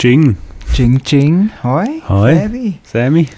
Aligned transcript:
Jing. 0.00 0.36
Jing 0.74 1.00
Jing. 1.04 1.50
Hoi. 1.62 1.86
Hoi. 2.08 2.34
Baby. 2.34 2.78
Sammy. 2.84 3.28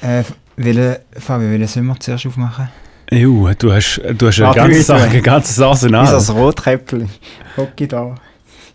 Äh, 0.00 0.22
will, 0.56 0.98
Fabi, 1.18 1.50
welchen 1.50 1.66
sollen 1.66 1.86
wir 1.86 2.00
zuerst 2.00 2.26
aufmachen? 2.26 2.68
Ju, 3.10 3.48
du 3.58 3.72
hast, 3.72 4.00
du 4.16 4.26
hast 4.26 4.38
ein, 4.40 4.46
Warte, 4.46 4.60
ganzes, 4.60 4.88
wie- 4.88 4.92
ein 5.16 5.22
ganzes 5.22 5.60
Arsenal. 5.60 6.04
Ist 6.04 6.12
das 6.12 6.34
Rotkäppchen? 6.34 7.08
Hocke 7.56 7.86
da. 7.86 8.14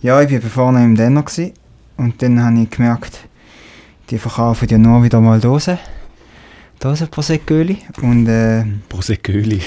Ja, 0.02 0.22
ich 0.22 0.31
war 0.31 0.41
vorne 0.41 0.84
im 0.84 0.95
Denner 0.95 1.23
gewesen, 1.23 1.53
und 1.98 2.22
dann 2.22 2.44
habe 2.44 2.61
ich 2.61 2.70
gemerkt, 2.70 3.17
die 4.09 4.17
verkaufen 4.17 4.67
ja 4.70 4.77
nur 4.77 5.03
wieder 5.03 5.20
mal 5.22 5.39
Dosen. 5.39 5.77
Dosen 6.80 7.08
Proseccoöli 7.09 7.77
und 8.02 8.27
äh, 8.27 8.63
Proseccoöli. 8.89 9.61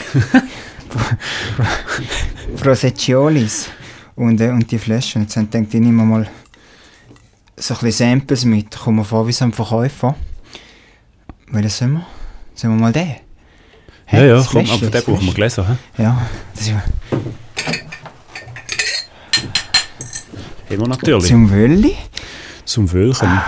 Prosecciolis 2.61 3.69
und, 4.17 4.41
äh, 4.41 4.49
und 4.51 4.71
die 4.71 4.79
Flaschen. 4.79 5.23
Jetzt 5.23 5.37
habe 5.37 5.47
ich 5.47 5.53
gedacht, 5.53 5.75
ich 5.75 5.81
nehme 5.81 6.05
mal 6.05 6.27
so 7.57 7.75
ein 7.75 7.81
bisschen 7.81 8.11
Samples 8.11 8.45
mit. 8.45 8.77
Kommen 8.77 8.99
wir 8.99 9.05
vor 9.05 9.27
wie 9.27 9.33
so 9.33 9.45
ein 9.45 9.53
Verkäufer. 9.53 10.15
Welchen 11.49 11.69
sollen 11.71 11.93
wir? 11.95 12.07
Sollen 12.55 12.77
wir 12.77 12.81
mal 12.81 12.93
den? 12.93 13.09
Ja, 13.09 13.15
Hä? 14.07 14.29
ja, 14.29 14.37
Das 14.37 14.47
komm, 14.49 14.69
aber 14.71 14.87
den 14.87 15.03
brauchen 15.03 15.27
wir 15.27 15.33
hä? 15.67 16.03
Ja, 16.03 16.23
das 16.55 16.63
ist 16.67 16.73
wir 20.81 20.89
natürlich. 20.89 21.29
zum 21.31 21.51
Wölli. 21.51 21.97
Zum 22.65 22.93
Wölchen. 22.93 23.41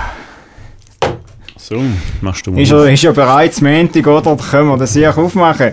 So, 1.56 1.82
machst 2.20 2.46
du 2.46 2.52
mal. 2.52 2.60
Ist 2.62 2.70
er, 2.70 2.92
ist 2.92 3.04
er 3.04 3.12
bereits 3.12 3.60
Montag, 3.60 4.06
oder? 4.06 4.36
Können 4.36 4.68
wir 4.68 4.76
das 4.76 4.92
hier 4.92 5.16
aufmachen? 5.16 5.72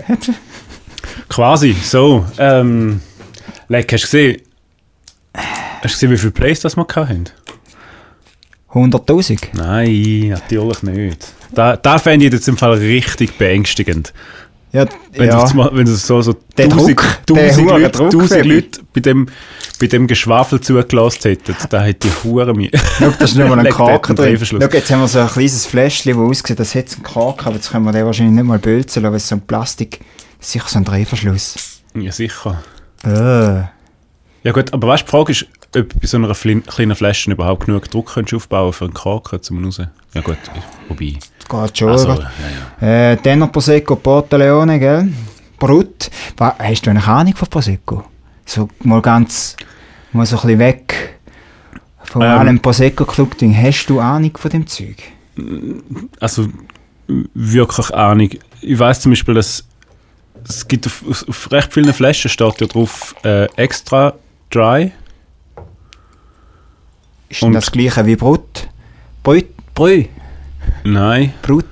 Quasi, 1.28 1.72
so. 1.72 2.26
Ähm, 2.38 3.00
like, 3.68 3.92
hast 3.92 4.02
du 4.02 4.06
gesehen, 4.06 4.42
hast 5.34 5.82
du 5.84 5.88
gesehen, 5.88 6.10
wie 6.10 6.18
viele 6.18 6.32
Plays 6.32 6.60
das 6.60 6.76
wir 6.76 6.86
hatten? 6.94 7.24
100'000? 8.74 9.38
Nein, 9.52 10.28
natürlich 10.30 10.82
nicht. 10.82 11.32
Da, 11.52 11.76
da 11.76 11.98
fände 11.98 12.26
ich 12.26 12.32
jetzt 12.32 12.48
im 12.48 12.56
Fall 12.56 12.74
richtig 12.74 13.38
beängstigend. 13.38 14.12
Ja, 14.72 14.86
Wenn, 15.12 15.28
ja. 15.28 15.44
du, 15.44 15.56
wenn 15.72 15.86
du 15.86 15.94
so, 15.94 16.20
so 16.20 16.34
Der 16.58 16.68
tausend, 16.68 16.98
Druck, 16.98 17.18
tausend, 17.26 17.70
Leute, 17.70 17.90
Druck, 17.90 18.10
tausend. 18.10 18.44
Leute 18.44 18.80
bei 18.92 19.00
dem, 19.00 19.28
bei 19.78 19.86
dem 19.86 20.08
Geschwafel 20.08 20.60
zugelassen 20.60 21.30
hätten, 21.30 21.54
da 21.70 21.82
hätte 21.82 22.08
ich 22.08 22.24
Hure 22.24 22.52
mir. 22.54 22.70
Schau, 22.98 23.10
da 23.16 23.24
ist 23.24 23.36
nicht 23.36 23.48
mal 23.48 23.56
ein 23.56 23.66
einen 23.72 24.16
drin. 24.16 24.38
Schau, 24.44 24.56
jetzt 24.58 24.90
haben 24.90 25.00
wir 25.00 25.06
so 25.06 25.20
ein 25.20 25.28
kleines 25.28 25.64
Fläschchen, 25.64 26.18
das 26.18 26.20
aussieht, 26.20 26.58
das 26.58 26.74
hat 26.74 26.92
einen 26.92 27.04
Kraken, 27.04 27.46
aber 27.46 27.54
jetzt 27.54 27.70
können 27.70 27.84
wir 27.84 27.92
den 27.92 28.04
wahrscheinlich 28.04 28.34
nicht 28.34 28.44
mal 28.44 28.58
bölzen 28.58 29.04
lassen, 29.04 29.12
weil 29.12 29.18
es 29.18 29.28
so 29.28 29.36
ein 29.36 29.42
Plastik 29.42 30.00
das 30.44 30.48
ist 30.48 30.52
sicher 30.52 30.68
so 30.68 30.78
ein 30.78 30.84
Drehverschluss. 30.84 31.80
Ja, 31.94 32.12
sicher. 32.12 32.62
Äh. 33.02 33.08
Ja 34.46 34.52
gut, 34.52 34.74
aber 34.74 34.88
weißt 34.88 35.04
du, 35.04 35.06
die 35.06 35.10
Frage 35.10 35.32
ist, 35.32 35.46
ob 35.76 36.00
bei 36.00 36.06
so 36.06 36.16
einer 36.16 36.34
kleinen 36.34 36.94
Flasche 36.94 37.30
überhaupt 37.30 37.66
genug 37.66 37.90
Druck 37.90 38.14
kannst 38.14 38.34
aufbauen 38.34 38.72
für 38.72 38.84
einen 38.84 38.94
Kraken 38.94 39.42
zum 39.42 39.64
raus. 39.64 39.80
Ja 40.14 40.20
gut, 40.20 40.38
wobei. 40.88 41.14
Das 41.38 41.48
geht 41.48 41.78
schon. 41.78 41.88
Also, 41.90 42.08
ja, 42.08 42.30
ja. 42.80 43.12
Äh, 43.12 43.16
Denner 43.16 43.48
Prosecco 43.48 43.96
Porto 43.96 44.36
Leone, 44.36 44.78
gell? 44.78 45.08
Brut. 45.58 46.10
Hast 46.38 46.86
du 46.86 46.90
eine 46.90 47.06
Ahnung 47.06 47.34
von 47.34 47.48
Prosecco? 47.48 48.04
So 48.46 48.68
mal 48.82 49.00
ganz, 49.00 49.56
mal 50.12 50.26
so 50.26 50.36
ein 50.36 50.42
bisschen 50.42 50.58
weg 50.58 51.18
von 52.04 52.22
Ähm. 52.22 52.38
allem 52.38 52.60
Prosecco-Club-Ding. 52.60 53.56
Hast 53.56 53.86
du 53.88 53.98
Ahnung 53.98 54.36
von 54.36 54.50
dem 54.50 54.66
Zeug? 54.66 54.96
Also 56.20 56.48
wirklich 57.06 57.90
Ahnung. 57.94 58.30
Ich 58.60 58.78
weiß 58.78 59.00
zum 59.00 59.12
Beispiel, 59.12 59.34
dass 59.34 59.64
es 60.46 60.68
gibt 60.68 60.86
auf, 60.86 61.02
auf, 61.08 61.28
auf 61.28 61.52
recht 61.52 61.72
vielen 61.72 61.92
Flaschen 61.92 62.28
steht 62.30 62.60
ja 62.60 62.66
drauf 62.66 63.14
äh, 63.24 63.46
extra 63.56 64.14
dry. 64.50 64.92
Ist 67.34 67.42
Und- 67.42 67.52
das 67.54 67.72
gleiche 67.72 68.06
wie 68.06 68.14
Brut? 68.14 68.68
Brut? 69.24 69.46
Brü? 69.74 70.04
Nein, 70.84 71.34
Brut? 71.42 71.64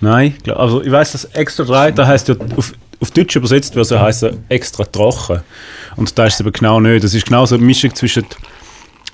nein. 0.00 0.34
Also 0.54 0.82
ich 0.82 0.90
weiß, 0.92 1.12
dass 1.12 1.24
extra 1.26 1.64
dry, 1.64 1.92
da 1.92 2.06
heißt 2.06 2.28
ja 2.28 2.36
auf, 2.56 2.72
auf 3.00 3.10
Deutsch 3.10 3.34
übersetzt 3.34 3.74
würde 3.74 3.82
es 3.82 3.90
ja 3.90 4.00
heißen 4.00 4.44
extra 4.48 4.84
trocken. 4.84 5.40
Und 5.96 6.16
da 6.16 6.26
ist 6.26 6.34
es 6.34 6.40
aber 6.42 6.52
genau 6.52 6.78
nicht. 6.78 7.02
Das 7.02 7.12
ist 7.12 7.26
genau 7.26 7.44
so 7.44 7.56
eine 7.56 7.64
Mischung 7.64 7.92
zwischen 7.96 8.24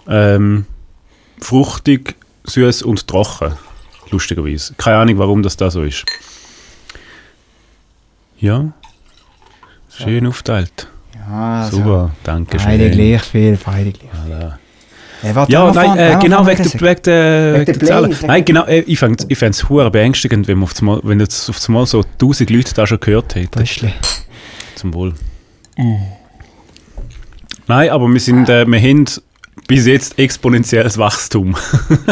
ähm, 0.07 0.67
fruchtig, 1.41 2.15
süß 2.45 2.83
und 2.83 3.07
trocken. 3.09 3.55
Lustigerweise. 4.11 4.75
Keine 4.75 4.99
Ahnung, 4.99 5.17
warum 5.19 5.43
das 5.43 5.57
da 5.57 5.71
so 5.71 5.83
ist. 5.83 6.05
Ja. 8.39 8.73
Schön 9.97 10.27
aufteilt. 10.27 10.89
Ja, 11.15 11.63
also, 11.63 11.77
Super, 11.79 12.11
danke 12.25 12.59
schön. 12.59 12.69
Beide 12.69 12.91
gleich 12.91 13.23
viel, 13.23 13.59
beide 13.65 13.93
gleich. 13.93 14.11
Voilà. 14.29 14.53
Warte, 15.23 15.53
Ja, 15.53 15.73
nein, 15.73 15.99
äh, 15.99 16.19
genau, 16.21 16.47
wegen 16.47 16.63
der, 16.63 16.81
wegen 16.81 17.03
der, 17.03 17.55
wegen 17.55 17.65
der 17.65 17.77
der 17.77 17.89
Zahlen. 17.89 18.11
Play. 18.11 18.27
Nein, 18.27 18.45
genau, 18.45 18.65
äh, 18.65 18.81
ich 18.81 18.99
fände 18.99 19.25
ich 19.29 19.41
es 19.41 19.69
hure 19.69 19.91
beängstigend, 19.91 20.49
wenn, 20.49 20.59
man 20.59 20.65
auf 20.65 20.79
einmal, 20.81 21.01
wenn 21.05 21.21
jetzt 21.21 21.49
auf 21.49 21.59
einmal 21.69 21.87
so 21.87 22.03
1000 22.03 22.51
Leute 22.51 22.75
da 22.75 22.87
schon 22.87 22.99
gehört 22.99 23.35
hätten. 23.35 23.51
Brüschli. 23.51 23.93
Zum 24.75 24.95
Wohl. 24.95 25.15
Nein, 27.69 27.91
aber 27.91 28.09
wir, 28.09 28.21
sind, 28.21 28.49
äh, 28.49 28.67
wir 28.67 28.81
haben 28.81 29.05
bis 29.69 29.87
jetzt 29.87 30.19
exponentielles 30.19 30.99
Wachstum. 30.99 31.57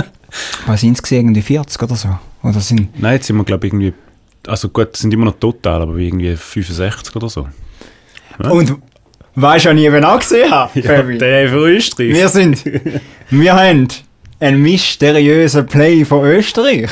Was 0.66 0.80
sind 0.80 1.00
es 1.02 1.10
irgendwie 1.10 1.42
40 1.42 1.82
oder 1.82 1.96
so? 1.96 2.16
Oder 2.42 2.60
sind... 2.60 2.98
Nein, 3.00 3.14
jetzt 3.14 3.26
sind 3.26 3.36
wir, 3.36 3.44
glaube 3.44 3.66
ich, 3.66 3.72
irgendwie. 3.72 3.92
Also 4.46 4.68
gut, 4.68 4.96
sind 4.96 5.12
immer 5.12 5.26
noch 5.26 5.38
total, 5.38 5.82
aber 5.82 5.96
irgendwie 5.96 6.34
65 6.36 7.14
oder 7.16 7.28
so. 7.28 7.48
Ja. 8.42 8.50
Und 8.50 8.76
weißt 9.42 9.66
du, 9.66 9.70
was 9.70 9.76
ich 9.76 9.84
eben 9.84 10.04
auch 10.04 10.18
gesehen 10.18 10.50
habe, 10.50 10.80
Ja, 10.80 10.96
Fabi? 10.96 11.18
der 11.18 11.48
von 11.48 11.58
Österreich. 11.58 12.12
Wir 12.14 12.28
sind... 12.28 12.64
wir 13.30 13.54
haben 13.54 13.88
einen 14.40 14.62
mysteriösen 14.62 15.66
Play 15.66 16.04
von 16.04 16.24
Österreich. 16.24 16.90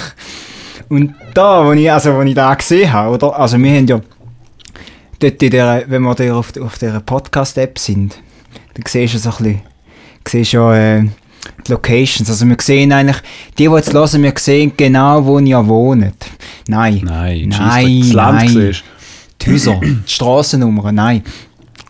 Und 0.88 1.14
da, 1.34 1.64
wo 1.64 1.72
ich, 1.72 1.90
also, 1.90 2.14
wo 2.14 2.22
ich 2.22 2.34
da 2.34 2.54
gesehen 2.54 2.92
habe, 2.92 3.14
oder? 3.14 3.38
Also 3.38 3.58
wir 3.58 3.70
haben 3.70 3.86
ja... 3.86 4.00
Dort 5.20 5.42
in 5.42 5.50
der, 5.50 5.84
wenn 5.88 6.02
wir 6.02 6.14
da 6.14 6.34
auf, 6.34 6.52
auf 6.60 6.78
dieser 6.78 7.00
Podcast-App 7.00 7.78
sind, 7.78 8.18
dann 8.74 8.84
siehst 8.86 9.14
du 9.14 9.18
so 9.18 9.30
ein 9.30 9.36
bisschen... 9.36 9.60
Siehst 10.26 10.52
ja, 10.52 10.74
äh, 10.74 11.02
die 11.66 11.72
Locations. 11.72 12.28
Also 12.28 12.46
wir 12.46 12.56
sehen 12.60 12.92
eigentlich... 12.92 13.16
Die, 13.58 13.66
die 13.68 13.74
jetzt 13.74 13.92
hören, 13.92 14.22
wir 14.22 14.32
sehen 14.36 14.72
genau, 14.76 15.24
wo 15.24 15.38
ihr 15.38 15.66
wohnt. 15.66 16.14
Nein. 16.68 17.00
Nein, 17.04 17.48
Nein, 17.48 18.00
das 18.00 18.12
Land 18.12 18.38
nein. 18.38 18.48
siehst. 18.48 18.84
Die 19.40 19.52
Häuser, 19.52 19.80
die 19.82 19.98
Strassennummern, 20.06 20.94
nein. 20.94 21.22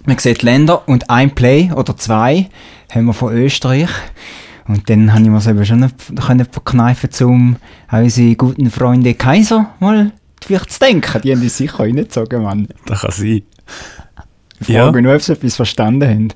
Man 0.08 0.16
sieht 0.16 0.42
Länder 0.42 0.88
und 0.88 1.10
ein 1.10 1.34
Play 1.34 1.70
oder 1.76 1.94
zwei 1.94 2.48
haben 2.90 3.04
wir 3.04 3.12
von 3.12 3.30
Österreich. 3.36 3.90
Und 4.66 4.88
dann 4.88 5.12
habe 5.12 5.22
ich 5.22 5.28
mir 5.28 5.40
selber 5.42 5.66
schon 5.66 5.80
nicht 5.80 5.94
können 6.26 6.46
verkneifen, 6.50 7.10
um 7.26 7.56
an 7.88 8.04
unsere 8.04 8.34
guten 8.34 8.70
Freunde 8.70 9.12
Kaiser 9.12 9.74
mal 9.80 10.12
vielleicht 10.42 10.70
zu 10.70 10.78
denken. 10.78 11.20
Die 11.20 11.30
haben 11.32 11.42
die 11.42 11.50
sicher 11.50 11.80
reingezogen, 11.80 12.42
Mann. 12.42 12.68
Das 12.86 13.02
kann 13.02 13.10
sein. 13.10 13.42
Ich 14.60 14.68
Ja. 14.68 14.84
frage 14.84 15.02
nur, 15.02 15.14
ob 15.14 15.20
sie 15.20 15.32
etwas 15.34 15.56
verstanden 15.56 16.08
haben. 16.08 16.28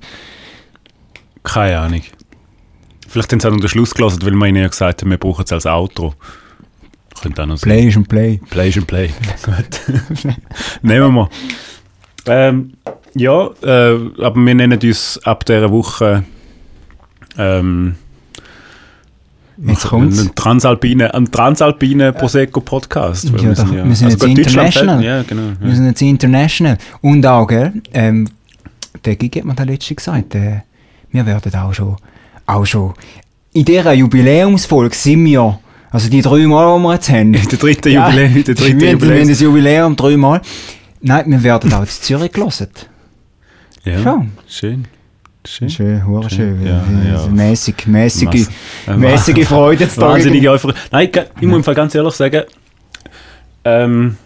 Keine 1.42 1.78
Ahnung. 1.78 2.02
Vielleicht 3.08 3.32
haben 3.32 3.40
sie 3.40 3.48
auch 3.48 3.52
noch 3.52 3.60
den 3.60 3.68
Schluss 3.70 3.94
gelassen, 3.94 4.20
weil 4.22 4.32
wir 4.32 4.46
ihnen 4.48 4.60
ja 4.62 4.68
gesagt 4.68 5.00
haben, 5.00 5.10
wir 5.10 5.16
brauchen 5.16 5.46
es 5.46 5.52
als 5.52 5.64
Outro. 5.64 6.12
Könnte 7.22 7.42
auch 7.42 7.46
noch 7.46 7.56
sein. 7.56 7.70
Play 7.70 7.88
ist 7.88 7.96
ein 7.96 8.04
Play. 8.04 8.38
Play 8.50 8.68
ist 8.68 8.76
ein 8.76 8.84
Play. 8.84 9.08
Gut. 9.42 9.80
Nehmen 10.82 11.14
wir. 11.14 11.30
Ähm, 12.26 12.75
ja, 13.14 13.47
äh, 13.62 13.99
aber 14.23 14.37
wir 14.37 14.55
nennen 14.55 14.79
uns 14.82 15.20
ab 15.25 15.44
dieser 15.44 15.70
Woche 15.70 16.25
ähm, 17.38 17.94
Jetzt 19.64 19.87
kommt's. 19.87 20.19
einen 20.19 20.35
transalpinen, 20.35 21.11
einen 21.11 21.31
transalpinen 21.31 22.14
Prosecco 22.14 22.61
Podcast. 22.61 23.25
Ja, 23.26 23.32
wir 23.43 23.55
sind 23.55 24.11
jetzt 24.11 24.20
gut, 24.20 24.31
Deutschland 24.31 24.38
international. 24.38 24.97
fällt- 24.97 25.06
Ja, 25.06 25.23
genau. 25.23 25.43
Wir 25.61 25.69
Ja. 25.69 25.75
sind 25.75 25.87
jetzt 25.87 26.03
international. 26.03 26.79
Und 27.00 27.25
auch, 27.26 27.47
gell, 27.47 27.73
ähm, 27.93 28.29
der 29.05 29.17
Gigi 29.17 29.38
hat 29.41 29.47
mir 29.47 29.55
da 29.55 29.62
letztens 29.64 29.97
gesagt, 29.99 30.35
äh, 30.35 30.61
wir 31.12 31.26
werden 31.26 31.55
auch 31.55 31.73
schon, 31.75 31.97
auch 32.47 32.64
schon, 32.64 32.94
in 33.53 33.64
dieser 33.64 33.93
Jubiläumsfolge 33.93 34.94
sind 34.97 35.25
wir, 35.26 35.59
also 35.91 36.09
die 36.09 36.23
drei 36.23 36.47
Mal, 36.47 36.79
die 36.79 36.82
wir 36.85 36.93
jetzt 36.94 37.09
haben. 37.11 37.32
Der 37.50 37.59
dritte 37.59 37.91
Ja, 37.91 38.09
Jubiläum. 38.09 38.35
Der 38.44 38.55
dritte 38.55 38.59
wir, 38.59 38.73
haben- 38.73 38.81
wir 38.81 38.88
haben 38.88 39.00
Jubiläum. 39.00 39.29
das 39.29 39.41
Jubiläum 39.41 39.97
dreimal. 39.97 40.41
Nein, 41.03 41.25
wir 41.31 41.43
werden 41.43 41.73
auch 41.75 41.81
in 41.82 41.88
Zürich 41.88 42.32
gelassen. 42.32 42.69
Ja, 43.84 43.99
Schon. 44.02 44.32
schön. 44.49 44.84
Schön. 45.44 45.69
Schön, 45.70 46.00
Schön, 46.00 46.31
schön. 46.31 46.67
ja, 46.67 46.84
ja. 47.14 47.26
Mäßig, 47.26 47.87
mäßige, 47.88 48.26
Mass- 48.26 48.50
äh, 48.87 48.96
mäßige 48.96 49.44
Freude 49.49 49.84
jetzt. 49.84 50.00
Wahnsinnige 50.00 50.50
Euphorie. 50.52 50.75
Nein, 50.93 51.08
ich, 51.12 51.20
ich 51.40 51.49
muss 51.49 51.56
im 51.56 51.64
Fall 51.64 51.75
ganz 51.75 51.93
ehrlich 51.96 52.14
sagen, 52.14 52.43
ähm, 53.64 54.17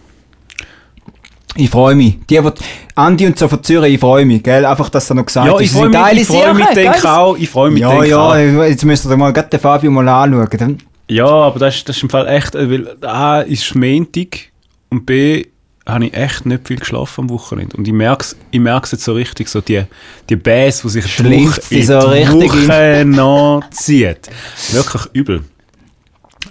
Ich 1.55 1.71
freue 1.71 1.95
mich. 1.95 2.19
Die, 2.29 2.39
die, 2.39 2.49
Andi 2.93 3.25
und 3.25 3.39
so 3.39 3.47
von 3.47 3.63
Zürich, 3.63 3.95
ich 3.95 3.99
freue 3.99 4.25
mich, 4.25 4.43
gell? 4.43 4.63
Einfach, 4.63 4.89
dass 4.89 5.09
er 5.09 5.15
noch 5.15 5.25
gesagt 5.25 5.47
ja, 5.47 5.53
hat, 5.53 5.61
ich 5.61 5.71
sie 5.71 5.77
freue 5.79 5.89
mich, 5.89 6.21
ich 6.21 6.27
freue 6.27 6.53
mich, 6.53 7.05
auch, 7.05 7.37
ich 7.37 7.49
freue 7.49 7.71
mich, 7.71 7.81
Ja, 7.81 7.89
denke 7.99 8.19
auch. 8.19 8.35
ja, 8.35 8.65
jetzt 8.65 8.85
müsst 8.85 9.05
ihr 9.07 9.17
mal 9.17 9.33
gerade 9.33 9.49
den 9.49 9.59
Fabio 9.59 9.89
mal 9.89 10.07
anschauen. 10.07 10.47
Dann- 10.59 10.77
Ja, 11.09 11.25
aber 11.25 11.57
das, 11.59 11.77
ist- 11.77 11.89
das 11.89 11.97
ist 11.97 12.03
im 12.03 12.09
Fall 12.11 12.27
echt, 12.27 12.53
äh, 12.53 12.69
weil 12.69 12.95
A 13.03 13.39
ist 13.41 13.73
Montag 13.73 14.51
und 14.89 15.05
B 15.07 15.45
habe 15.87 16.05
ich 16.05 16.13
echt 16.13 16.45
nicht 16.45 16.67
viel 16.67 16.77
geschlafen 16.77 17.21
am 17.21 17.29
Wochenende. 17.29 17.77
Und 17.77 17.87
ich 17.87 17.93
merke 17.93 18.23
es 18.23 18.35
ich 18.51 18.59
merk's 18.59 18.91
jetzt 18.91 19.03
so 19.03 19.13
richtig, 19.13 19.47
so 19.47 19.61
die, 19.61 19.83
die 20.29 20.35
Bass, 20.35 20.81
die 20.81 20.89
sich 20.89 21.05
die 21.05 21.09
Schlingt 21.09 21.59
in 21.69 21.85
so 21.85 21.99
die 21.99 22.23
richtig 22.23 22.67
Woche 22.67 23.05
nachzieht. 23.05 24.29
Wirklich 24.71 25.05
übel. 25.13 25.43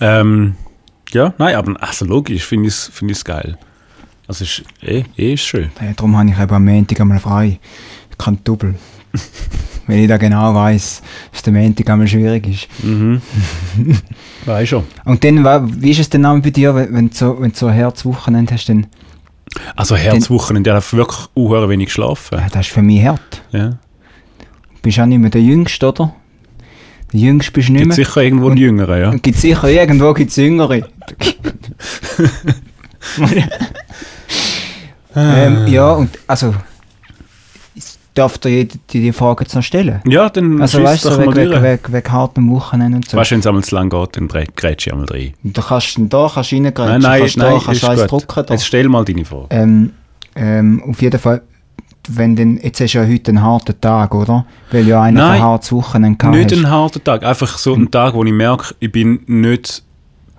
Ähm, 0.01 0.57
ja, 1.13 1.35
nein, 1.39 1.55
aber 1.55 1.83
also 1.83 2.05
logisch 2.05 2.45
finde 2.45 2.69
ich 2.69 2.75
es 2.75 2.91
find 2.93 3.11
ich's 3.11 3.25
geil. 3.25 3.59
Also 4.27 4.45
ist 4.45 4.63
eh, 4.83 5.05
eh 5.17 5.35
ist 5.35 5.45
schön. 5.45 5.71
Ja, 5.81 5.93
darum 5.95 6.17
habe 6.17 6.29
ich 6.29 6.39
eben 6.39 6.55
am 6.55 6.65
Montag 6.65 7.01
einmal 7.01 7.21
frei. 7.21 7.61
Ich 8.11 8.19
kann 8.19 8.39
Double. 8.43 8.75
Wenn 9.87 10.01
ich 10.01 10.09
da 10.09 10.17
genau 10.17 10.53
weiß, 10.53 11.03
dass 11.31 11.43
der 11.43 11.53
Montag 11.53 11.89
einmal 11.89 12.09
schwierig 12.09 12.49
ist. 12.49 12.85
Mhm. 12.85 13.23
Weiß 14.45 14.69
schon. 14.69 14.85
Und 15.05 15.23
dann, 15.23 15.45
wie 15.81 15.91
ist 15.93 16.01
es 16.01 16.11
denn 16.11 16.27
auch 16.27 16.39
bei 16.41 16.51
dir, 16.51 16.75
wenn, 16.75 16.93
wenn 16.93 17.11
du 17.11 17.15
so, 17.15 17.41
wenn 17.41 17.53
du 17.53 17.57
so 17.57 17.67
ein 17.67 17.75
Herzwochenende 17.75 18.55
hast? 18.55 18.69
Dann, 18.69 18.87
Also 19.75 19.97
Herzwochenende, 19.97 20.71
ich 20.71 20.75
habe 20.75 20.97
wirklich 20.97 21.27
unhöher 21.35 21.69
wenig 21.69 21.87
geschlafen. 21.87 22.39
ja, 22.39 22.47
das 22.51 22.67
ist 22.67 22.73
für 22.73 22.83
mich 22.83 23.05
hart. 23.05 23.43
Ja. 23.53 23.71
Du 23.71 23.77
bist 24.83 25.01
auch 25.01 25.07
nicht 25.07 25.19
mehr 25.19 25.31
der 25.31 25.43
Jüngste, 25.43 25.89
oder? 25.89 26.15
Der 27.13 27.21
Jüngste 27.21 27.53
bist 27.53 27.69
du 27.69 27.73
nicht 27.73 27.85
Gibt 27.85 27.97
mehr. 27.97 28.07
sicher 28.07 28.23
irgendwo 28.23 28.49
einen 28.49 28.57
Jüngeren, 28.57 29.01
ja. 29.01 29.11
Gibt 29.11 29.39
sicher 29.39 29.69
irgendwo 29.69 30.13
gibt's 30.15 30.37
Jüngere. 30.37 30.77
ähm, 35.17 35.67
ja, 35.69 35.93
und 35.93 36.11
also, 36.27 36.55
darf 38.17 38.39
dir 38.39 38.49
jeder 38.51 38.77
die, 38.91 39.01
die 39.01 39.13
Frage 39.13 39.45
jetzt 39.45 39.55
noch 39.55 39.63
stellen? 39.63 40.01
Ja, 40.07 40.29
dann 40.29 40.61
Also 40.61 40.83
weißt 40.83 41.05
du, 41.05 41.11
doch 41.11 41.19
wegen, 41.19 41.37
wegen, 41.37 41.63
wegen, 41.63 41.93
wegen 41.93 42.13
hartem 42.13 42.51
Wochenende 42.51 42.97
und 42.97 43.09
so. 43.09 43.17
Weißt 43.17 43.31
du, 43.31 43.35
wenn 43.35 43.41
es 43.41 43.47
einmal 43.47 43.65
zu 43.65 43.75
lang 43.75 43.89
geht, 43.91 44.17
dann 44.17 44.29
grätsch 44.29 44.87
ich 44.87 44.93
einmal 44.93 45.07
rein. 45.07 45.35
Und 45.45 45.57
da 45.57 45.63
kannst 45.63 45.97
du 45.97 46.05
da 46.07 46.31
kannst 46.33 46.53
du 46.53 46.57
reingrätschen, 46.57 46.87
Nein, 46.87 47.01
nein, 47.01 47.21
kannst 47.21 47.37
nein, 47.37 47.53
da, 47.53 47.61
kannst 47.65 47.83
ist 47.83 47.89
alles 47.89 48.07
drucken. 48.09 48.45
Da. 48.47 48.55
Jetzt 48.55 48.67
stell 48.67 48.89
mal 48.89 49.05
deine 49.05 49.25
Frage. 49.25 49.47
Ähm, 49.51 49.93
ähm, 50.35 50.83
auf 50.89 51.01
jeden 51.01 51.21
Fall, 51.21 51.43
wenn 52.09 52.37
denn, 52.37 52.59
jetzt 52.63 52.81
hast 52.81 52.95
du 52.95 52.99
ja 52.99 53.07
heute 53.07 53.31
einen 53.31 53.43
harten 53.43 53.81
Tag, 53.81 54.15
oder? 54.15 54.47
Weil 54.71 54.87
ja 54.87 55.01
Nein, 55.11 55.19
ein 55.19 55.43
hartes 55.43 55.73
Wochenende 55.73 56.19
gehabt 56.19 56.37
Nicht 56.37 56.53
hast. 56.53 56.59
ein 56.59 56.71
harter 56.71 57.03
Tag, 57.03 57.23
einfach 57.25 57.59
so 57.59 57.75
ein 57.75 57.91
Tag, 57.91 58.15
wo 58.15 58.23
ich 58.25 58.33
merke, 58.33 58.75
ich 58.81 58.93
bin 58.93 59.21
nicht 59.27 59.83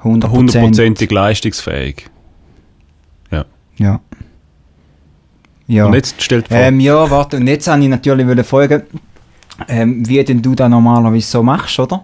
100%. 0.04 0.30
hundertprozentig 0.30 1.12
leistungsfähig. 1.12 2.06
Ja. 3.32 3.46
Ja. 3.78 4.00
Und 5.86 5.94
jetzt 5.94 6.22
stellt 6.22 6.48
Frage. 6.48 6.64
Ähm, 6.64 6.80
ja, 6.80 7.10
warte, 7.10 7.38
und 7.38 7.48
jetzt 7.48 7.68
wollte 7.68 7.84
ich 7.84 7.90
natürlich 7.90 8.46
fragen, 8.46 8.84
ähm, 9.68 10.08
wie 10.08 10.24
denn 10.24 10.42
du 10.42 10.56
das 10.56 10.70
normalerweise 10.70 11.28
so 11.28 11.44
machst, 11.44 11.78
oder? 11.80 12.04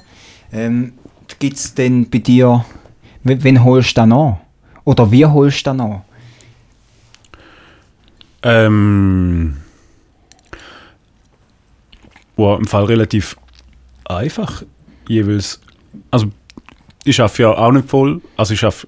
Ähm, 0.51 0.93
Gibt 1.39 1.57
es 1.57 1.73
denn 1.73 2.09
bei 2.09 2.19
dir, 2.19 2.65
wen 3.23 3.63
holst 3.63 3.91
du 3.91 4.01
da 4.01 4.05
noch? 4.05 4.39
Oder 4.83 5.11
wie 5.11 5.25
holst 5.25 5.61
du 5.61 5.69
da 5.69 5.73
noch? 5.73 6.05
Ähm, 8.43 9.57
boah, 12.35 12.57
im 12.57 12.65
Fall 12.65 12.83
relativ 12.85 13.37
einfach. 14.05 14.63
Jeweils, 15.07 15.61
also 16.11 16.27
ich 17.05 17.19
arbeite 17.21 17.41
ja 17.43 17.49
auch 17.57 17.71
nicht 17.71 17.89
voll, 17.89 18.21
also 18.37 18.53
ich 18.53 18.63
arbeite, 18.63 18.87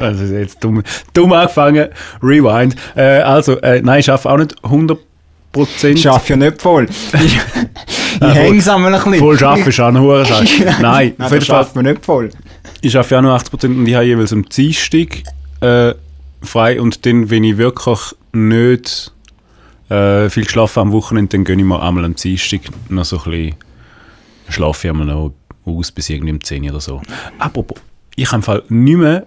also 0.00 0.24
ist 0.24 0.30
jetzt 0.30 0.62
dumm, 0.64 0.82
dumm 1.12 1.32
angefangen, 1.32 1.88
rewind. 2.22 2.76
Äh, 2.94 3.20
also, 3.20 3.58
äh, 3.60 3.80
nein, 3.82 4.00
ich 4.00 4.10
arbeite 4.10 4.30
auch 4.30 4.36
nicht 4.38 4.54
100 4.64 4.98
Prozent. 5.52 5.98
Ich 5.98 6.08
arbeite 6.08 6.30
ja 6.30 6.36
nicht 6.36 6.62
voll. 6.62 6.86
Ich, 8.18 8.22
ich 8.22 8.32
voll- 8.32 8.34
hänge 8.34 8.58
es 8.58 8.68
einmal 8.68 8.94
ein 8.94 9.02
bisschen. 9.04 9.18
Voll 9.18 9.44
arbeiten 9.44 9.68
ist 9.68 9.80
auch 9.80 9.88
eine 9.88 10.00
hohe 10.00 10.24
Sache. 10.24 10.44
Nein, 10.64 10.74
Nein, 10.80 11.10
auf 11.12 11.16
das 11.18 11.32
jeden 11.32 11.44
Fall, 11.44 11.66
man 11.74 11.84
nicht 11.84 12.04
voll. 12.04 12.30
ich 12.80 12.96
arbeite 12.96 13.14
ja 13.16 13.22
nur 13.22 13.32
80 13.34 13.50
Prozent 13.50 13.76
und 13.78 13.86
ich 13.86 13.94
habe 13.94 14.06
jeweils 14.06 14.32
am 14.32 14.48
Dienstag 14.48 15.22
äh, 15.60 15.92
frei 16.42 16.80
und 16.80 17.04
dann, 17.04 17.28
wenn 17.28 17.44
ich 17.44 17.58
wirklich 17.58 17.98
nicht 18.32 19.12
äh, 19.90 20.30
viel 20.30 20.44
geschlafen 20.44 20.80
am 20.80 20.92
Wochenende, 20.92 21.36
dann 21.36 21.44
gönne 21.44 21.60
ich 21.60 21.68
mir 21.68 21.82
einmal 21.82 22.04
am 22.06 22.14
Dienstag 22.16 22.60
noch 22.88 23.04
so 23.04 23.18
ein 23.18 23.24
bisschen, 23.30 23.54
schlafe 24.48 24.86
ich 24.86 24.90
einmal 24.90 25.06
noch 25.06 25.32
aus 25.66 25.90
bis 25.92 26.08
irgendwie 26.10 26.32
um 26.32 26.42
10 26.42 26.64
Uhr 26.64 26.70
oder 26.70 26.80
so. 26.80 27.02
Apropos, 27.38 27.78
ich 28.14 28.26
habe 28.28 28.36
im 28.36 28.42
Fall 28.42 28.62
nicht 28.68 28.96
mehr, 28.96 29.26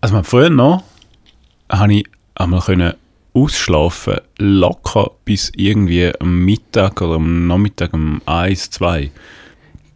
also 0.00 0.14
man, 0.14 0.24
früher 0.24 0.50
noch, 0.50 0.82
habe 1.70 1.94
ich 1.94 2.06
einmal 2.34 2.60
können 2.60 2.94
ausschlafen, 3.32 4.16
locker 4.38 5.12
bis 5.24 5.52
irgendwie 5.54 6.10
am 6.18 6.44
Mittag 6.44 7.00
oder 7.00 7.14
am 7.16 7.46
Nachmittag 7.46 7.92
um 7.94 8.20
1, 8.26 8.70
2. 8.70 9.10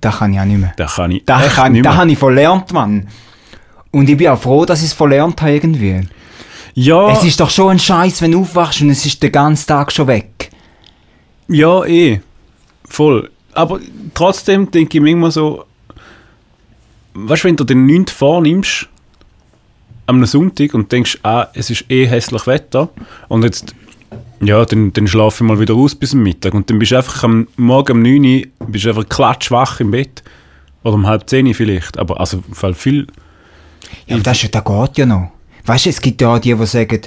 Das 0.00 0.19
kann 0.19 0.34
ich 0.34 0.40
auch 0.40 0.44
nicht 0.44 0.58
mehr. 0.61 0.72
Da 0.76 0.87
kann 0.87 1.11
ich 1.11 1.25
Das, 1.25 1.55
kann, 1.55 1.72
nicht 1.72 1.84
das 1.84 1.93
mehr. 1.94 2.00
habe 2.00 2.12
ich 2.12 2.19
verlernt, 2.19 2.72
Mann. 2.72 3.08
Und 3.90 4.08
ich 4.08 4.16
bin 4.16 4.28
auch 4.28 4.40
froh, 4.40 4.64
dass 4.64 4.81
ich 4.81 4.87
es 4.88 4.93
verlernt 4.93 5.40
habe 5.40 5.52
irgendwie. 5.52 6.00
Ja, 6.75 7.11
Es 7.12 7.25
ist 7.25 7.40
doch 7.40 7.50
schon 7.50 7.70
ein 7.72 7.78
Scheiß, 7.78 8.20
wenn 8.22 8.32
du 8.32 8.40
aufwachst 8.43 8.82
und 8.82 8.90
es 8.90 9.06
ist 9.06 9.22
den 9.22 9.32
ganzen 9.32 9.66
Tag 9.66 9.90
schon 9.93 10.06
weg. 10.08 10.50
Ja, 11.49 11.84
eh. 11.84 12.20
Voll. 12.88 13.31
Aber 13.54 13.80
trotzdem 14.14 14.70
denke 14.70 14.98
ich 14.98 15.02
mir 15.02 15.10
immer 15.10 15.30
so, 15.30 15.64
weißt 17.14 17.44
du, 17.44 17.48
wenn 17.48 17.56
du 17.56 17.64
den 17.64 17.86
9. 17.86 18.06
vornimmst, 18.06 18.88
am 20.06 20.24
Sonntag 20.26 20.74
und 20.74 20.92
denkst, 20.92 21.18
ah, 21.22 21.48
es 21.54 21.70
ist 21.70 21.90
eh 21.90 22.06
hässlich 22.06 22.46
Wetter 22.46 22.90
und 23.28 23.42
jetzt, 23.42 23.74
ja, 24.42 24.64
dann, 24.64 24.92
dann 24.92 25.06
schlafe 25.08 25.42
ich 25.42 25.48
mal 25.48 25.58
wieder 25.58 25.74
aus 25.74 25.94
bis 25.94 26.10
zum 26.10 26.22
Mittag 26.22 26.52
und 26.52 26.68
dann 26.68 26.78
bist 26.78 26.92
du 26.92 26.96
einfach 26.96 27.24
am 27.24 27.48
Morgen 27.56 27.92
um 27.92 28.02
9 28.02 28.24
Uhr, 28.24 28.68
bist 28.68 28.86
einfach 28.86 29.08
klatschwach 29.08 29.80
im 29.80 29.90
Bett. 29.90 30.22
Oder 30.82 30.94
um 30.94 31.06
halb 31.06 31.28
10 31.28 31.46
Uhr 31.46 31.54
vielleicht, 31.54 31.98
aber 31.98 32.20
also 32.20 32.44
Fall 32.52 32.74
viel... 32.74 33.06
Ja, 34.06 34.16
aber 34.16 34.22
das, 34.22 34.46
das 34.50 34.64
geht 34.64 34.98
ja 34.98 35.06
noch. 35.06 35.32
Weißt 35.64 35.86
du, 35.86 35.90
es 35.90 36.00
gibt 36.00 36.20
ja 36.20 36.34
auch 36.34 36.38
die, 36.38 36.54
die 36.54 36.66
sagen, 36.66 37.00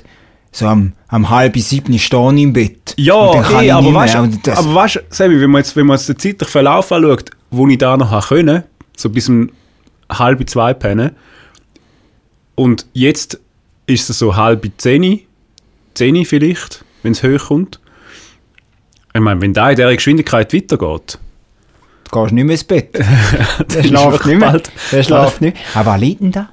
so 0.57 0.65
am, 0.67 0.93
am 1.09 1.29
halb 1.29 1.55
sieben 1.57 1.99
stehe 1.99 2.33
ich 2.33 2.41
im 2.41 2.51
Bett. 2.53 2.95
Ja, 2.97 3.61
ich 3.61 3.71
aber 3.71 3.93
weißt 3.93 4.17
das- 4.41 4.57
aber 4.57 4.73
weißt 4.73 4.95
du, 5.19 5.39
wenn 5.41 5.51
man 5.51 5.59
jetzt, 5.59 5.75
wenn 5.75 5.85
man 5.85 5.97
jetzt 5.97 6.09
den 6.09 6.17
zeitlichen 6.17 6.51
Verlauf 6.51 6.91
anschaut, 6.91 7.29
wo 7.51 7.67
ich 7.67 7.77
da 7.77 7.95
noch 7.95 8.27
können, 8.29 8.63
so 8.95 9.09
bis 9.09 9.29
um 9.29 9.51
halb 10.11 10.49
zwei 10.49 10.73
pennen, 10.73 11.11
und 12.55 12.87
jetzt 12.93 13.39
ist 13.85 14.09
es 14.09 14.17
so 14.17 14.35
halb 14.35 14.67
zehn, 14.77 15.19
zehn 15.93 16.25
vielleicht, 16.25 16.83
wenn 17.03 17.11
es 17.11 17.21
hoch 17.21 17.49
kommt. 17.49 17.79
Ich 19.13 19.21
meine, 19.21 19.39
wenn 19.41 19.53
da 19.53 19.69
in 19.69 19.75
dieser 19.75 19.93
Geschwindigkeit 19.95 20.53
weitergeht, 20.53 21.19
Du 22.09 22.21
gehst 22.21 22.33
nicht 22.33 22.43
mehr 22.45 22.53
ins 22.53 22.63
Bett. 22.63 22.95
Der 22.95 23.83
wirklich 23.83 24.25
nicht 24.25 24.39
mehr. 24.39 24.61
Der 24.91 25.03
schläft 25.03 25.41
nicht 25.41 25.53
mehr. 25.55 25.63
Aber 25.75 25.91
was 25.91 25.99
liegt 25.99 26.21
denn 26.21 26.31
da? 26.31 26.49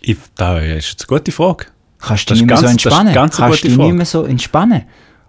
Ich, 0.00 0.16
da 0.34 0.58
ist 0.58 0.88
jetzt 0.92 1.08
eine 1.10 1.18
gute 1.18 1.30
Frage. 1.30 1.66
Kannst 2.06 2.30
dich 2.30 2.38
nicht 2.40 2.46
mehr 2.46 2.56
so 2.56 2.62
ganz- 2.66 2.76
ist 2.76 2.86
entspannen? 2.86 3.14
Kannst 3.14 3.64
dich 3.64 3.76
nicht 3.76 3.94
mehr 3.94 4.06
so 4.06 4.24
entspannen? 4.24 4.82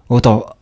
Oder, 0.07 0.55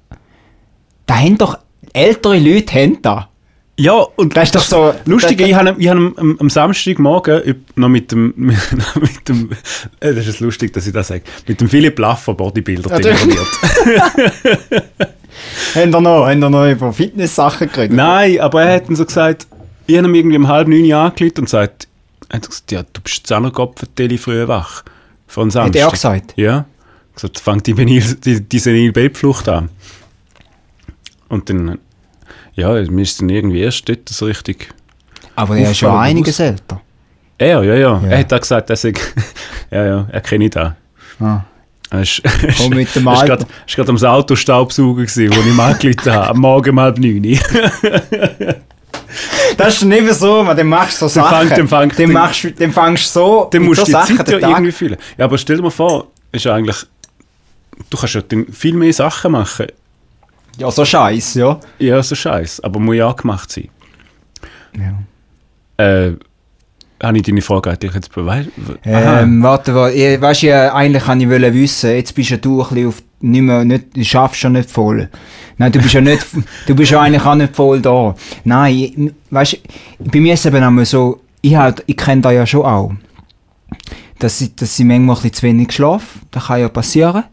da 1.05 1.15
haben 1.17 1.38
doch 1.38 1.57
ältere 1.93 2.39
Leute 2.39 2.74
haben 2.74 3.01
da. 3.01 3.29
Ja, 3.77 3.91
und 4.15 4.36
Das 4.38 4.45
ist 4.45 4.55
doch 4.55 4.62
so- 4.62 4.93
Lustig, 5.05 5.41
ich 5.41 5.53
habe 5.53 5.75
ich 5.77 5.89
hab 5.89 5.98
am, 5.98 6.15
am, 6.17 6.38
am 6.39 6.50
Samstagmorgen 6.50 7.55
noch 7.75 7.89
mit 7.89 8.12
dem, 8.13 8.34
mit 8.38 9.27
dem 9.27 9.51
äh, 10.00 10.13
das 10.13 10.27
ist 10.27 10.39
lustig, 10.39 10.72
dass 10.72 10.88
ich 10.88 10.93
das 10.93 11.10
sage, 11.10 11.24
mit 11.45 11.60
dem 11.60 11.67
Philipp 11.67 12.00
Laffer 12.00 12.34
Bodybuilder 12.34 13.01
telefoniert. 13.01 13.45
Haben 15.75 15.91
da 15.91 16.00
noch, 16.00 16.25
haben 16.27 16.39
noch 16.39 16.65
über 16.72 16.93
Fitness-Sachen 16.93 17.69
geredet? 17.69 17.95
Nein, 17.95 18.39
aber 18.39 18.63
er 18.63 18.75
hat 18.75 18.88
dann 18.88 18.95
so 18.95 19.05
gesagt, 19.05 19.48
ich 19.88 19.98
habe 19.98 20.07
ihm 20.07 20.15
irgendwie 20.15 20.38
um 20.38 20.48
halb 20.48 20.67
neun 20.69 20.91
angerufen 20.93 21.39
und 21.39 21.50
sagt, 21.50 21.88
er 22.29 22.38
hat 22.38 22.48
gesagt, 22.48 22.72
ja, 22.72 22.84
du 22.84 23.01
bist 23.01 23.17
jetzt 23.17 23.34
auch 23.34 23.41
noch 23.41 23.51
Kopfverteilen 23.51 24.17
früh 24.17 24.48
wach. 24.48 24.84
Von 25.27 25.50
Samstag. 25.51 25.70
Hat 25.70 25.75
er 25.75 25.88
auch 25.88 25.91
gesagt? 25.91 26.34
Ja. 26.36 26.65
Gesagt, 27.13 27.39
fängt 27.39 27.65
die, 27.67 27.74
Benil, 27.74 28.03
die, 28.24 28.41
die 28.41 28.60
Senil-Bettflucht 28.60 29.48
an. 29.50 29.70
Und 31.29 31.50
dann, 31.50 31.79
ja, 32.53 32.74
mir 32.89 33.01
ist 33.01 33.20
dann 33.22 33.29
irgendwie 33.29 33.62
erst 33.62 33.88
dort 33.89 34.08
so 34.10 34.25
richtig... 34.25 34.70
Aber 35.36 35.58
er 35.58 35.72
ist 35.72 35.77
schon 35.79 35.91
einiges 35.96 36.39
älter. 36.39 36.82
Er, 37.38 37.63
ja, 37.63 37.74
ja. 37.75 38.01
Ja. 38.01 38.08
Er 38.08 38.20
hat 38.20 38.34
auch 38.34 38.39
gesagt, 38.39 38.70
dass 38.70 38.84
ich, 38.86 38.98
ja, 39.72 39.86
ja, 39.86 40.08
er 40.12 40.22
kenne 40.22 40.46
ich 40.46 40.51
da. 40.51 40.75
Ah. 41.20 41.41
Er 41.89 42.01
ist, 42.01 42.22
Komm 42.58 42.72
mit 42.72 42.94
dem 42.96 43.08
er 43.08 43.13
Alter. 43.20 43.38
grad- 43.38 43.48
ist 43.67 43.75
gerade 43.75 43.89
am 43.89 43.98
Auto 43.98 44.36
Staubsaugen 44.36 45.05
gewesen, 45.05 45.29
wo 45.36 45.39
ich 45.39 45.53
mal 45.55 45.74
angerufen 45.74 46.12
habe, 46.12 46.29
am 46.29 46.39
Morgen 46.39 46.70
um 46.72 46.79
halb 46.79 46.98
neun. 46.98 47.24
Das 49.57 49.75
ist 49.75 49.83
nicht 49.83 50.13
so, 50.13 50.43
man, 50.43 50.55
dann 50.57 50.67
machst 50.67 51.01
du 51.01 51.07
so 51.07 51.19
Sachen. 51.21 51.47
fang- 51.47 51.50
dann 51.57 51.67
fang- 51.67 51.91
dann, 51.97 52.12
machst, 52.12 52.43
du- 52.43 52.51
dann 52.51 52.71
fangst 52.71 53.12
so 53.13 53.50
mit 53.53 53.62
musst 53.63 53.79
so 53.79 53.85
du 53.85 53.85
die 53.88 53.91
Sachen 53.93 54.17
Zeit 54.17 54.27
den 54.27 54.33
ja 54.33 54.39
Tag- 54.39 54.50
irgendwie 54.51 54.71
fühlen. 54.71 54.97
Ja, 55.17 55.25
aber 55.25 55.38
stell 55.38 55.57
dir 55.57 55.63
mal 55.63 55.69
vor, 55.69 56.07
ist 56.31 56.45
ja 56.45 56.53
eigentlich, 56.55 56.77
du 57.89 57.97
kannst 57.97 58.15
ja 58.15 58.21
viel 58.51 58.74
mehr 58.74 58.93
Sachen 58.93 59.31
machen. 59.31 59.67
Ja, 60.57 60.71
so 60.71 60.85
Scheiß, 60.85 61.33
ja. 61.35 61.59
Ja, 61.79 62.01
so 62.01 62.15
scheiß, 62.15 62.62
aber 62.62 62.79
muss 62.79 62.95
ja 62.95 63.12
gemacht 63.12 63.51
sein. 63.51 63.69
ja. 64.77 64.93
Äh, 65.77 66.13
habe 67.03 67.17
ich 67.17 67.24
deine 67.24 67.41
Frage 67.41 67.69
eigentlich 67.71 67.93
jetzt 67.93 68.13
beweist? 68.15 68.50
Aha. 68.85 69.19
Ähm, 69.21 69.43
warte, 69.43 69.75
warte, 69.75 69.93
ich, 69.95 70.19
weißt 70.21 70.43
du, 70.43 70.74
eigentlich 70.74 71.03
kann 71.03 71.19
ich 71.19 71.27
wissen, 71.29 71.89
jetzt 71.91 72.15
bist 72.15 72.31
du 72.43 72.62
ein 72.63 72.69
bisschen 72.69 72.88
auf, 72.88 73.03
nicht 73.22 73.41
mehr, 73.41 73.65
nicht, 73.65 73.95
du 73.95 74.03
schaffst 74.03 74.39
schon 74.41 74.53
nicht 74.53 74.69
voll. 74.69 75.10
Nein, 75.57 75.72
du 75.72 75.79
bist 75.79 75.93
ja 75.93 76.01
nicht, 76.01 76.25
du 76.67 76.75
bist 76.75 76.91
ja 76.91 77.01
eigentlich 77.01 77.25
auch 77.25 77.36
nicht 77.36 77.55
voll 77.55 77.81
da. 77.81 78.15
Nein, 78.43 78.75
ich, 78.75 79.13
weißt 79.29 79.53
du, 80.00 80.10
bei 80.12 80.19
mir 80.19 80.34
ist 80.34 80.41
es 80.41 80.45
eben 80.48 80.63
einmal 80.63 80.86
so, 80.86 81.22
ich 81.41 81.55
halt, 81.55 81.84
ich 81.88 81.98
kenne 81.98 82.22
da 82.22 82.31
ja 82.31 82.45
schon 82.45 82.65
auch. 82.65 82.91
dass 84.19 84.39
sie, 84.39 84.55
dass 84.55 84.75
sie 84.75 84.84
manchmal 84.84 85.15
ein 85.15 85.22
bisschen 85.22 85.34
zu 85.34 85.43
wenig 85.43 85.72
schlafen. 85.72 86.22
Das 86.31 86.48
kann 86.48 86.62
ja 86.62 86.69
passieren. 86.69 87.24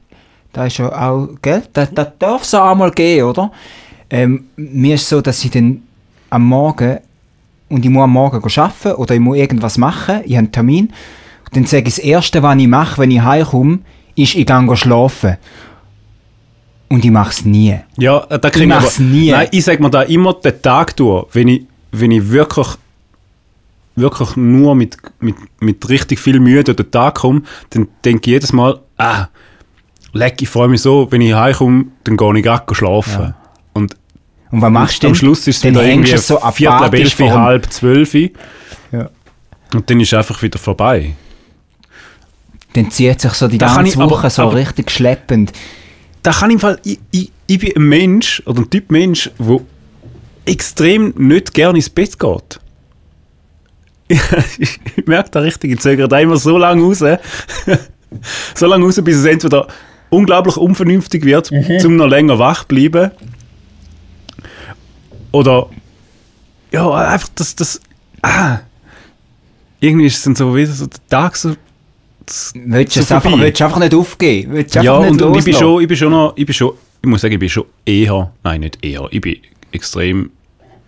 Das 0.52 0.66
ist 0.66 0.78
ja 0.78 0.88
auch, 0.92 1.28
gell? 1.40 1.62
Das, 1.72 1.92
das 1.94 2.08
darf 2.18 2.42
es 2.42 2.54
auch 2.54 2.72
einmal 2.72 2.90
gehen, 2.90 3.24
oder? 3.24 3.50
Ähm, 4.10 4.46
mir 4.56 4.96
ist 4.96 5.08
so, 5.08 5.20
dass 5.20 5.44
ich 5.44 5.50
dann 5.50 5.82
am 6.28 6.46
Morgen, 6.46 6.98
und 7.70 7.84
ich 7.84 7.90
muss 7.90 8.04
am 8.04 8.10
Morgen 8.10 8.42
arbeiten 8.44 8.92
oder 8.92 9.14
ich 9.14 9.20
muss 9.20 9.36
irgendwas 9.38 9.78
machen, 9.78 10.20
ich 10.24 10.32
habe 10.32 10.38
einen 10.38 10.52
Termin, 10.52 10.92
und 11.46 11.56
dann 11.56 11.64
sage 11.64 11.88
ich, 11.88 11.96
das 11.96 12.04
Erste, 12.04 12.42
was 12.42 12.58
ich 12.58 12.68
mache, 12.68 12.98
wenn 12.98 13.10
ich 13.10 13.22
heimkomme, 13.22 13.78
ist, 14.14 14.34
ich 14.34 14.46
gehe 14.46 14.76
schlafen. 14.76 15.36
Und 16.92 17.02
ich 17.06 17.10
mache 17.10 17.30
es 17.30 17.44
nie. 17.46 17.74
Ja, 17.96 18.26
äh, 18.28 18.38
da 18.38 18.50
kriege 18.50 18.64
ich 18.64 18.68
mach's 18.68 18.98
aber, 19.00 19.08
nie. 19.08 19.30
Nein, 19.30 19.48
ich 19.50 19.64
sage 19.64 19.82
mir 19.82 19.88
da 19.88 20.02
immer 20.02 20.34
den 20.34 20.60
Tag 20.60 20.94
durch, 20.96 21.26
wenn 21.32 21.48
ich, 21.48 21.62
wenn 21.90 22.10
ich 22.10 22.28
wirklich, 22.30 22.66
wirklich 23.96 24.36
nur 24.36 24.74
mit, 24.74 24.98
mit, 25.18 25.36
mit 25.60 25.88
richtig 25.88 26.18
viel 26.20 26.38
Mühe 26.38 26.62
durch 26.62 26.76
den 26.76 26.90
Tag 26.90 27.14
komme, 27.14 27.42
dann 27.70 27.88
denke 28.04 28.20
ich 28.28 28.34
jedes 28.34 28.52
Mal, 28.52 28.78
ah, 28.98 29.28
leck, 30.12 30.42
ich 30.42 30.50
freue 30.50 30.68
mich 30.68 30.82
so, 30.82 31.10
wenn 31.10 31.22
ich 31.22 31.32
heimkomme, 31.32 31.86
dann 32.04 32.18
gehe 32.18 32.36
ich 32.36 32.42
gerade 32.44 32.74
schlafen. 32.74 33.22
Ja. 33.22 33.34
Und 33.72 33.96
Und 34.50 34.60
was 34.60 34.70
machst 34.70 35.02
du 35.02 35.06
am 35.06 35.12
denn? 35.14 35.18
Schluss 35.18 35.46
ist 35.48 35.56
es 35.56 35.62
Dann 35.62 35.70
wieder 35.72 35.86
irgendwie 35.86 36.18
so 36.18 36.38
Viertel 36.52 36.94
elf, 36.94 37.14
vor 37.14 37.32
halb 37.40 37.72
zwölf. 37.72 38.12
Ja. 38.12 39.08
Und 39.72 39.88
dann 39.88 39.98
ist 39.98 40.08
es 40.12 40.18
einfach 40.18 40.42
wieder 40.42 40.58
vorbei. 40.58 41.14
Dann 42.74 42.90
zieht 42.90 43.18
sich 43.18 43.32
so 43.32 43.48
die 43.48 43.56
Da 43.56 43.74
ganze 43.76 43.92
ich 43.92 43.96
aber- 43.98 44.10
Woche 44.10 44.28
so 44.28 44.42
aber- 44.42 44.56
richtig 44.56 44.90
schleppend. 44.90 45.52
Da 46.22 46.32
kann 46.32 46.50
ich 46.50 46.54
im 46.54 46.60
Fall, 46.60 46.78
ich, 46.84 46.98
ich, 47.10 47.32
ich 47.46 47.58
bin 47.58 47.76
ein 47.76 47.82
Mensch 47.82 48.42
oder 48.46 48.60
ein 48.60 48.70
Typ 48.70 48.90
Mensch, 48.90 49.30
der 49.38 49.60
extrem 50.44 51.14
nicht 51.16 51.54
gerne 51.54 51.78
ins 51.78 51.90
Bett 51.90 52.18
geht. 52.18 52.60
ich, 54.58 55.06
merke 55.06 55.30
da 55.30 55.40
richtig, 55.40 55.72
ich 55.72 55.80
zögere 55.80 56.08
da 56.08 56.18
immer 56.18 56.36
so 56.36 56.58
lange 56.58 56.82
raus, 56.82 56.98
so 58.54 58.66
lange 58.66 58.84
raus, 58.84 59.00
bis 59.02 59.16
es 59.16 59.24
entweder 59.24 59.66
unglaublich 60.10 60.56
unvernünftig 60.56 61.24
wird, 61.24 61.50
zum 61.80 61.96
noch 61.96 62.08
länger 62.08 62.38
wach 62.38 62.64
bleiben. 62.64 63.10
Oder 65.30 65.70
ja, 66.70 66.90
einfach 66.90 67.28
das, 67.34 67.56
das, 67.56 67.80
ah, 68.20 68.58
irgendwie 69.80 70.06
ist 70.06 70.18
es 70.18 70.22
dann 70.24 70.36
so 70.36 70.54
wieder 70.54 70.72
so 70.72 70.86
der 70.86 71.06
Tag 71.08 71.36
so 71.36 71.54
Willst 72.54 72.96
du 72.96 73.00
es 73.00 73.12
einfach, 73.12 73.38
willst 73.38 73.62
einfach 73.62 73.78
nicht 73.78 73.94
aufgeben? 73.94 74.52
Willst 74.52 74.74
du 74.74 74.80
ja, 74.80 74.96
einfach 74.96 75.10
nicht 75.10 75.22
und, 75.22 75.30
und 75.30 75.38
ich 75.38 75.44
bin 75.44 75.52
loslassen? 75.54 75.60
schon, 75.60 75.82
ich 75.82 75.88
bin 75.88 75.96
schon 75.96 76.10
noch, 76.10 76.32
ich 76.36 76.46
bin 76.46 76.54
schon, 76.54 76.72
ich 77.02 77.08
muss 77.08 77.20
sagen, 77.20 77.34
ich 77.34 77.40
bin 77.40 77.48
schon 77.48 77.64
eher, 77.84 78.32
nein, 78.44 78.60
nicht 78.60 78.84
eher, 78.84 79.08
ich 79.10 79.20
bin 79.20 79.36
extrem 79.72 80.30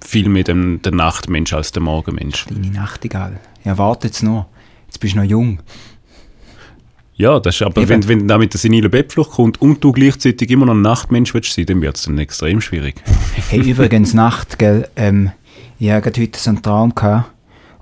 viel 0.04 0.28
mehr 0.28 0.44
dem, 0.44 0.82
der 0.82 0.92
Nachtmensch 0.92 1.52
als 1.52 1.72
der 1.72 1.82
Morgenmensch. 1.82 2.46
Deine 2.46 2.68
Nachtigall. 2.68 3.40
Ja, 3.64 3.78
warte 3.78 4.08
jetzt 4.08 4.22
noch. 4.22 4.46
Jetzt 4.86 4.98
bist 4.98 5.14
du 5.14 5.18
noch 5.18 5.24
jung. 5.24 5.60
Ja, 7.16 7.38
das 7.38 7.54
ist, 7.54 7.62
aber 7.62 7.80
Eben. 7.80 7.88
wenn, 7.88 8.08
wenn 8.08 8.28
da 8.28 8.38
mit 8.38 8.52
der 8.52 8.58
senilen 8.58 8.90
Bettflucht 8.90 9.32
kommt 9.32 9.62
und 9.62 9.82
du 9.82 9.92
gleichzeitig 9.92 10.50
immer 10.50 10.66
noch 10.66 10.74
ein 10.74 10.82
Nachtmensch 10.82 11.32
willst 11.32 11.54
sein, 11.54 11.66
dann 11.66 11.80
wird 11.80 11.96
es 11.96 12.02
dann 12.02 12.18
extrem 12.18 12.60
schwierig. 12.60 12.96
Hey, 13.48 13.60
übrigens, 13.60 14.14
Nacht, 14.14 14.58
gell, 14.58 14.88
ähm, 14.96 15.30
ich 15.78 15.90
hatte 15.90 16.20
heute 16.20 16.38
so 16.38 16.50
einen 16.50 16.62
Traum 16.62 16.94
gehabt 16.94 17.30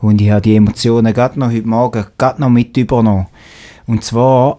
und 0.02 0.20
ich 0.20 0.30
habe 0.30 0.42
die 0.42 0.56
Emotionen 0.56 1.14
gerade 1.14 1.38
noch 1.38 1.50
heute 1.50 1.66
Morgen 1.66 2.04
gerade 2.18 2.40
noch 2.40 2.50
mit 2.50 2.76
übernommen. 2.76 3.28
Und 3.86 4.04
zwar 4.04 4.58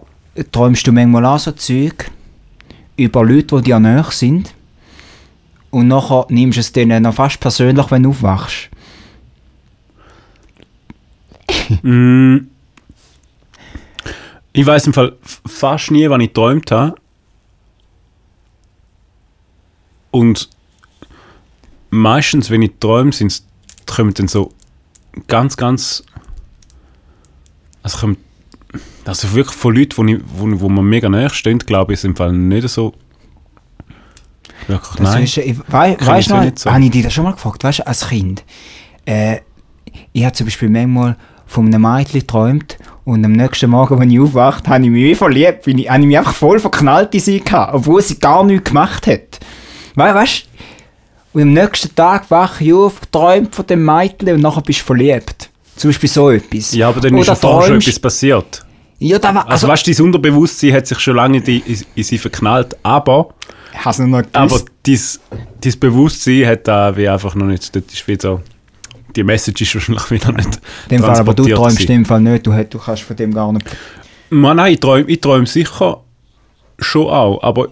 träumst 0.50 0.86
du 0.86 0.92
manchmal 0.92 1.26
auch 1.26 1.38
so 1.38 1.52
Zeug 1.52 2.10
über 2.96 3.24
Leute, 3.24 3.56
die 3.56 3.64
dir 3.64 3.78
nahe 3.78 4.10
sind 4.10 4.54
und 5.70 5.88
nachher 5.88 6.26
nimmst 6.30 6.56
du 6.56 6.60
es 6.60 6.72
denen 6.72 7.02
noch 7.02 7.14
fast 7.14 7.40
persönlich, 7.40 7.90
wenn 7.90 8.02
du 8.02 8.10
aufwachst. 8.10 8.70
Mm. 11.82 12.48
Ich 14.52 14.66
weiß 14.66 14.86
im 14.86 14.92
Fall 14.92 15.16
fast 15.22 15.90
nie, 15.90 16.08
wann 16.10 16.20
ich 16.20 16.28
geträumt 16.28 16.70
habe. 16.70 16.94
Und 20.10 20.50
meistens, 21.90 22.50
wenn 22.50 22.62
ich 22.62 22.72
träume, 22.78 23.12
sind's, 23.12 23.46
kommen 23.86 24.14
dann 24.14 24.28
so 24.28 24.52
ganz, 25.26 25.56
ganz. 25.56 26.04
Also, 27.82 27.98
kommen, 27.98 28.16
also 29.04 29.32
wirklich 29.34 29.56
von 29.56 29.74
Leuten, 29.74 29.96
wo, 29.96 30.04
ich, 30.04 30.20
wo, 30.36 30.60
wo 30.60 30.68
man 30.68 30.84
mega 30.84 31.08
näher 31.08 31.30
stehen, 31.30 31.58
glaube 31.58 31.92
ich, 31.92 32.00
ist 32.00 32.04
im 32.04 32.16
Fall 32.16 32.32
nicht 32.32 32.68
so. 32.68 32.94
Wirklich, 34.66 34.96
Das 34.96 35.12
nein. 35.14 35.24
Ist, 35.24 35.36
ich, 35.36 35.56
wei, 35.68 35.96
weißt 36.00 36.30
du, 36.30 36.52
so 36.56 36.70
habe 36.70 36.84
ich 36.84 36.90
dich 36.90 37.02
das 37.02 37.12
schon 37.12 37.24
mal 37.24 37.32
gefragt? 37.32 37.62
Weißt 37.64 37.80
du, 37.80 37.86
als 37.86 38.08
Kind, 38.08 38.44
äh, 39.04 39.38
ich 40.12 40.24
habe 40.24 40.32
zum 40.32 40.46
Beispiel 40.46 40.70
manchmal 40.70 41.16
von 41.46 41.66
einem 41.66 41.82
Mädchen 41.82 42.20
geträumt 42.20 42.78
und 43.04 43.24
am 43.24 43.32
nächsten 43.32 43.70
Morgen, 43.70 43.98
wenn 44.00 44.10
ich 44.10 44.18
aufwacht, 44.18 44.66
habe 44.66 44.84
ich 44.84 44.90
mich 44.90 45.04
wie 45.04 45.14
verliebt, 45.14 45.64
bin 45.64 45.78
ich, 45.78 45.90
habe 45.90 46.00
ich 46.00 46.06
mich 46.06 46.18
einfach 46.18 46.34
voll 46.34 46.58
verknallt 46.58 47.14
in 47.14 47.20
sie 47.20 47.40
gehabt, 47.40 47.74
obwohl 47.74 48.00
sie 48.00 48.18
gar 48.18 48.42
nichts 48.44 48.70
gemacht 48.70 49.06
hat. 49.06 49.40
We, 49.94 50.02
weißt 50.02 50.46
du? 50.46 50.53
Und 51.34 51.42
am 51.42 51.52
nächsten 51.52 51.94
Tag 51.94 52.30
wache 52.30 52.64
ich 52.64 52.72
auf, 52.72 53.00
träumt 53.12 53.54
von 53.54 53.66
dem 53.66 53.84
Mädchen 53.84 54.28
und 54.34 54.40
nachher 54.40 54.62
bist 54.62 54.80
du 54.80 54.84
verliebt. 54.84 55.50
Zum 55.76 55.90
Beispiel 55.90 56.08
so 56.08 56.30
etwas. 56.30 56.72
ja, 56.72 56.88
aber 56.88 57.00
dann 57.00 57.14
ist 57.16 57.22
Oder 57.22 57.28
ja 57.28 57.34
vorher 57.34 57.68
schon 57.68 57.78
etwas 57.80 57.98
passiert. 57.98 58.64
Ja, 59.00 59.18
da 59.18 59.34
war, 59.34 59.42
Also, 59.42 59.50
also, 59.66 59.68
weißt 59.68 59.86
du, 59.88 59.92
dein 59.92 60.04
Unterbewusstsein 60.06 60.72
hat 60.72 60.86
sich 60.86 60.98
schon 61.00 61.16
lange 61.16 61.38
in, 61.38 61.44
die, 61.44 61.58
in, 61.58 61.82
in 61.96 62.02
sie 62.04 62.16
verknallt, 62.16 62.76
aber. 62.84 63.30
ich 63.72 63.78
habe 63.80 63.90
es 63.90 63.98
noch 63.98 64.06
nicht 64.18 64.28
Aber 64.32 64.60
gewusst. 64.82 65.20
dein, 65.60 65.80
Bewusstsein 65.80 66.46
hat 66.46 66.68
da 66.68 66.96
wie 66.96 67.08
einfach 67.08 67.34
noch 67.34 67.46
nicht, 67.46 67.74
das 67.74 67.82
ist 67.92 68.06
wie 68.06 68.16
so, 68.20 68.40
die 69.16 69.24
Message 69.24 69.62
ist 69.62 69.74
wahrscheinlich 69.74 70.10
wieder 70.12 70.30
nicht 70.32 70.60
in 70.88 70.98
dem 70.98 71.02
Fall, 71.02 71.18
aber 71.18 71.34
du 71.34 71.44
träumst 71.48 71.80
in 71.80 71.86
dem 71.88 72.04
Fall 72.04 72.20
nicht, 72.20 72.46
du, 72.46 72.52
hast- 72.52 72.72
du 72.72 72.78
kannst 72.78 73.02
von 73.02 73.16
dem 73.16 73.34
gar 73.34 73.52
nicht... 73.52 73.66
Man, 74.30 74.56
nein, 74.56 74.74
ich 74.74 74.80
träume 74.80 75.08
ich 75.08 75.20
träum 75.20 75.44
sicher 75.46 76.00
schon 76.78 77.08
auch, 77.08 77.42
aber 77.42 77.68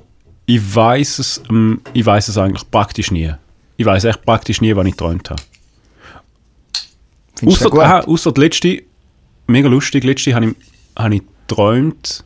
ich 0.47 0.75
weiß 0.75 1.21
es, 1.21 1.41
ähm, 1.49 1.81
ich 1.93 2.05
weiß 2.05 2.29
es 2.29 2.37
eigentlich 2.37 2.69
praktisch 2.71 3.11
nie. 3.13 3.33
Ich 3.83 3.87
weiß 3.87 4.05
echt 4.05 4.25
praktisch 4.25 4.61
nie, 4.61 4.77
wann 4.77 4.87
ich 4.87 4.93
geträumt 4.93 5.29
habe. 5.29 5.43
Aha, 7.83 8.03
ausser 8.03 8.31
die 8.31 8.41
letzte, 8.41 8.83
mega 9.49 9.69
lustig, 9.69 10.05
letzte 10.05 10.37
habe 10.37 10.47
ich, 10.47 10.55
habe 10.97 11.17
ich 11.17 11.23
geträumt, 11.49 12.23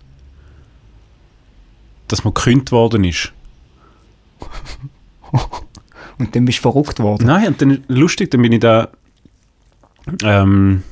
dass 2.09 2.25
man 2.25 2.35
gekündigt 2.35 2.73
worden 2.73 3.05
ist. 3.05 3.33
Und 6.19 6.37
dann 6.37 6.45
bist 6.45 6.59
du 6.59 6.63
verrückt 6.63 7.01
worden. 7.01 7.27
Nein, 7.27 7.49
und 7.49 7.61
dann 7.61 7.85
lustig, 7.89 8.31
dann 8.31 8.41
bin 8.41 8.53
ich 8.53 8.61
da 8.61 8.89
ähm, 10.23 10.83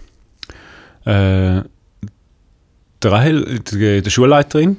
äh, 1.04 1.62
der 1.62 1.64
Rahel, 3.04 3.60
die, 3.60 4.02
die 4.02 4.10
Schulleiterin, 4.10 4.76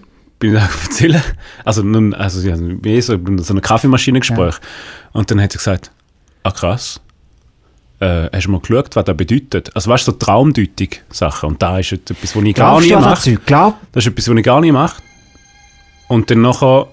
bin 0.51 0.55
ich 0.57 0.61
erzählen. 0.85 1.21
Also, 1.63 1.83
nun, 1.83 2.13
also 2.13 2.49
haben 2.51 2.83
wie 2.83 3.01
so, 3.01 3.17
so 3.37 3.53
eine 3.53 3.61
Kaffeemaschinengespräch. 3.61 4.55
Und 5.13 5.31
dann 5.31 5.41
hat 5.41 5.51
sie 5.51 5.57
gesagt, 5.57 5.91
ah 6.43 6.51
krass, 6.51 6.99
äh, 7.99 8.29
hast 8.33 8.45
du 8.47 8.51
mal 8.51 8.59
geschaut, 8.59 8.95
was 8.95 9.05
das 9.05 9.15
bedeutet? 9.17 9.73
Also 9.75 9.89
weißt 9.89 10.07
du, 10.07 10.11
so 10.11 10.17
Traumdeutung 10.17 10.89
Sachen. 11.09 11.49
Und 11.49 11.61
da 11.61 11.79
ist 11.79 11.91
etwas, 11.93 12.35
was 12.35 12.43
ich 12.43 12.55
gar 12.55 12.79
nicht 12.79 12.91
das 12.93 13.01
mache. 13.01 13.35
Glaub, 13.45 13.75
Das 13.91 14.05
ist 14.05 14.11
etwas, 14.11 14.27
was 14.29 14.35
ich 14.37 14.43
gar 14.43 14.61
nicht 14.61 14.73
mache. 14.73 15.01
Und 16.07 16.29
dann 16.29 16.41
nachher 16.41 16.87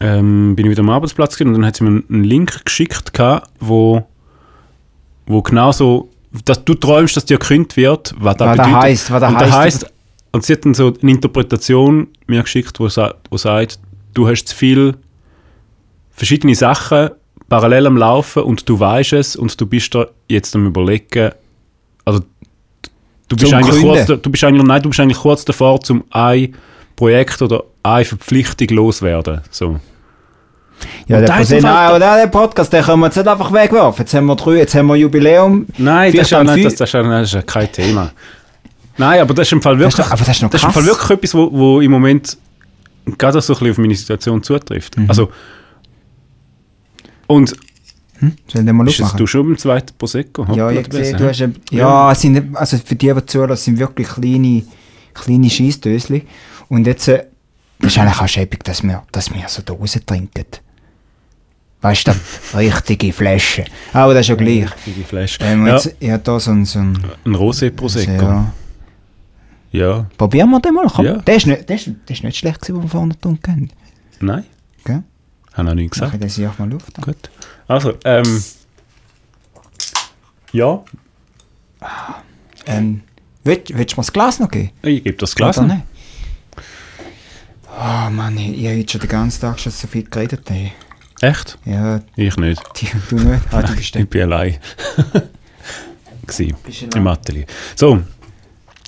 ähm, 0.00 0.56
bin 0.56 0.66
ich 0.66 0.70
wieder 0.72 0.80
am 0.82 0.90
Arbeitsplatz 0.90 1.34
gewesen 1.36 1.48
und 1.54 1.60
dann 1.60 1.66
hat 1.66 1.76
sie 1.76 1.84
mir 1.84 2.02
einen 2.08 2.24
Link 2.24 2.64
geschickt, 2.64 3.12
gehabt, 3.12 3.48
wo, 3.60 4.06
wo 5.26 5.42
genau 5.42 5.72
so, 5.72 6.08
dass 6.44 6.64
du 6.64 6.74
träumst, 6.74 7.16
dass 7.16 7.24
dir 7.26 7.38
gekündigt 7.38 7.76
wird, 7.76 8.14
was 8.18 8.36
das 8.36 8.48
Was 8.48 8.56
das 8.56 8.66
bedeutet. 8.66 8.82
heisst, 8.82 9.10
was 9.10 9.20
das 9.20 9.30
und 9.32 9.40
das 9.40 9.50
heisst. 9.52 9.82
heisst, 9.84 9.92
und 10.32 10.44
sie 10.44 10.52
hat 10.54 10.64
dann 10.64 10.74
so 10.74 10.92
eine 11.02 11.10
Interpretation 11.10 12.08
mir 12.26 12.42
geschickt, 12.42 12.78
wo, 12.80 12.88
wo 13.30 13.36
sagt, 13.36 13.78
du 14.14 14.28
hast 14.28 14.44
zu 14.48 14.56
viel 14.56 14.94
verschiedene 16.10 16.54
Sachen 16.54 17.10
parallel 17.48 17.86
am 17.86 17.96
Laufen 17.96 18.42
und 18.44 18.68
du 18.68 18.78
weißt 18.78 19.14
es 19.14 19.36
und 19.36 19.60
du 19.60 19.66
bist 19.66 19.94
da 19.94 20.06
jetzt 20.28 20.54
am 20.54 20.66
überlegen, 20.66 21.32
also 22.04 22.20
du 23.28 23.36
bist 23.36 23.52
eigentlich 23.52 23.80
Gründen. 23.80 24.06
kurz, 24.06 24.22
du 24.22 24.30
bist 24.30 24.44
eigentlich, 24.44 24.62
nein, 24.66 24.82
du 24.82 24.88
bist 24.90 25.00
eigentlich 25.00 25.18
kurz 25.18 25.44
davor, 25.44 25.80
zum 25.80 26.04
ein 26.10 26.54
Projekt 26.94 27.42
oder 27.42 27.64
eine 27.82 28.04
Verpflichtung 28.04 28.68
loswerden. 28.68 29.40
So. 29.50 29.80
Ja, 31.08 31.18
Und 31.18 31.28
der, 31.28 31.34
Fall- 31.44 31.60
Nein, 31.60 31.66
aber 31.66 31.98
der 31.98 32.26
Podcast, 32.28 32.72
den 32.72 32.82
können 32.84 33.00
wir 33.00 33.06
jetzt 33.06 33.16
nicht 33.16 33.28
einfach 33.28 33.52
wegwerfen. 33.52 34.02
Jetzt 34.02 34.14
haben 34.14 34.26
wir 34.26 34.36
drei, 34.36 34.56
jetzt 34.58 34.74
haben 34.74 34.86
wir 34.86 34.96
Jubiläum. 34.96 35.66
Nein, 35.78 36.12
das 36.12 36.22
ist, 36.22 36.30
ja 36.30 36.44
nicht, 36.44 36.64
das, 36.64 36.74
das, 36.76 36.88
ist 36.88 36.92
ja, 36.94 37.02
das 37.02 37.28
ist 37.28 37.34
ja 37.34 37.42
kein 37.42 37.70
Thema. 37.72 38.12
Nein, 39.00 39.20
aber 39.20 39.34
das 39.34 39.48
ist 39.48 39.52
im 39.52 39.62
Fall 39.62 39.76
Das 39.78 39.88
ist 39.94 39.98
wirklich, 39.98 40.06
doch- 40.06 40.12
aber 40.12 40.24
das 40.24 40.36
ist 40.36 40.42
noch 40.42 40.50
das 40.50 40.60
ist 40.62 40.66
im. 40.66 40.72
Fall 40.72 40.84
wirklich 40.86 41.10
etwas, 41.10 41.34
wo, 41.34 41.50
wo 41.52 41.80
im 41.80 41.90
Moment 41.90 42.36
gerade 43.18 43.40
so 43.40 43.52
ein 43.52 43.58
bisschen 43.58 43.70
auf 43.72 43.78
meine 43.78 43.94
Situation 43.94 44.42
zutrifft. 44.42 44.96
Mhm. 44.98 45.08
Also, 45.08 45.30
und 47.26 47.54
Sollen 48.48 48.66
wir 48.66 48.72
mal 48.74 48.86
aufmachen? 48.86 49.16
du 49.16 49.26
schon 49.26 49.46
beim 49.46 49.56
zweiten 49.58 49.94
Prosecco? 49.96 50.46
Ja, 50.54 50.70
ich 50.70 50.92
sehe, 50.92 51.16
du 51.16 51.26
hast 51.26 51.40
ein, 51.40 51.56
ja, 51.70 52.12
es 52.12 52.20
sind, 52.20 52.54
also 52.54 52.76
für 52.76 52.94
die, 52.94 53.12
die 53.14 53.26
zuhören, 53.26 53.56
sind 53.56 53.78
wirklich 53.78 54.08
kleine, 54.08 54.62
kleine 55.14 55.48
Scheissdösli. 55.48 56.26
Und 56.68 56.86
jetzt, 56.86 57.08
äh, 57.08 57.24
das 57.78 57.92
ist 57.92 57.98
eigentlich 57.98 58.20
auch 58.20 58.28
schäbig, 58.28 58.62
dass 58.64 58.82
wir, 58.82 59.02
dass 59.10 59.32
wir 59.32 59.42
so 59.48 59.62
Dosen 59.62 60.04
trinken. 60.04 60.44
Weißt 61.80 62.08
du, 62.08 62.12
richtige 62.58 63.10
Flasche. 63.14 63.64
Aber 63.94 64.12
das 64.12 64.22
ist 64.22 64.28
ja 64.28 64.34
gleich. 64.34 64.68
Die 64.84 65.02
Flash. 65.02 65.38
Ähm, 65.40 65.66
ja, 65.66 65.76
jetzt, 65.76 65.96
ich 65.98 66.10
habe 66.10 66.22
da 66.22 66.38
so 66.38 66.50
ein... 66.50 66.66
So 66.66 66.78
ein 66.78 67.02
ein 67.24 67.34
Rosé 67.34 67.70
Prosecco. 67.70 68.12
ja. 68.22 68.52
Ja. 69.72 70.06
Probieren 70.16 70.50
wir 70.50 70.60
den 70.60 70.74
mal, 70.74 70.86
komm. 70.88 71.04
Ja. 71.06 71.16
Der, 71.18 71.36
ist 71.36 71.46
nicht, 71.46 71.68
der, 71.68 71.76
ist, 71.76 71.86
der 71.86 72.16
ist 72.16 72.24
nicht 72.24 72.36
schlecht 72.38 72.60
gewesen, 72.60 72.74
den 72.80 72.82
wir 72.84 72.88
vorne 72.88 73.18
tun 73.20 73.40
können. 73.40 73.70
Nein, 74.20 74.44
Gell? 74.84 75.02
habe 75.54 75.68
noch 75.68 75.74
nicht 75.74 75.90
Mach 75.96 76.10
gesagt. 76.10 76.14
ich 76.14 76.20
den 76.20 76.28
sich 76.28 76.58
mal 76.58 76.68
Luft 76.70 76.96
an. 76.98 77.04
Gut. 77.04 77.30
Also, 77.68 77.94
ähm. 78.04 78.42
Ja, 80.52 80.82
Ähm, 82.66 83.02
willst, 83.44 83.76
willst 83.76 83.92
du 83.92 84.00
mir 84.00 84.04
das 84.04 84.12
Glas 84.12 84.38
noch 84.40 84.50
geben? 84.50 84.70
ich 84.82 85.02
gebe 85.04 85.16
das 85.16 85.34
Glas. 85.34 85.56
Oder 85.58 85.68
noch. 85.68 85.74
nicht? 85.76 85.86
Oh 87.72 88.10
Mann, 88.10 88.36
ich, 88.36 88.58
ich 88.60 88.66
habe 88.66 88.78
heute 88.78 88.92
schon 88.92 89.00
den 89.00 89.08
ganzen 89.10 89.40
Tag 89.40 89.58
schon 89.60 89.72
so 89.72 89.86
viel 89.86 90.02
geredet. 90.04 90.50
Ey. 90.50 90.72
Echt? 91.20 91.58
Ja, 91.64 92.00
Ich 92.16 92.36
nicht. 92.36 92.60
die, 92.80 92.88
du 93.08 93.16
nicht. 93.16 93.42
Ah, 93.52 93.62
du 93.62 93.74
bist. 93.76 93.94
Ich 93.96 94.08
bin 94.08 94.22
allein. 94.22 94.58
Bist 96.26 96.82
Im. 96.94 97.06
Atelier. 97.08 97.44
So. 97.74 98.02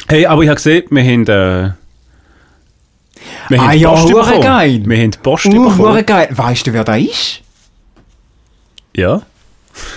Hey, 0.08 0.26
aber 0.26 0.42
ich 0.42 0.48
habe 0.48 0.56
gesehen, 0.56 0.84
wir 0.90 1.02
haben. 1.04 1.22
Äh, 1.22 1.72
wir 3.48 3.60
Ah 3.60 3.68
haben 3.68 3.78
ja, 3.78 3.90
Post 3.90 4.06
bekommen. 4.08 4.40
geil. 4.42 4.82
Wir 4.84 4.98
haben 5.02 5.10
Post 5.22 5.46
Uh, 5.46 5.70
bekommen. 5.70 6.06
geil. 6.06 6.28
Weißt 6.30 6.66
du, 6.66 6.72
wer 6.72 6.84
da 6.84 6.96
ist? 6.96 7.40
Ja. 8.96 9.22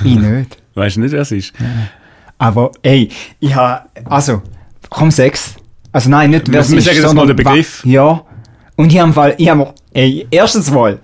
Ich 0.04 0.16
nicht. 0.16 0.58
Weißt 0.75 0.96
du 0.98 1.02
nicht, 1.02 1.12
wer 1.12 1.22
es 1.22 1.32
ist? 1.32 1.54
Aber 2.38 2.72
ey, 2.82 3.10
ich 3.40 3.56
habe. 3.56 3.88
Also, 4.06 4.42
komm, 4.90 5.10
sechs. 5.12 5.56
Also 5.92 6.10
nein, 6.10 6.32
nicht 6.32 6.48
wer 6.48 6.54
Wir- 6.56 6.60
es 6.62 6.72
wir 6.72 6.78
ist. 6.80 6.86
sagen 6.86 6.98
jetzt 6.98 7.06
sondern 7.08 7.28
mal 7.28 7.34
den 7.34 7.44
Begriff. 7.44 7.86
Ja. 7.86 8.22
Und 8.75 8.92
ich 8.92 9.00
habe 9.00 9.14
Fall. 9.14 9.36
Ich 9.38 9.50
habe 9.50 9.74
Ey, 9.94 10.28
erstens 10.30 10.70
mal. 10.72 11.00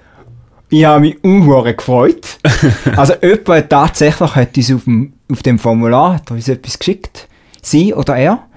Ich 0.69 0.83
habe 0.85 1.01
mich 1.01 1.21
unhuere 1.23 1.73
gefreut. 1.73 2.37
also 2.95 3.13
jemand 3.21 3.69
tatsächlich 3.69 4.35
hat 4.35 4.55
uns 4.57 4.71
auf 4.73 4.83
dem, 4.85 5.13
auf 5.31 5.41
dem 5.43 5.59
Formular 5.59 6.15
hat 6.15 6.31
uns 6.31 6.47
etwas 6.49 6.77
geschickt. 6.77 7.27
Sie 7.61 7.93
oder 7.93 8.15
er. 8.17 8.47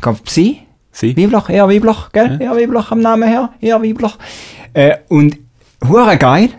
Glaube, 0.00 0.20
sie. 0.26 0.60
Sie? 0.92 1.16
Wiblach, 1.16 1.48
er 1.50 1.68
Wiblach, 1.68 2.10
gell? 2.12 2.38
Ja. 2.40 2.52
Er 2.52 2.56
Wiblach 2.56 2.90
am 2.90 3.00
Namen 3.00 3.28
her, 3.28 3.50
er 3.60 3.82
Wiblach. 3.82 4.16
Äh, 4.72 4.96
und 5.08 5.36
hure 5.86 6.16
geil. 6.16 6.50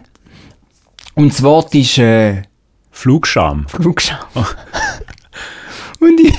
Und 1.15 1.33
das 1.33 1.41
Wort 1.41 1.73
ist 1.73 1.97
äh, 1.97 2.43
Flugscham. 2.91 3.65
Flugscham. 3.67 4.19
und 5.99 6.19
ich, 6.19 6.33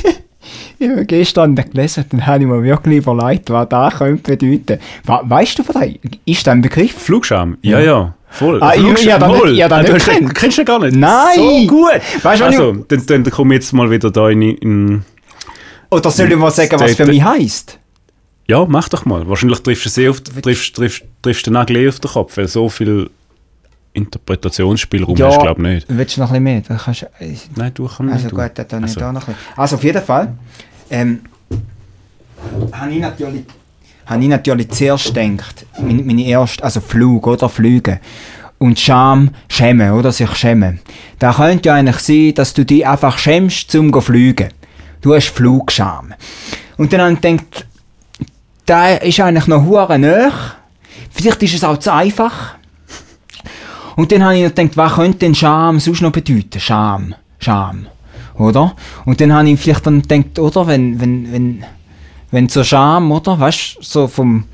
ich 0.78 0.88
habe 0.88 1.04
gestern 1.06 1.56
gelesen, 1.56 2.04
dann 2.10 2.24
habe 2.26 2.44
ich 2.44 2.48
mir 2.48 2.62
wirklich 2.62 2.98
überlegt, 2.98 3.50
was 3.50 3.68
das 3.68 3.94
könnte 3.98 4.36
bedeuten. 4.36 4.80
We 5.04 5.18
weißt 5.24 5.58
du 5.58 5.64
von 5.64 5.80
dem? 5.80 5.96
Ist 6.24 6.46
das 6.46 6.52
ein 6.52 6.60
Begriff? 6.62 6.92
Flugscham? 6.92 7.58
Ja, 7.62 7.80
ja. 7.80 8.14
Voll. 8.30 8.62
Ah, 8.62 8.72
Flugscham, 8.72 8.94
ich 8.96 9.18
den 9.18 9.28
nicht- 9.30 9.38
voll. 9.40 9.62
hab 9.62 9.68
den 9.70 9.72
Ah, 9.78 9.82
du 9.82 9.92
nicht 9.94 10.06
gekannt. 10.06 10.34
Kennst 10.36 10.58
du 10.58 10.64
gar 10.64 10.78
nicht? 10.80 10.96
Nein! 10.96 11.34
So 11.36 11.66
gut. 11.66 12.00
Weißt 12.22 12.40
du, 12.40 12.44
also, 12.44 12.72
ich- 12.74 12.86
dann, 13.06 13.24
dann 13.24 13.32
komme 13.32 13.54
ich 13.54 13.62
jetzt 13.62 13.72
mal 13.72 13.90
wieder 13.90 14.10
da 14.12 14.28
in... 14.28 14.42
in 14.42 15.02
Oder 15.90 16.10
soll 16.10 16.30
ich 16.30 16.36
mal 16.38 16.50
sagen, 16.50 16.78
was 16.80 16.94
für 16.94 17.06
mich 17.06 17.22
heisst? 17.22 17.78
ja, 18.50 18.64
mach 18.66 18.88
doch 18.88 19.04
mal. 19.04 19.28
Wahrscheinlich 19.28 19.60
triffst 19.60 19.84
du 19.84 19.88
sehr 19.90 20.10
auf, 20.10 20.20
triffst, 20.22 20.74
triffst, 20.74 21.02
triffst 21.20 21.46
den 21.46 21.52
Nagel 21.52 21.76
eh 21.76 21.88
auf 21.88 22.00
den 22.00 22.10
Kopf, 22.10 22.36
weil 22.38 22.48
so 22.48 22.68
viel 22.70 23.10
Interpretationsspielraum 23.92 25.16
hast 25.20 25.36
du, 25.36 25.42
glaube 25.42 25.60
ich, 25.62 25.74
nicht. 25.74 25.86
Willst 25.88 26.16
du 26.16 26.20
noch 26.22 26.30
ein 26.30 26.44
bisschen 26.44 26.44
mehr? 26.44 26.62
Dann 26.66 26.78
kannst 26.78 27.02
du, 27.02 27.06
äh, 27.24 27.34
Nein, 27.56 27.72
du 27.74 27.86
kannst 27.88 28.00
Also 28.12 28.24
nicht. 28.36 28.56
gut, 28.56 28.66
dann 28.72 28.82
Also. 28.84 29.00
da 29.00 29.12
noch 29.12 29.28
ein 29.28 29.34
bisschen. 29.34 29.52
Also 29.58 29.76
auf 29.76 29.84
jeden 29.84 30.02
Fall 30.02 30.32
ähm, 30.90 31.20
habe 32.72 32.92
ich 32.92 33.00
natürlich, 33.00 33.44
habe 34.06 34.22
ich 34.22 34.28
natürlich 34.28 34.70
zuerst 34.70 35.14
gedacht, 35.14 35.66
meine, 35.80 36.02
meine 36.02 36.24
erste, 36.24 36.64
also 36.64 36.80
Flug 36.80 37.26
oder 37.26 37.48
Flüge 37.48 38.00
und 38.58 38.78
Scham, 38.78 39.30
schämen 39.48 39.92
oder 39.92 40.10
sich 40.12 40.30
schämen. 40.36 40.80
Da 41.18 41.32
könnte 41.34 41.68
ja 41.68 41.74
eigentlich 41.74 41.98
sein, 41.98 42.34
dass 42.34 42.54
du 42.54 42.64
dich 42.64 42.86
einfach 42.86 43.18
schämst 43.18 43.70
zum 43.70 43.90
go 43.90 44.00
fliegen. 44.00 44.48
Du 45.00 45.14
hast 45.14 45.28
Flugscham. 45.28 46.14
Und 46.76 46.92
dann 46.92 47.00
habe 47.00 47.12
ich 47.12 47.20
gedacht, 47.20 47.66
da 48.66 48.94
ist 48.94 49.20
eigentlich 49.20 49.46
noch 49.46 49.64
hure 49.64 49.98
nah. 49.98 50.30
Vielleicht 51.10 51.42
ist 51.42 51.54
es 51.54 51.64
auch 51.64 51.78
zu 51.78 51.92
einfach. 51.92 52.56
Und 53.96 54.12
dann 54.12 54.22
habe 54.24 54.36
ich 54.36 54.44
noch 54.44 54.54
gedacht, 54.54 54.76
was 54.76 54.94
könnte 54.94 55.18
denn 55.18 55.34
Scham 55.34 55.80
sonst 55.80 56.02
noch 56.02 56.12
bedeuten? 56.12 56.60
Scham. 56.60 57.14
Scham. 57.38 57.86
Oder? 58.34 58.74
Und 59.04 59.20
dann 59.20 59.32
habe 59.32 59.48
ich 59.48 59.60
vielleicht 59.60 59.86
dann 59.86 60.02
gedacht, 60.02 60.38
oder? 60.38 60.66
Wenn, 60.66 61.00
wenn, 61.00 61.32
wenn, 61.32 61.64
wenn 62.30 62.48
so 62.48 62.62
Scham, 62.62 63.10
oder? 63.10 63.38
Weißt 63.38 63.78
du, 63.78 63.82
so 63.82 64.08
vom. 64.08 64.44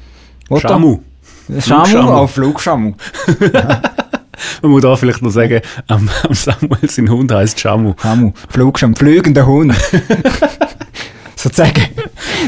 Oder? 0.49 0.69
Schamu. 0.69 1.01
Schamu, 1.47 1.61
Flugschamu. 1.61 2.11
auch 2.13 2.31
Flugschamu. 2.31 2.95
Man 4.63 4.73
muss 4.73 4.83
da 4.83 4.97
vielleicht 4.97 5.23
noch 5.23 5.31
sagen, 5.31 5.61
am, 5.89 6.09
am 6.23 6.35
Samuel 6.35 6.89
sein 6.89 7.09
Hund 7.09 7.33
heißt 7.33 7.59
Schamu. 7.59 7.95
Schamu. 8.01 8.33
Flugschamu. 8.49 8.95
Flügender 8.95 9.47
Hund. 9.47 9.75
sozusagen. 11.37 11.89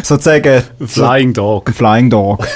Sozusagen. 0.03 0.62
Flying 0.87 1.33
Dog. 1.33 1.68
Ein 1.68 1.75
Flying 1.75 2.11
Dog. 2.11 2.38
Das 2.38 2.49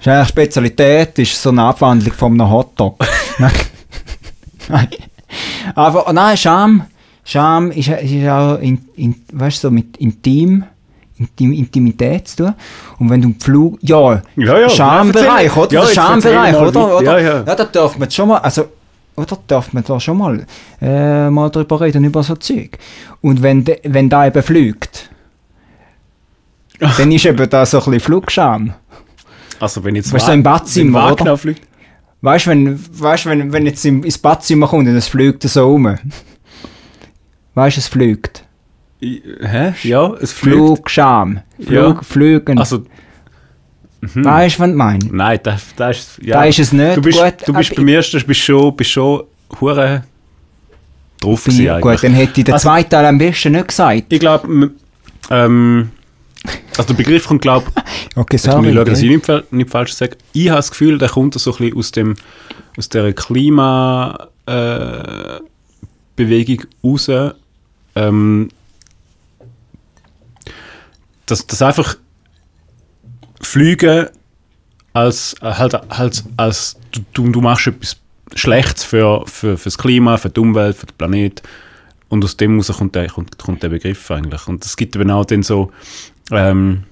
ist 0.00 0.08
eigentlich 0.08 0.28
Spezialität, 0.28 1.18
ist 1.18 1.42
so 1.42 1.50
eine 1.50 1.62
Abwandlung 1.64 2.14
von 2.14 2.32
einem 2.32 2.50
Hotdog. 2.50 3.04
Nein. 3.38 3.52
Nein. 4.68 4.88
Aber, 5.74 6.08
oh 6.08 6.12
nein, 6.12 6.36
Scham. 6.36 6.86
Scham 7.24 7.72
ist, 7.72 7.88
ist 7.88 8.28
auch, 8.28 8.58
in, 8.60 8.86
in, 8.94 9.14
weißt 9.32 9.64
du, 9.64 9.68
so 9.68 9.70
mit 9.72 9.96
Intim, 9.96 10.64
Intim, 11.18 11.52
Intimität 11.52 12.28
zu 12.28 12.36
tun. 12.36 12.54
Und 12.98 13.10
wenn 13.10 13.20
du 13.20 13.28
im 13.28 13.40
Flug, 13.40 13.78
ja, 13.82 14.22
Ja, 14.36 14.58
ja, 14.60 14.68
Schambereich, 14.68 15.56
oder? 15.56 15.72
Ja, 15.72 15.86
Schambereich, 15.86 16.56
oder? 16.56 16.98
oder? 16.98 17.18
Ja, 17.18 17.18
ja. 17.18 17.42
da 17.42 17.64
darf 17.64 17.98
man 17.98 18.10
schon 18.10 18.28
mal, 18.28 18.38
also, 18.38 18.66
oder 19.16 19.38
darf 19.46 19.72
man 19.72 19.84
da 19.84 19.98
schon 19.98 20.18
mal, 20.18 20.46
äh, 20.80 21.30
mal 21.30 21.50
drüber 21.50 21.80
reden, 21.80 22.04
über 22.04 22.22
so 22.22 22.36
Zeug. 22.36 22.78
Und 23.20 23.42
wenn, 23.42 23.64
de, 23.64 23.80
wenn 23.84 24.08
da 24.08 24.26
eben 24.26 24.42
fliegt, 24.42 25.10
dann 26.78 27.10
ist 27.10 27.24
eben 27.24 27.48
da 27.48 27.64
so 27.64 27.78
ein 27.78 27.84
bisschen 27.84 28.00
Flugscham. 28.00 28.74
Also 29.58 29.82
wenn 29.84 29.96
jetzt 29.96 30.12
Weißt 30.12 30.26
du, 30.26 30.30
so 30.32 30.34
im 30.34 30.42
Badzimmer, 30.42 31.06
wenn 31.06 31.12
oder? 31.12 31.36
Fliegt. 31.38 31.62
Weißt 32.20 32.46
du, 32.46 32.50
wenn, 32.50 33.00
weißt, 33.00 33.26
wenn, 33.26 33.52
wenn 33.52 33.66
jetzt 33.66 33.84
im, 33.84 34.04
ins 34.04 34.18
Badzimmer 34.18 34.68
kommt 34.68 34.88
und 34.88 34.94
es 34.96 35.08
fliegt 35.08 35.42
so 35.42 35.74
um. 35.74 35.96
Weißt 37.54 37.76
du, 37.76 37.80
es 37.80 37.88
fliegt. 37.88 38.44
Hä? 39.00 39.74
Ja, 39.82 40.12
es 40.14 40.32
fliegt. 40.32 40.56
Flugscham. 40.56 41.40
Flug, 41.58 41.70
Ja. 41.70 42.02
Flügen. 42.02 42.58
Also, 42.58 42.84
weißt 44.02 44.56
du, 44.56 44.60
was 44.62 44.68
ich 44.70 44.74
meine? 44.76 45.04
nein, 45.10 45.40
das, 45.42 45.62
das 45.76 45.98
ist... 45.98 46.18
Ja. 46.22 46.36
Da 46.38 46.44
ist 46.44 46.58
es 46.58 46.72
nicht 46.72 46.96
du 46.96 47.02
bist, 47.02 47.18
gut. 47.18 47.34
Du 47.46 47.52
bist 47.52 47.74
beim 47.74 47.88
ersten, 47.88 48.22
bist 48.26 48.40
schon, 48.40 48.76
bist 48.76 48.90
schon 48.90 49.24
hure 49.60 50.04
drauf 51.20 51.44
gewesen 51.44 51.80
Gut, 51.80 52.02
dann 52.02 52.12
hätte 52.12 52.40
ich 52.40 52.44
den 52.44 52.54
Also- 52.54 52.68
zweiten 52.68 52.90
Teil 52.90 53.06
am 53.06 53.18
besten 53.18 53.52
nicht 53.52 53.68
gesagt. 53.68 54.04
Ich 54.10 54.20
glaube, 54.20 54.70
ähm, 55.30 55.90
also 56.76 56.88
der 56.88 56.94
Begriff 56.94 57.26
kommt, 57.26 57.42
glaube 57.42 57.66
Okay, 58.14 58.36
sorry. 58.36 58.68
ich 58.68 58.74
schauen, 58.74 58.84
dass 58.84 59.02
ich 59.02 59.10
nicht, 59.10 59.52
nicht 59.52 59.70
falsch 59.70 59.92
sage. 59.94 60.16
Ich 60.32 60.48
habe 60.48 60.56
das 60.58 60.70
Gefühl, 60.70 60.98
der 60.98 61.08
kommt 61.08 61.34
so 61.34 61.52
ein 61.52 61.56
bisschen 61.58 61.76
aus, 61.78 61.90
dem, 61.92 62.16
aus 62.76 62.88
dieser 62.88 63.12
Klimabewegung 63.12 64.20
äh, 66.16 66.86
raus. 66.86 67.10
Ähm, 67.94 68.48
dass, 71.26 71.46
dass 71.46 71.62
einfach 71.62 71.96
Flüge 73.46 74.10
als, 74.92 75.36
halt, 75.40 75.74
halt, 75.90 76.24
als 76.36 76.76
du, 77.12 77.28
du, 77.28 77.40
machst 77.40 77.66
etwas 77.66 77.96
Schlechtes 78.34 78.84
für, 78.84 79.24
für, 79.26 79.56
für 79.56 79.64
das 79.64 79.78
Klima, 79.78 80.16
für 80.16 80.30
die 80.30 80.40
Umwelt, 80.40 80.76
für 80.76 80.86
den 80.86 80.96
Planet. 80.96 81.42
Und 82.08 82.24
aus 82.24 82.36
dem 82.36 82.52
heraus 82.52 82.76
kommt 82.76 82.94
der, 82.94 83.08
kommt, 83.08 83.38
kommt 83.38 83.62
der 83.62 83.68
Begriff 83.68 84.10
eigentlich. 84.10 84.46
Und 84.48 84.64
es 84.64 84.76
gibt 84.76 84.96
eben 84.96 85.10
auch 85.10 85.24
dann 85.24 85.42
so, 85.42 85.70
ähm, 86.30 86.84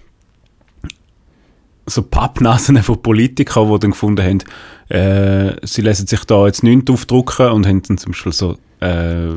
so 1.87 2.03
Pappnasen 2.03 2.83
von 2.83 3.03
Politikern, 3.03 3.73
die 3.73 3.79
dann 3.79 3.91
gefunden 3.93 4.23
haben, 4.23 4.43
äh, 4.89 5.57
sie 5.67 5.83
lassen 5.83 6.07
sich 6.07 6.25
da 6.25 6.47
jetzt 6.47 6.63
nichts 6.63 6.91
aufdrucken 6.91 7.49
und 7.51 7.67
haben 7.67 7.83
dann 7.83 7.99
zum 7.99 8.13
Beispiel 8.13 8.33
so, 8.33 8.59
äh, 8.81 9.29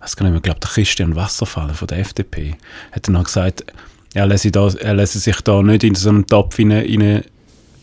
was 0.00 0.16
kann 0.16 0.26
ich 0.26 0.32
mir, 0.32 0.40
glaube 0.40 0.60
der 0.60 0.70
Christian 0.70 1.16
Wasserfall 1.16 1.74
von 1.74 1.88
der 1.88 1.98
FDP 1.98 2.56
hat 2.92 3.08
dann 3.08 3.16
auch 3.16 3.24
gesagt, 3.24 3.64
er 4.14 4.26
lasse 4.26 5.18
sich 5.18 5.40
da 5.42 5.62
nicht 5.62 5.84
in 5.84 5.94
so 5.94 6.08
einen 6.10 6.26
Topf 6.26 6.58
rein, 6.58 6.72
rein, 6.72 7.24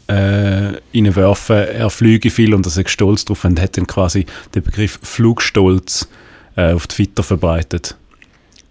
äh, 0.08 0.80
reinwerfen, 0.94 1.56
er 1.56 1.90
fliege 1.90 2.30
viel 2.30 2.54
und 2.54 2.66
er 2.66 2.70
sei 2.70 2.84
stolz 2.88 3.26
drauf 3.26 3.46
und 3.46 3.60
hat 3.60 3.78
dann 3.78 3.88
quasi 3.88 4.26
den 4.56 4.64
Begriff 4.64 5.00
Flugstolz 5.04 6.08
äh, 6.56 6.74
auf 6.74 6.88
Twitter 6.88 7.24
verbreitet. 7.24 7.96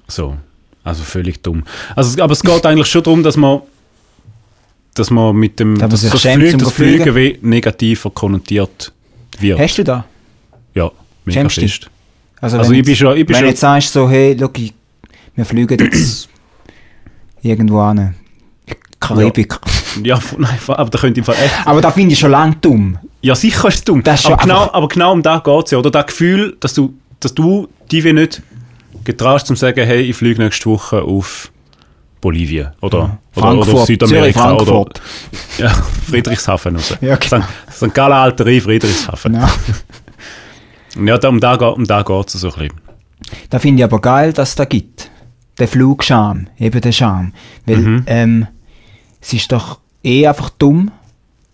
So, 0.08 0.36
also 0.84 1.02
völlig 1.04 1.42
dumm. 1.42 1.64
Also, 1.94 2.20
aber 2.22 2.32
es 2.32 2.42
geht 2.42 2.66
eigentlich 2.66 2.86
schon 2.88 3.02
darum, 3.02 3.22
dass 3.22 3.36
man 3.36 3.60
dass 4.94 5.10
man 5.10 5.36
mit 5.36 5.60
dem 5.60 5.78
Dass 5.78 6.02
das, 6.02 6.20
Flügen, 6.22 6.58
das 6.58 6.72
Fliegen. 6.72 7.14
Wie 7.14 7.38
negativer 7.40 8.10
konnotiert 8.10 8.92
wird. 9.38 9.58
Hast 9.60 9.78
du 9.78 9.84
da? 9.84 10.04
Ja, 10.74 10.90
mega 11.24 11.48
fest. 11.48 11.88
Also, 12.40 12.58
Also 12.58 12.72
ich 12.72 12.82
bin 12.84 12.96
schon- 12.96 13.16
ich 13.16 13.24
bin 13.24 13.34
wenn 13.34 13.40
schon- 13.42 13.48
jetzt 13.48 13.60
sagst 13.60 13.92
so, 13.92 14.08
hey, 14.10 14.36
schau, 14.38 14.50
wir 15.36 15.44
fliegen 15.44 15.78
jetzt 15.92 16.28
irgendwo 17.42 17.80
an. 17.80 18.14
Karibik. 19.00 19.58
Ja, 20.02 20.18
nein, 20.36 20.58
aber 20.66 20.90
da 20.90 20.98
könnte 20.98 21.20
im 21.20 21.24
Fall 21.24 21.36
echt. 21.36 21.54
Aber 21.66 21.80
da 21.80 21.90
finde 21.90 22.12
ich 22.12 22.18
schon 22.18 22.30
lang 22.30 22.60
dumm. 22.60 22.98
Ja, 23.20 23.34
sicher 23.34 23.68
ist 23.68 23.76
es 23.76 23.84
dumm. 23.84 24.02
Das 24.02 24.20
ist 24.20 24.26
aber, 24.26 24.36
genau, 24.36 24.70
aber 24.72 24.88
genau 24.88 25.12
um 25.12 25.22
das 25.22 25.42
geht 25.42 25.64
es 25.66 25.70
ja. 25.70 25.78
Oder 25.78 25.90
das 25.90 26.06
Gefühl, 26.06 26.56
dass 26.60 26.74
du, 26.74 26.94
dass 27.20 27.32
du 27.34 27.68
dich 27.90 28.04
wie 28.04 28.12
nicht 28.12 28.42
getraust, 29.04 29.46
zum 29.46 29.56
zu 29.56 29.60
sagen, 29.60 29.86
hey, 29.86 30.02
ich 30.02 30.16
fliege 30.16 30.42
nächste 30.42 30.66
Woche 30.66 31.02
auf 31.02 31.50
Bolivien. 32.20 32.72
Oder, 32.80 33.18
oder, 33.36 33.50
oder 33.52 33.60
auf 33.60 33.66
Zürich, 33.66 33.86
Südamerika. 33.86 34.52
Oder 34.54 34.84
ja, 35.58 35.68
Friedrichshafen 36.08 36.76
raus. 36.76 36.96
Ja, 37.00 37.16
genau. 37.16 37.44
St. 37.70 37.94
Gallen 37.94 38.12
Alterei, 38.12 38.60
Friedrichshafen. 38.60 39.34
Ja. 39.34 39.50
Und 40.96 41.08
Ja, 41.08 41.18
da, 41.18 41.28
um 41.28 41.40
da, 41.40 41.54
um 41.54 41.84
da 41.84 42.02
geht 42.02 42.26
es 42.26 42.32
so 42.32 42.48
ein 42.48 42.54
bisschen. 42.54 42.80
Da 43.50 43.58
finde 43.58 43.80
ich 43.80 43.84
aber 43.84 44.00
geil, 44.00 44.32
dass 44.32 44.50
es 44.50 44.54
da 44.54 44.64
gibt. 44.64 44.97
Der 45.58 45.68
Flugscham, 45.68 46.46
eben 46.58 46.80
der 46.80 46.92
Scham. 46.92 47.32
Weil, 47.66 47.76
Mhm. 47.78 48.02
ähm, 48.06 48.46
es 49.20 49.32
ist 49.32 49.50
doch 49.52 49.80
eh 50.04 50.26
einfach 50.26 50.50
dumm, 50.50 50.90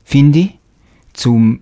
finde 0.05 0.39
ich, 0.41 0.59
zum... 1.13 1.61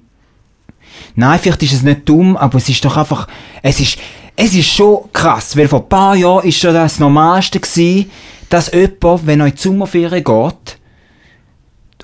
Nein, 1.14 1.38
vielleicht 1.40 1.62
ist 1.62 1.72
es 1.72 1.82
nicht 1.82 2.08
dumm, 2.08 2.36
aber 2.36 2.58
es 2.58 2.68
ist 2.68 2.84
doch 2.84 2.96
einfach... 2.96 3.28
Es 3.62 3.80
ist, 3.80 3.98
es 4.36 4.54
ist 4.54 4.68
schon 4.68 5.10
krass, 5.12 5.56
weil 5.56 5.68
vor 5.68 5.80
ein 5.82 5.88
paar 5.88 6.16
Jahren 6.16 6.46
ist 6.46 6.58
schon 6.58 6.74
das 6.74 6.98
Normalste 6.98 7.60
gewesen, 7.60 8.10
dass 8.48 8.72
jemand, 8.72 9.26
wenn 9.26 9.40
er 9.40 9.46
in 9.46 9.54
die 9.54 9.60
Sommerferien 9.60 10.24
geht, 10.24 10.78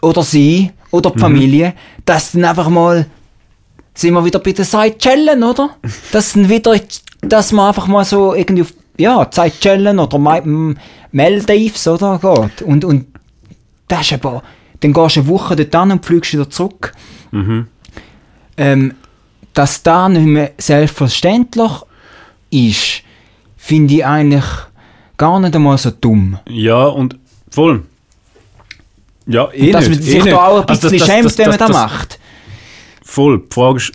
oder 0.03 0.23
sie, 0.23 0.71
oder 0.91 1.11
die 1.11 1.19
Familie, 1.19 1.75
dass 2.05 2.33
dann 2.33 2.45
einfach 2.45 2.69
mal 2.69 3.07
sind 3.95 4.15
wir 4.15 4.25
wieder 4.25 4.39
bei 4.39 4.53
den 4.53 4.65
Seychellen, 4.65 5.43
oder? 5.43 5.71
Dass 6.13 6.35
dann 6.35 6.49
wieder, 6.49 6.79
dass 7.21 7.51
man 7.51 7.67
einfach 7.67 7.89
mal 7.89 8.05
so 8.05 8.33
irgendwie 8.33 8.63
auf, 8.63 8.73
ja, 8.99 9.27
Seychellen 9.31 9.99
oder 9.99 10.19
Maldives, 11.13 11.87
oder, 11.89 12.19
geht. 12.19 12.63
Und, 12.63 12.85
und 12.85 13.07
das 13.87 14.03
ist 14.03 14.13
aber, 14.15 14.43
dann 14.81 14.93
gehst 14.93 15.17
du 15.17 15.21
eine 15.21 15.29
Woche 15.29 15.57
dort 15.57 15.75
und 15.93 16.05
fliegst 16.05 16.33
wieder 16.35 16.51
zurück. 16.51 16.93
Ähm, 18.57 18.95
dass 19.55 19.83
da 19.83 20.09
nicht 20.09 20.25
mehr 20.27 20.53
selbstverständlich 20.59 21.71
ist, 22.51 23.03
finde 23.57 23.95
ich 23.95 24.05
eigentlich 24.07 24.45
gar 25.17 25.39
nicht 25.41 25.55
einmal 25.55 25.79
so 25.79 25.91
dumm. 25.91 26.39
Ja, 26.49 26.87
und 26.87 27.19
voll. 27.51 27.85
Ja, 29.27 29.49
eh 29.53 29.67
Und 29.67 29.73
dass 29.73 29.89
nicht, 29.89 30.01
man 30.01 30.09
eh 30.09 30.11
sich 30.11 30.25
nicht. 30.25 30.33
da 30.37 30.47
auch 30.47 30.61
ein 30.63 30.69
Also 30.69 30.89
bisschen 30.91 30.99
das- 30.99 31.09
schämt, 31.09 31.25
das- 31.27 31.39
wenn 31.39 31.49
man 31.51 31.59
das 31.59 31.69
das- 31.69 31.77
macht. 31.77 32.19
Voll. 33.05 33.39
Die 33.41 33.55
Frage 33.55 33.77
ist 33.79 33.93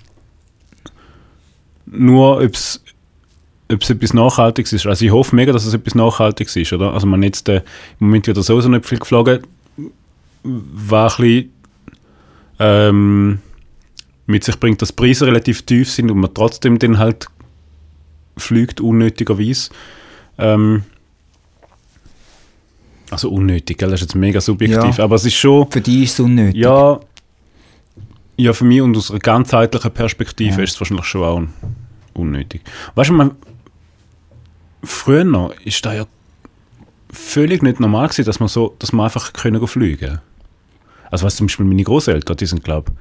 nur, 1.86 2.38
ob 2.38 2.54
es 2.54 2.84
etwas 3.68 4.14
Nachhaltiges 4.14 4.74
ist. 4.74 4.86
Also 4.86 5.06
ich 5.06 5.12
hoffe 5.12 5.36
mega, 5.36 5.52
dass 5.52 5.66
es 5.66 5.74
etwas 5.74 5.96
Nachhaltiges 5.96 6.56
ist, 6.56 6.74
oder? 6.74 6.94
Also 6.94 7.08
man 7.08 7.24
jetzt 7.24 7.50
äh, 7.50 7.58
im 8.00 8.08
Moment 8.08 8.28
wieder 8.28 8.44
sowieso 8.44 8.70
nicht 8.70 8.86
viel 8.86 9.00
geflogen, 9.00 9.40
war 10.44 11.10
ein 11.12 11.18
bisschen 11.18 11.50
ähm, 12.60 13.40
mit 14.26 14.44
sich 14.44 14.60
bringt, 14.60 14.82
dass 14.82 14.90
die 14.90 14.96
Preise 14.96 15.26
relativ 15.26 15.64
tief 15.64 15.90
sind 15.90 16.12
und 16.12 16.20
man 16.20 16.34
trotzdem 16.34 16.78
dann 16.80 16.98
halt 16.98 17.28
fliegt 18.38 18.82
unnötigerweise. 18.82 19.70
Ähm, 20.38 20.84
also 23.10 23.30
unnötig, 23.30 23.78
gell? 23.78 23.90
das 23.90 24.02
ist 24.02 24.08
jetzt 24.08 24.16
mega 24.16 24.42
subjektiv, 24.42 24.98
Ja. 24.98 25.04
aber 25.04 25.16
es 25.16 25.26
ist 25.26 25.36
schon... 25.36 25.70
Für 25.72 25.82
die 25.82 26.04
ist 26.04 26.14
es 26.14 26.20
unnötig. 26.20 26.62
Ja, 26.62 27.00
ja, 28.38 28.54
für 28.54 28.66
mich 28.66 28.82
und 28.82 28.98
aus 28.98 29.12
einer 29.12 29.20
ganzheitlichen 29.20 29.92
Perspektive 29.92 30.58
Ja. 30.58 30.64
ist 30.64 30.72
es 30.72 30.80
wahrscheinlich 30.82 31.06
schon 31.06 31.24
auch 31.24 31.36
un 31.38 31.50
unnötig. 32.16 32.62
Weißt 32.96 33.10
du, 33.10 33.14
man, 33.14 33.32
früher 34.84 35.24
noch 35.24 35.54
ist 35.64 35.86
da 35.86 35.94
ja 35.94 36.06
völlig 37.12 37.62
nicht 37.62 37.80
normal 37.80 38.08
gewesen, 38.08 38.26
dass 38.26 38.40
man 38.40 38.50
so, 38.50 38.76
dass 38.80 38.92
man 38.92 39.06
einfach 39.06 39.34
können 39.34 39.60
go 39.60 39.68
fliegen. 39.68 40.20
Also 41.10 41.28
du, 41.28 41.36
zum 41.36 41.48
Beispiel 41.48 41.66
meine 41.66 41.84
Großeltern, 41.84 42.38
die 42.38 42.46
sind 42.46 42.64
glaube, 42.64 42.92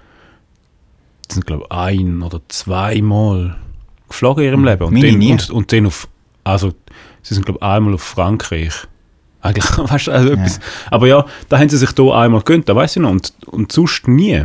die 1.30 1.34
sind 1.34 1.46
glaube 1.46 1.70
ein 1.70 2.22
oder 2.22 2.40
zweimal 2.48 3.56
geflogen 4.08 4.44
in 4.44 4.50
ihrem 4.50 4.64
Leben 4.64 4.84
und 4.84 4.92
Meine 4.92 5.12
nie. 5.12 5.32
und, 5.32 5.50
und 5.50 5.72
dann 5.72 5.86
auf, 5.86 6.08
also 6.44 6.72
sie 7.22 7.34
sind 7.34 7.46
glaube 7.46 7.62
einmal 7.62 7.94
auf 7.94 8.02
Frankreich. 8.02 8.74
Eigentlich, 9.40 9.66
weißt 9.76 10.06
du, 10.08 10.12
also 10.12 10.30
etwas. 10.30 10.60
Aber 10.90 11.06
ja, 11.06 11.24
da 11.48 11.58
haben 11.58 11.68
sie 11.68 11.78
sich 11.78 11.92
da 11.92 12.02
einmal 12.20 12.42
gegönnt, 12.42 12.68
da 12.68 12.76
weiß 12.76 12.96
ich 12.96 13.02
noch, 13.02 13.10
und, 13.10 13.32
und 13.46 13.72
sonst 13.72 14.06
nie. 14.06 14.44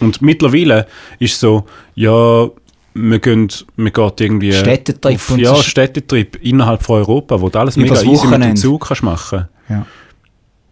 Und 0.00 0.20
mittlerweile 0.20 0.86
ist 1.18 1.38
so, 1.38 1.64
ja, 1.94 2.48
wir 2.94 3.18
gehen, 3.18 3.48
wir 3.76 3.90
geht 3.90 4.20
irgendwie 4.20 4.52
Städtetrip 4.52 5.14
auf, 5.14 5.38
ja, 5.38 5.54
Städtetrip 5.56 6.36
innerhalb 6.42 6.82
von 6.82 6.96
Europa, 6.96 7.40
wo 7.40 7.48
du 7.48 7.58
alles 7.58 7.76
mega 7.76 7.94
easy 7.94 8.06
mit 8.06 8.16
dem 8.16 8.18
Wochenende. 8.18 8.60
Zug 8.60 8.86
kannst 8.86 9.02
machen. 9.02 9.48
Ja. 9.68 9.86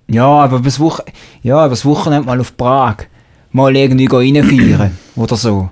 Ja, 0.08 0.26
aber 0.26 0.60
bis 0.60 0.78
Woche, 0.78 1.04
ja, 1.42 1.68
das 1.68 1.84
Wochenende 1.84 2.26
mal 2.26 2.40
auf 2.40 2.56
Prag. 2.56 3.06
Mal 3.52 3.74
irgendwie 3.74 4.06
reinfeiern 4.06 4.96
oder 5.16 5.36
so. 5.36 5.70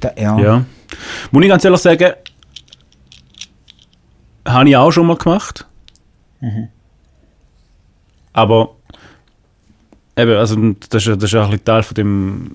Da, 0.00 0.12
ja. 0.18 0.38
Ja. 0.38 0.64
Muss 1.30 1.42
ich 1.42 1.48
ganz 1.48 1.64
ehrlich 1.64 1.80
sagen, 1.80 2.12
habe 4.46 4.68
ich 4.68 4.76
auch 4.76 4.90
schon 4.90 5.06
mal 5.06 5.16
gemacht. 5.16 5.66
Aber 8.32 8.76
eben, 10.16 10.36
also 10.36 10.56
das 10.90 11.06
ist, 11.06 11.22
das 11.22 11.32
ist 11.32 11.34
auch 11.34 11.50
ein 11.50 11.64
Teil 11.64 11.82
von 11.82 11.94
dem, 11.94 12.50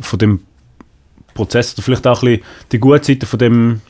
von 0.00 0.18
dem 0.18 0.40
Prozess 1.34 1.74
oder 1.74 1.82
vielleicht 1.82 2.06
auch 2.06 2.22
ein 2.22 2.28
bisschen 2.38 2.44
die 2.72 2.78
gute 2.78 3.04
Seite 3.04 3.26
von 3.26 3.38
dem 3.38 3.80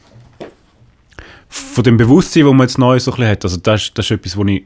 von 1.48 1.82
dem 1.82 1.96
Bewusstsein, 1.96 2.44
das 2.44 2.52
man 2.52 2.60
jetzt 2.60 2.78
neu 2.78 2.98
so 3.00 3.10
ein 3.10 3.16
bisschen 3.16 3.30
hat. 3.30 3.44
Also 3.44 3.56
das, 3.56 3.82
ist- 3.82 3.98
das 3.98 4.06
ist 4.06 4.10
etwas, 4.12 4.36
wo 4.36 4.44
ich, 4.44 4.62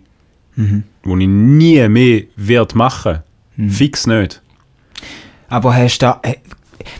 wo 1.02 1.16
ich 1.16 1.26
nie 1.26 1.88
mehr 1.88 2.22
werde 2.36 2.76
machen. 2.76 3.20
Fix 3.68 4.06
nicht. 4.06 4.42
Aber 5.48 5.74
hast 5.74 5.98
du 5.98 6.06
da, 6.06 6.20
äh, 6.22 6.34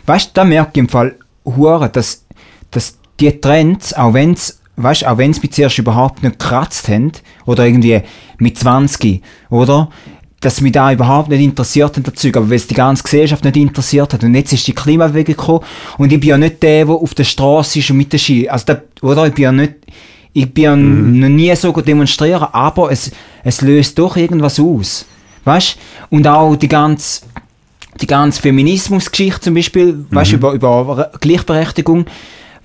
weißt 0.07 0.29
du, 0.29 0.31
da 0.35 0.45
merke 0.45 0.71
ich 0.75 0.79
im 0.79 0.89
Fall 0.89 1.17
hure, 1.45 1.89
dass, 1.91 2.25
dass 2.71 2.99
die 3.21 3.41
Trends, 3.41 3.93
auch 3.93 4.15
wenn 4.15 4.33
es, 4.33 4.61
weißt, 4.77 5.07
auch 5.07 5.19
wenn 5.19 5.33
es 5.33 5.43
mich 5.43 5.53
zuerst 5.53 5.79
überhaupt 5.79 6.23
nicht 6.23 6.39
gekratzt 6.39 6.89
haben, 6.89 7.13
oder 7.45 7.67
irgendwie 7.67 8.01
mit 8.39 8.59
20, 8.59 9.23
oder? 9.51 9.91
Dass 10.45 10.61
mich 10.61 10.73
da 10.73 10.93
überhaupt 10.93 11.31
nicht 11.31 11.41
interessiert 11.41 11.97
hat, 11.97 12.07
dazu, 12.07 12.29
aber 12.29 12.51
weil 12.51 12.57
es 12.57 12.67
die 12.67 12.75
ganze 12.75 13.03
Gesellschaft 13.03 13.45
nicht 13.45 13.57
interessiert 13.57 14.13
hat. 14.13 14.23
Und 14.23 14.35
jetzt 14.35 14.53
ist 14.53 14.67
die 14.67 14.75
Klimabewegung 14.75 15.35
gekommen, 15.35 15.61
und 15.97 16.13
ich 16.13 16.21
bin 16.21 16.29
ja 16.29 16.37
nicht 16.37 16.63
der, 16.63 16.85
der 16.85 16.95
auf 16.95 17.15
der 17.15 17.25
Straße 17.25 17.79
ist 17.79 17.89
und 17.89 17.97
mit 17.97 18.13
der 18.13 18.19
Ski, 18.19 18.47
also 18.47 18.67
da, 18.67 18.83
oder? 19.01 19.27
Ich 19.27 19.33
bin 19.33 19.43
ja 19.45 19.53
nicht, 19.53 19.73
ich 20.35 20.53
bin 20.53 20.65
ja 20.65 20.77
noch 20.77 21.29
nie 21.31 21.57
so 21.57 21.73
gut 21.73 21.89
demonstrieren, 21.89 22.49
aber 22.53 22.93
es, 22.93 23.11
es 23.43 23.63
löst 23.63 23.99
doch 23.99 24.19
irgendwas 24.19 24.61
aus. 24.61 25.07
Weißt? 25.45 25.79
Und 26.11 26.27
auch 26.27 26.57
die 26.57 26.69
ganze, 26.69 27.23
die 28.03 28.07
ganze 28.07 28.43
Feminismusgeschichte 28.43 29.41
zum 29.41 29.55
Beispiel, 29.55 30.05
weißt? 30.11 30.33
Du, 30.33 30.37
über, 30.37 30.53
über 30.53 31.11
Gleichberechtigung, 31.21 32.05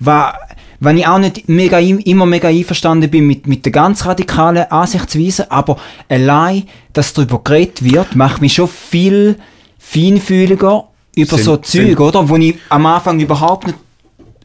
war, 0.00 0.38
wenn 0.80 0.96
ich 0.96 1.06
auch 1.06 1.18
nicht 1.18 1.48
mega, 1.48 1.78
immer 1.78 2.26
mega 2.26 2.48
einverstanden 2.48 3.10
bin 3.10 3.26
mit, 3.26 3.46
mit 3.46 3.64
der 3.64 3.72
ganz 3.72 4.06
radikalen 4.06 4.70
Ansichtsweise, 4.70 5.50
aber 5.50 5.78
allein, 6.08 6.64
dass 6.94 7.12
darüber 7.12 7.42
geredet 7.42 7.84
wird, 7.84 8.16
macht 8.16 8.40
mich 8.40 8.54
schon 8.54 8.68
viel 8.68 9.36
feinfühliger 9.78 10.88
über 11.16 11.36
Sind- 11.36 11.44
so 11.44 11.56
Zeug, 11.58 12.00
oder? 12.00 12.28
Wo 12.28 12.36
ich 12.36 12.56
am 12.70 12.86
Anfang 12.86 13.20
überhaupt 13.20 13.66
nicht 13.66 13.78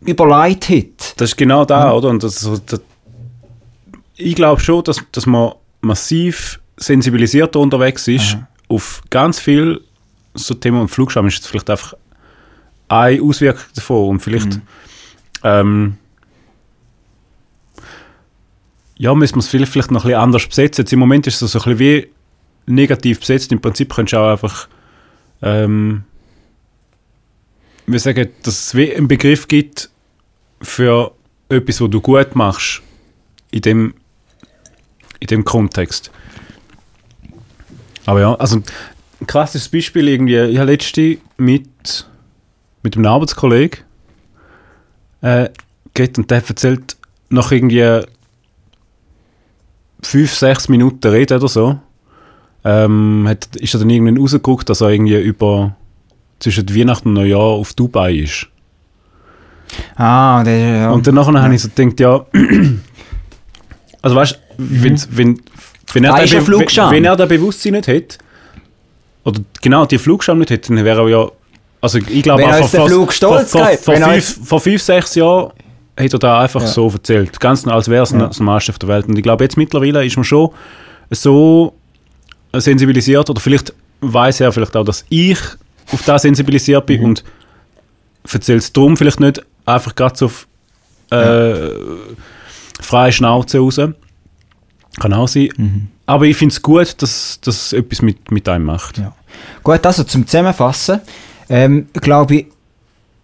überlegt 0.02 0.69
hätte. 0.69 1.13
Das 1.17 1.30
ist 1.30 1.38
genau 1.38 1.65
da, 1.65 1.93
oder? 1.93 2.10
Und 2.10 2.21
das, 2.21 2.50
das, 2.65 2.82
ich 4.17 4.36
glaube 4.36 4.62
schon, 4.62 4.84
dass, 4.84 5.02
dass 5.12 5.26
man 5.26 5.54
massiv 5.82 6.60
sensibilisierter 6.78 7.60
unterwegs 7.60 8.08
ist 8.08 8.38
auf 8.67 9.02
ganz 9.10 9.39
viel 9.39 9.82
so 10.34 10.54
Themen. 10.54 10.82
Und 10.82 10.89
Flugscham 10.89 11.28
ist 11.28 11.48
vielleicht 11.48 11.69
einfach 11.69 11.93
eine 12.88 13.21
Auswirkung 13.21 13.63
davon. 13.74 14.10
Und 14.10 14.19
vielleicht 14.19 14.60
ähm, 15.43 15.98
ja, 18.97 19.13
müssen 19.13 19.36
wir 19.36 19.39
es 19.39 19.47
vielleicht, 19.47 19.91
noch 19.91 20.03
ein 20.03 20.08
bisschen 20.08 20.21
anders 20.21 20.47
besetzen. 20.47 20.81
Jetzt 20.81 20.93
Im 20.93 20.99
Moment 20.99 21.27
ist 21.27 21.41
es 21.41 21.51
so 21.51 21.60
ein 21.60 21.63
bisschen 21.63 21.79
wie 21.79 22.08
negativ 22.65 23.19
besetzt. 23.19 23.51
Im 23.51 23.62
Prinzip 23.62 23.93
könntest 23.93 24.13
du 24.13 24.17
auch 24.17 24.31
einfach 24.31 24.67
ähm, 25.41 26.03
wir 27.88 27.99
sagen, 27.99 28.29
dass 28.43 28.67
es 28.67 28.75
wie 28.75 28.95
einen 28.95 29.08
Begriff 29.08 29.47
gibt 29.47 29.89
für 30.62 31.12
etwas, 31.49 31.81
was 31.81 31.89
du 31.89 32.01
gut 32.01 32.36
machst 32.36 32.81
in 33.51 33.62
dem, 33.62 33.93
in 35.19 35.27
dem 35.27 35.45
Kontext. 35.45 36.12
Aber 38.05 38.21
ja, 38.21 38.36
also 38.36 38.58
ein 39.21 39.27
krasses 39.27 39.69
Beispiel 39.69 40.08
irgendwie, 40.08 40.38
ich 40.38 40.58
habe 40.58 40.71
letzte 40.71 41.17
mit, 41.38 42.08
mit 42.81 42.95
einem 42.95 43.05
Arbeitskollegen 43.05 43.81
äh, 45.21 45.49
geredet 45.93 46.17
und 46.17 46.31
der 46.31 46.43
erzählt 46.47 46.97
nach 47.29 47.51
irgendwie 47.51 48.01
fünf, 50.06 50.34
sechs 50.34 50.70
Minuten 50.70 51.08
Rede 51.08 51.36
oder 51.36 51.48
so, 51.48 51.78
ähm, 52.63 53.26
hat, 53.28 53.56
ist 53.56 53.74
er 53.74 53.80
dann 53.80 53.89
irgendwann 53.89 54.18
rausgeguckt, 54.18 54.70
dass 54.70 54.82
er 54.82 54.89
irgendwie 54.89 55.20
über 55.20 55.76
zwischen 56.39 56.76
Weihnachten 56.76 57.10
und 57.10 57.13
Neujahr 57.15 57.39
auf 57.39 57.74
Dubai 57.74 58.13
ist. 58.13 58.48
Ah, 59.96 60.44
der, 60.44 60.58
ja. 60.58 60.91
Und 60.91 61.06
dann 61.08 61.15
nachher 61.15 61.41
habe 61.41 61.56
ich 61.56 61.62
so 61.62 61.70
gedacht, 61.74 62.00
ja, 62.00 62.26
also 64.02 64.15
weißt 64.15 64.34
du, 64.34 64.38
wenn, 64.58 65.02
wenn, 65.12 65.41
wenn, 65.94 66.04
er 66.04 66.26
Da 66.26 66.41
Flugscham. 66.41 66.91
wenn 66.91 67.06
er 67.06 67.15
das 67.15 67.28
Bewusstsein 67.28 67.74
nicht 67.74 67.88
hat, 67.88 68.18
oder 69.24 69.41
genau 69.62 69.86
die 69.86 69.98
Flugscham 69.98 70.39
nicht 70.39 70.52
hätte, 70.52 70.74
dann 70.74 70.86
wäre 70.86 71.02
er 71.02 71.10
ja, 71.10 71.28
also 71.82 71.98
ich 71.98 72.24
glaube 72.24 72.44
er 72.44 72.63
vor, 72.63 72.89
vor, 72.89 73.96
fünf, 73.96 74.48
vor 74.48 74.60
fünf, 74.60 74.82
sechs 74.82 75.15
Jahren 75.15 75.52
hätte 75.97 76.15
er 76.17 76.19
da 76.19 76.39
einfach 76.41 76.62
Ja. 76.62 76.67
so 76.67 76.89
erzählt, 76.89 77.39
ganz 77.39 77.65
als 77.67 77.88
wäre 77.89 78.03
es 78.03 78.12
Ja. 78.12 78.27
das 78.27 78.39
Normalste 78.39 78.71
auf 78.71 78.79
der 78.79 78.89
Welt. 78.89 79.08
Und 79.08 79.17
ich 79.17 79.23
glaube, 79.23 79.43
jetzt 79.43 79.58
mittlerweile 79.58 80.05
ist 80.05 80.15
man 80.17 80.23
schon 80.23 80.49
so 81.12 81.73
sensibilisiert, 82.53 83.29
oder 83.29 83.39
vielleicht 83.39 83.73
weiß 84.01 84.41
er 84.41 84.51
vielleicht 84.51 84.75
auch, 84.75 84.86
dass 84.86 85.05
ich 85.10 85.38
auf 85.91 86.01
das 86.03 86.23
sensibilisiert 86.23 86.86
bin 86.86 86.99
Mhm. 87.01 87.05
und 87.05 87.23
erzählt 88.31 88.62
es 88.62 88.73
darum 88.73 88.97
vielleicht 88.97 89.19
nicht 89.19 89.41
einfach 89.65 89.93
gerade 89.95 90.17
so 90.17 90.25
auf 90.25 90.47
äh, 91.12 91.69
freie 92.81 93.12
Schnauze 93.12 93.60
raus. 93.60 93.79
Kann 94.99 95.13
auch 95.13 95.27
sein. 95.27 95.49
Mhm. 95.55 95.88
Aber 96.08 96.25
ich 96.25 96.36
finde 96.38 96.53
es 96.53 96.62
gut, 96.62 97.01
dass 97.01 97.39
das 97.41 97.73
etwas 97.73 98.01
mit, 98.01 98.31
mit 98.31 98.47
einem 98.49 98.65
macht. 98.65 98.97
Ja. 98.97 99.13
Gut, 99.63 99.86
also 99.86 100.03
zum 100.03 100.25
Zusammenfassen, 100.25 101.01
ähm, 101.49 101.88
glaube 101.93 102.36
ich, 102.36 102.45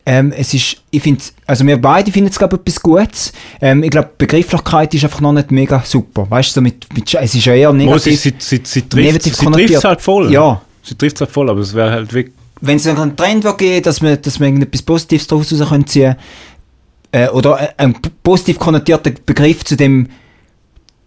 ähm, 0.05 0.33
es 0.35 0.53
ist, 0.53 0.77
ich 0.89 1.01
finde, 1.01 1.21
also 1.45 1.65
wir 1.65 1.79
beide 1.79 2.11
finden 2.11 2.29
es 2.29 2.37
glaube 2.37 2.55
ich 2.55 2.61
etwas 2.61 2.81
Gutes. 2.81 3.33
Ähm, 3.61 3.83
ich 3.83 3.89
glaube, 3.91 4.09
die 4.13 4.25
Begrifflichkeit 4.25 4.93
ist 4.93 5.03
einfach 5.03 5.21
noch 5.21 5.33
nicht 5.33 5.51
mega 5.51 5.81
super. 5.85 6.25
Weißt 6.29 6.49
du, 6.49 6.53
so 6.55 6.61
mit, 6.61 6.91
mit, 6.93 7.13
es 7.13 7.35
ist 7.35 7.45
ja 7.45 7.53
eher 7.53 7.71
negativ. 7.73 8.19
sie, 8.19 8.33
sie, 8.37 8.61
sie 8.63 8.81
trifft 8.89 9.23
sie 9.23 9.31
konnotiert. 9.31 9.69
trifft's 9.69 9.83
halt 9.85 10.01
voll. 10.01 10.31
Ja. 10.31 10.61
Sie 10.83 10.95
trifft 10.95 11.17
es 11.17 11.21
halt 11.21 11.31
voll, 11.31 11.49
aber 11.49 11.59
es 11.59 11.73
wäre 11.73 11.91
halt 11.91 12.11
wirklich. 12.13 12.35
Wenn 12.61 12.77
es 12.77 12.87
einen 12.87 13.15
Trend 13.15 13.45
geben, 13.57 13.83
dass 13.83 14.01
man, 14.01 14.21
dass 14.21 14.39
man 14.39 14.49
irgendetwas 14.49 14.81
Positives 14.81 15.27
daraus 15.27 15.51
raus 15.51 15.69
können 15.69 15.87
ziehen 15.87 16.15
äh, 17.11 17.27
oder 17.29 17.59
äh, 17.59 17.67
ein 17.77 17.93
p- 17.93 18.09
positiv 18.23 18.59
konnotierter 18.59 19.11
Begriff 19.25 19.63
zu 19.63 19.75
dem 19.75 20.07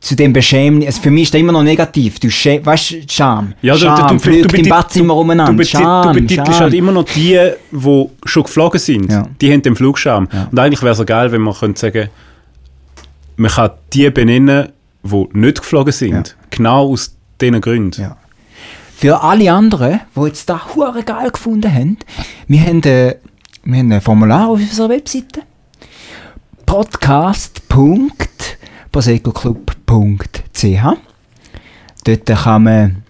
zu 0.04 0.14
dem 0.16 0.34
Beschämnis, 0.34 0.86
also 0.88 1.00
für 1.02 1.10
mich 1.10 1.22
ist 1.24 1.32
der 1.32 1.40
immer 1.40 1.52
noch 1.52 1.62
negativ. 1.62 2.18
Du 2.20 2.28
schä 2.30 2.60
weißt 2.62 2.90
du, 2.92 2.96
Scham. 3.08 3.54
Ja, 3.62 3.72
du- 3.72 3.80
Scham, 3.80 4.08
du- 4.08 4.14
du- 4.14 4.20
fliegt 4.20 4.52
du 4.52 4.56
im 4.58 4.68
Badzimmer 4.68 5.14
Du, 5.14 5.20
umeinander. 5.20 5.54
beti 5.54 5.70
Scham, 5.70 6.12
du 6.14 6.20
betitelst 6.20 6.60
halt 6.60 6.74
immer 6.74 6.92
noch 6.92 7.04
die, 7.04 7.40
die 7.72 8.06
schon 8.26 8.42
geflogen 8.42 8.78
sind. 8.78 9.10
Ja. 9.10 9.26
Die 9.40 9.50
haben 9.50 9.62
den 9.62 9.74
Flugscham. 9.74 10.28
Ja. 10.30 10.48
Und 10.50 10.58
eigentlich 10.58 10.82
wäre 10.82 10.92
es 10.92 10.98
ja 10.98 11.04
geil, 11.04 11.32
wenn 11.32 11.40
man 11.40 11.54
könnte 11.54 11.80
sagen, 11.80 12.10
man 13.36 13.50
kann 13.50 13.70
die 13.94 14.10
benennen, 14.10 14.68
die 15.02 15.28
nicht 15.32 15.60
geflogen 15.62 15.92
sind. 15.92 16.36
Genau 16.50 16.88
aus 16.92 17.16
diesen 17.40 17.60
Gründen. 17.62 18.02
Ja. 18.02 18.16
Für 18.96 19.22
alle 19.22 19.50
anderen, 19.52 20.00
die 20.14 20.20
jetzt 20.26 20.48
da 20.50 20.60
hure 20.74 21.02
geil 21.02 21.30
gefunden 21.30 21.72
haben, 21.72 21.96
wir 22.46 22.60
haben, 22.60 22.82
äh, 22.82 23.16
wir 23.64 23.78
haben 23.78 23.90
ein 23.90 24.00
Formular 24.02 24.48
auf 24.50 24.60
unserer 24.60 24.90
Webseite. 24.90 25.40
podcast.prosecoclub.ch 28.94 30.84
Dort 32.06 32.26
kann 32.26 32.62
man 32.62 33.02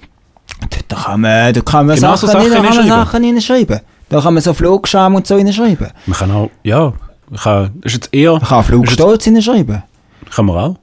dort 0.88 1.04
kann 1.04 1.20
man, 1.20 1.52
dort 1.52 1.66
kann 1.66 1.86
man 1.86 1.96
Genau 1.96 2.16
so 2.16 2.26
Sachen, 2.26 2.48
Sachen 2.50 2.52
rein- 2.52 2.62
da 2.62 2.68
kann 2.68 2.86
man. 2.86 2.88
Sachen. 2.88 3.80
Da 4.08 4.20
kann 4.20 4.34
so 4.42 4.54
Flugscham 4.54 5.14
und 5.16 5.26
so 5.26 5.36
hineinschreiben. 5.36 5.88
Man 6.06 6.16
kann 6.18 6.30
auch, 6.30 6.50
ja, 6.62 6.92
man 7.30 7.40
kann, 7.40 7.72
ist 7.82 7.94
jetzt 7.94 8.14
eher, 8.14 8.32
Man 8.32 8.42
kann 8.42 8.62
Flugstolz 8.64 9.24
hineinschreiben. 9.24 9.82
jetzt, 10.24 10.30
kann 10.34 10.46
man 10.46 10.56
auch. 10.56 10.76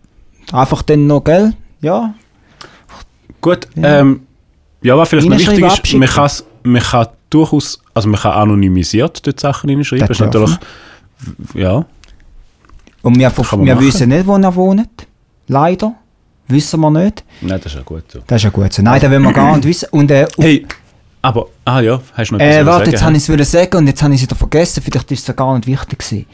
Einfach 0.51 0.81
dann 0.81 1.07
noch, 1.07 1.23
gell? 1.23 1.53
Ja. 1.81 2.13
Gut, 3.39 3.67
Ja. 3.75 3.99
ähm, 3.99 4.21
ja, 4.81 4.97
was 4.97 5.07
vielleicht 5.09 5.29
noch 5.29 5.37
wichtig 5.37 5.59
ist, 5.63 5.79
abschicken. 5.79 5.99
man, 5.99 6.09
kann's- 6.09 6.43
man 6.63 6.81
kann 6.81 7.07
durchaus, 7.29 7.81
also 7.93 8.09
man 8.09 8.19
kann 8.19 8.33
anonymisiert 8.33 9.25
dort 9.25 9.39
Sachen 9.39 9.69
hineinschreiben. 9.69 10.07
Das 10.07 10.17
ist 10.19 10.25
natürlich, 10.25 10.57
ja, 11.53 11.85
Und 13.01 13.17
wir, 13.17 13.31
man 13.35 13.65
wir 13.65 13.79
wissen 13.79 14.09
nicht, 14.09 14.27
wo 14.27 14.37
er 14.37 14.55
wohnt. 14.55 15.07
Leider. 15.47 15.95
Wissen 16.47 16.79
wir 16.81 16.91
nicht. 16.91 17.23
nein, 17.41 17.59
das 17.61 17.71
ist 17.71 17.77
ja 17.77 17.83
gut 17.83 18.03
so. 18.11 18.19
Das 18.27 18.37
ist 18.37 18.43
ja 18.43 18.49
gut 18.49 18.73
so. 18.73 18.81
Nein, 18.81 18.99
das 18.99 19.09
wollen 19.09 19.23
wir 19.23 19.33
gar 19.33 19.55
nicht 19.55 19.67
wissen. 19.67 19.87
Und, 19.91 20.11
äh, 20.11 20.27
Hey, 20.37 20.65
aber, 21.21 21.47
ah 21.65 21.79
ja, 21.79 22.01
hast 22.13 22.31
du 22.31 22.35
noch 22.35 22.41
äh, 22.41 22.59
etwas 22.59 22.65
warte, 22.65 22.85
zu 22.85 22.91
jetzt 22.91 23.03
habe 23.03 23.15
ich 23.15 23.23
es 23.23 23.29
wollen 23.29 23.43
sagen 23.43 23.77
und 23.77 23.87
jetzt 23.87 24.03
habe 24.03 24.13
ich 24.13 24.21
es 24.21 24.27
wieder 24.27 24.35
vergessen. 24.35 24.83
Vielleicht 24.83 25.11
ist 25.11 25.21
es 25.21 25.27
ja 25.27 25.33
gar 25.33 25.55
nicht 25.55 25.67
wichtig 25.67 25.99
gewesen. 25.99 26.25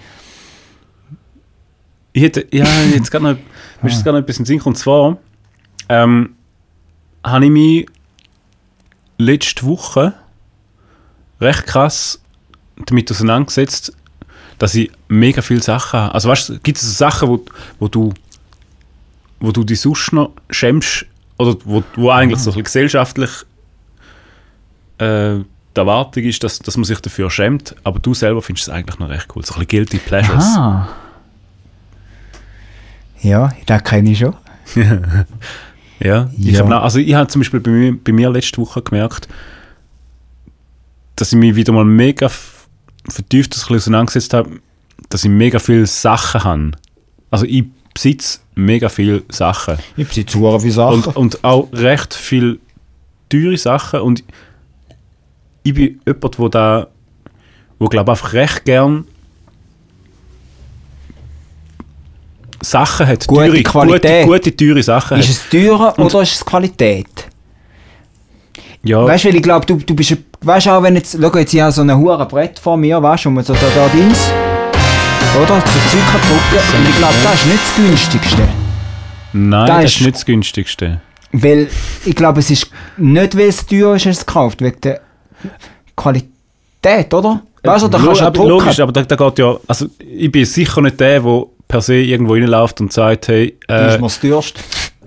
Ich 2.14 2.24
hätte, 2.24 2.48
ja, 2.52 2.66
jetzt 2.94 3.12
gerade 3.12 3.26
noch, 3.26 3.38
mir 3.82 3.90
ist 3.90 4.04
gerade 4.04 4.18
noch 4.18 4.24
etwas 4.24 4.38
in 4.38 4.44
den 4.44 4.48
Sinn. 4.48 4.62
Und 4.62 4.78
zwar, 4.78 5.18
ähm, 5.90 6.36
habe 7.24 7.46
ich 7.46 7.52
mich 7.52 7.86
letzte 9.18 9.66
Woche 9.66 10.14
recht 11.40 11.66
krass 11.66 12.22
damit 12.86 13.12
auseinandergesetzt, 13.12 13.94
dass 14.60 14.74
ich 14.76 14.92
mega 15.08 15.42
viele 15.42 15.62
Sachen 15.62 16.00
habe. 16.00 16.14
Also 16.14 16.30
weißt 16.30 16.50
du, 16.50 16.60
gibt 16.60 16.78
es 16.78 16.84
so 16.84 16.92
Sachen, 16.94 17.30
wo, 17.30 17.46
wo 17.80 17.88
du 17.88 18.14
wo 19.40 19.52
du 19.52 19.64
dich 19.64 19.80
sonst 19.82 20.14
noch 20.14 20.32
schämst 20.50 21.06
oder 21.38 21.56
wo, 21.64 21.84
wo 21.96 22.10
eigentlich 22.10 22.40
so 22.40 22.50
ein 22.50 22.54
bisschen 22.54 22.64
gesellschaftlich 22.64 23.30
äh, 24.98 25.36
die 25.76 25.80
Erwartung 25.80 26.24
ist, 26.24 26.44
dass, 26.44 26.58
dass 26.58 26.76
man 26.76 26.86
sich 26.86 27.00
dafür 27.02 27.30
schämt, 27.30 27.76
aber 27.84 28.00
du 28.00 28.16
selber 28.16 28.42
findest 28.42 28.68
es 28.68 28.74
eigentlich 28.74 28.98
noch 28.98 29.10
recht 29.10 29.28
cool. 29.36 29.46
So 29.46 29.54
ein 29.54 29.60
bisschen 29.60 29.68
Guilty 29.68 29.98
Pleasures. 30.00 30.44
Ah. 30.58 30.88
Ja, 33.22 33.54
das 33.66 33.84
kenne 33.84 34.12
ich 34.12 34.20
schon. 34.20 34.36
Ja, 36.00 36.30
ich 36.38 36.52
Ja. 36.52 36.60
hab, 36.60 36.70
noch- 36.70 36.84
also 36.84 37.00
ich 37.00 37.12
habe 37.16 37.28
zum 37.28 37.42
Beispiel 37.42 37.60
bei 37.60 37.72
mir, 37.72 37.98
bei 37.98 38.12
mir 38.12 38.30
letzte 38.30 38.60
Woche 38.62 38.84
gemerkt, 38.84 39.28
dass 41.16 41.32
ich 41.32 41.38
mich 41.40 41.56
wieder 41.56 41.74
mal 41.74 41.86
mega 41.86 42.30
vertieft 43.10 43.54
das 43.54 43.64
ein 43.64 43.74
bisschen 43.74 43.76
auseinandergesetzt 43.94 44.34
habe, 44.34 44.60
dass 45.10 45.24
ich 45.24 45.30
mega 45.30 45.60
viele 45.60 45.86
Sachen 45.86 46.44
habe. 46.44 46.72
Also 47.32 47.46
ich 47.46 47.66
besitze 47.94 48.40
mega 48.56 48.90
viele 48.90 49.24
Sachen. 49.30 49.78
Ich 49.96 50.08
besitze 50.08 50.38
sehr 50.38 50.60
viele 50.60 50.74
Sachen. 50.74 51.04
Und, 51.04 51.16
und 51.16 51.44
auch 51.44 51.70
recht 51.74 52.14
viele 52.14 52.60
teure 53.30 53.58
Sachen. 53.58 54.02
Und 54.02 54.24
ich 55.64 55.74
bin 55.74 56.00
jemand, 56.06 56.40
wo 56.40 56.50
da, 56.50 56.88
wo 57.80 57.88
glaube 57.88 58.12
einfach 58.12 58.34
recht 58.34 58.66
gern 58.66 59.06
Sachen 62.62 63.08
hat. 63.08 63.28
Gute 63.28 63.48
teure, 63.48 63.64
Qualität. 63.64 64.26
Gute, 64.26 64.52
gute, 64.52 64.58
teure 64.58 64.84
Sachen 64.84 65.20
ist 65.20 65.30
hat. 65.30 65.36
es 65.36 65.50
teurer 65.50 66.00
oder 66.00 66.22
ist 66.22 66.36
es 66.36 66.46
Qualität? 66.46 67.28
Ja, 68.84 69.06
Weißt 69.06 69.26
du, 69.26 69.30
weil 69.30 69.36
ich 69.36 69.44
glaube, 69.44 69.66
du, 69.66 69.76
du 69.78 69.96
bist. 69.96 70.18
Weißt 70.42 70.66
du 70.68 70.72
auch, 70.72 70.84
wenn 70.84 70.96
jetzt. 70.96 71.18
Schau, 71.20 71.38
jetzt 71.38 71.54
ich 71.54 71.62
habe 71.62 71.72
so 71.72 71.82
ein 71.82 71.98
hure 71.98 72.26
Brett 72.28 72.60
vor 72.60 72.78
mir, 72.78 73.02
weißt 73.02 73.26
du, 73.26 73.30
und 73.30 73.44
so 73.46 73.54
da, 73.54 73.60
da 73.76 73.88
Dings. 73.90 74.32
Oder? 75.36 75.48
Zeug 75.48 76.02
kann 76.12 76.22
drücken. 76.22 76.78
Und 76.80 76.90
ich 76.90 76.98
glaube, 76.98 77.14
das 77.24 77.34
ist 77.36 77.46
nicht 77.46 77.60
das 77.64 77.76
günstigste. 77.76 78.48
Nein, 79.34 79.68
Da 79.68 79.82
das 79.82 79.92
ist- 79.96 80.02
nicht 80.02 80.16
das 80.16 80.26
günstigste. 80.26 81.02
Weil 81.34 81.68
ich 82.06 82.16
glaube, 82.16 82.40
es 82.40 82.50
ist 82.50 82.70
nicht, 82.96 83.38
weil 83.38 83.48
es 83.50 83.66
teuer 83.66 83.96
ist, 83.96 84.06
es 84.06 84.26
gekauft, 84.26 84.62
wegen 84.62 84.80
der 84.82 85.02
Qualität, 85.96 87.14
oder? 87.14 87.42
Weißt 87.64 87.84
du, 87.84 87.88
da 87.90 87.98
kannst 88.00 88.22
du 88.22 88.24
ja 88.24 88.28
aber, 88.28 88.38
drucken. 88.38 88.50
logisch, 88.50 88.80
aber 88.80 88.92
da, 88.94 89.04
da 89.04 89.16
geht 89.16 89.40
ja. 89.40 89.58
Also, 89.68 89.88
ich 90.00 90.32
bin 90.32 90.46
sicher 90.46 90.82
nicht 90.82 91.00
der, 91.00 91.20
der 91.20 91.44
per 91.68 91.82
se 91.82 91.96
irgendwo 91.96 92.34
reinläuft 92.34 92.80
und 92.80 92.94
sagt, 92.94 93.28
hey, 93.28 93.58
Das 93.68 93.82
äh, 93.82 93.96
ist 93.96 94.00
mir 94.02 94.08
das 94.08 94.20
teuerste. 94.22 94.62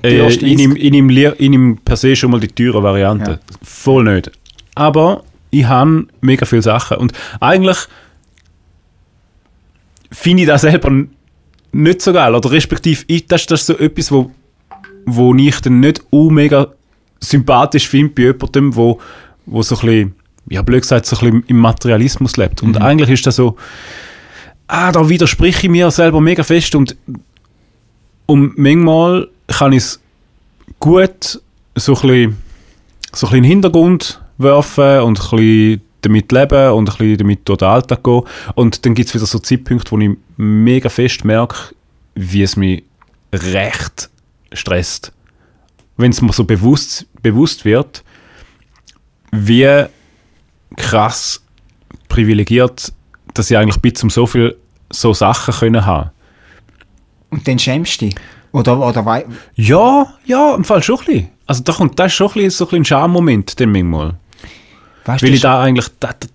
äh, 0.04 0.28
ich 0.28 0.56
nehme 0.56 0.74
nehm, 1.14 1.34
nehm 1.38 1.78
per 1.82 1.96
se 1.96 2.14
schon 2.14 2.32
mal 2.32 2.40
die 2.40 2.48
teure 2.48 2.82
Variante. 2.82 3.30
Ja. 3.30 3.38
Voll 3.62 4.04
nicht. 4.04 4.30
Aber 4.74 5.24
ich 5.50 5.64
habe 5.64 6.06
mega 6.20 6.46
viele 6.46 6.62
Sachen. 6.62 6.96
Und 6.98 7.12
eigentlich 7.40 7.78
finde 10.12 10.42
ich 10.42 10.48
das 10.48 10.62
selber 10.62 11.04
nicht 11.72 12.02
so 12.02 12.12
geil. 12.12 12.35
Oder 12.35 12.50
respektive, 12.50 13.04
ich, 13.06 13.26
das, 13.26 13.46
das 13.46 13.61
ist 13.61 13.66
so 13.66 13.78
etwas, 13.78 14.11
wo, 14.11 14.30
wo 15.06 15.35
ich 15.35 15.61
dann 15.61 15.80
nicht 15.80 16.02
uh, 16.12 16.30
mega 16.30 16.68
sympathisch 17.20 17.88
finde 17.88 18.14
bei 18.14 18.22
jemandem, 18.22 18.74
wo, 18.74 19.00
wo 19.46 19.62
so 19.62 19.76
ein 19.76 19.87
bisschen, 19.87 20.14
ja 20.48 20.62
blöd 20.62 20.83
gesagt, 20.83 21.06
so 21.06 21.16
ein 21.16 21.20
bisschen 21.20 21.44
im 21.48 21.59
Materialismus 21.59 22.37
lebt. 22.37 22.62
Und 22.62 22.80
eigentlich 22.80 23.11
ist 23.11 23.26
das 23.26 23.37
so, 23.37 23.56
ah, 24.66 24.90
da 24.92 25.09
widerspreche 25.09 25.66
ich 25.66 25.70
mir 25.70 25.90
selber 25.90 26.20
mega 26.20 26.42
fest 26.42 26.74
und, 26.74 26.96
und 28.26 28.56
manchmal 28.56 29.28
kann 29.48 29.72
ich 29.72 29.78
es 29.78 30.00
gut 30.78 31.40
so 31.74 31.94
ein 31.94 32.00
bisschen, 32.00 32.37
so 33.12 33.26
ein 33.26 33.30
bisschen 33.30 33.37
in 33.37 33.42
den 33.42 33.44
Hintergrund 33.44 34.20
werfen 34.40 35.00
und 35.00 35.18
ein 35.20 35.37
bisschen 35.37 35.81
damit 36.03 36.33
leben 36.33 36.72
und 36.72 36.88
ein 36.90 36.96
bisschen 36.96 37.18
damit 37.18 37.48
durch 37.48 37.59
den 37.59 37.68
Alltag 37.68 38.03
gehen. 38.03 38.22
Und 38.55 38.85
dann 38.87 38.94
gibt 38.94 39.09
es 39.09 39.14
wieder 39.14 39.26
so 39.26 39.38
Zeitpunkte, 39.38 39.90
wo 39.92 39.98
ich 39.98 40.11
mega 40.37 40.88
fest 40.88 41.24
merke, 41.24 41.74
wie 42.14 42.42
es 42.42 42.57
mich 42.57 42.83
recht 43.33 44.09
stresst. 44.53 45.12
Wenn 45.96 46.11
es 46.11 46.22
mir 46.22 46.33
so 46.33 46.44
bewusst, 46.44 47.07
bewusst 47.22 47.64
wird, 47.64 48.03
wie 49.31 49.85
krass 50.76 51.42
privilegiert, 52.09 52.92
dass 53.35 53.50
ich 53.50 53.57
eigentlich 53.57 53.81
bis 53.81 54.03
um 54.03 54.11
so 54.11 54.26
viel 54.26 54.57
so 54.90 55.12
Sachen 55.14 55.55
können 55.55 55.85
haben. 55.87 56.11
Und 57.31 57.46
dann 57.46 57.59
schämst 57.59 58.00
du 58.00 58.07
dich. 58.07 58.14
Oder, 58.53 58.81
oder 58.85 59.05
wei- 59.07 59.26
Ja, 59.55 60.14
ja, 60.24 60.55
im 60.57 60.64
Fall 60.64 60.83
schon 60.83 60.98
ein 60.98 61.05
bisschen. 61.05 61.29
Also 61.46 61.62
da 61.62 61.72
kommt, 61.72 61.98
das 61.98 62.07
ist 62.09 62.14
schon 62.14 62.29
ein, 62.29 62.35
bisschen, 62.35 62.50
so 62.50 62.64
ein, 62.64 62.66
bisschen 62.68 62.81
ein 62.81 62.85
Schammoment, 62.87 63.61
dann 63.61 63.70
manchmal. 63.70 64.14
Weißt, 65.04 65.22
Weil 65.22 65.30
du, 65.30 65.34
ich 65.36 65.40
da 65.40 65.60
eigentlich, 65.62 65.88
da, 66.00 66.10
da, 66.18 66.26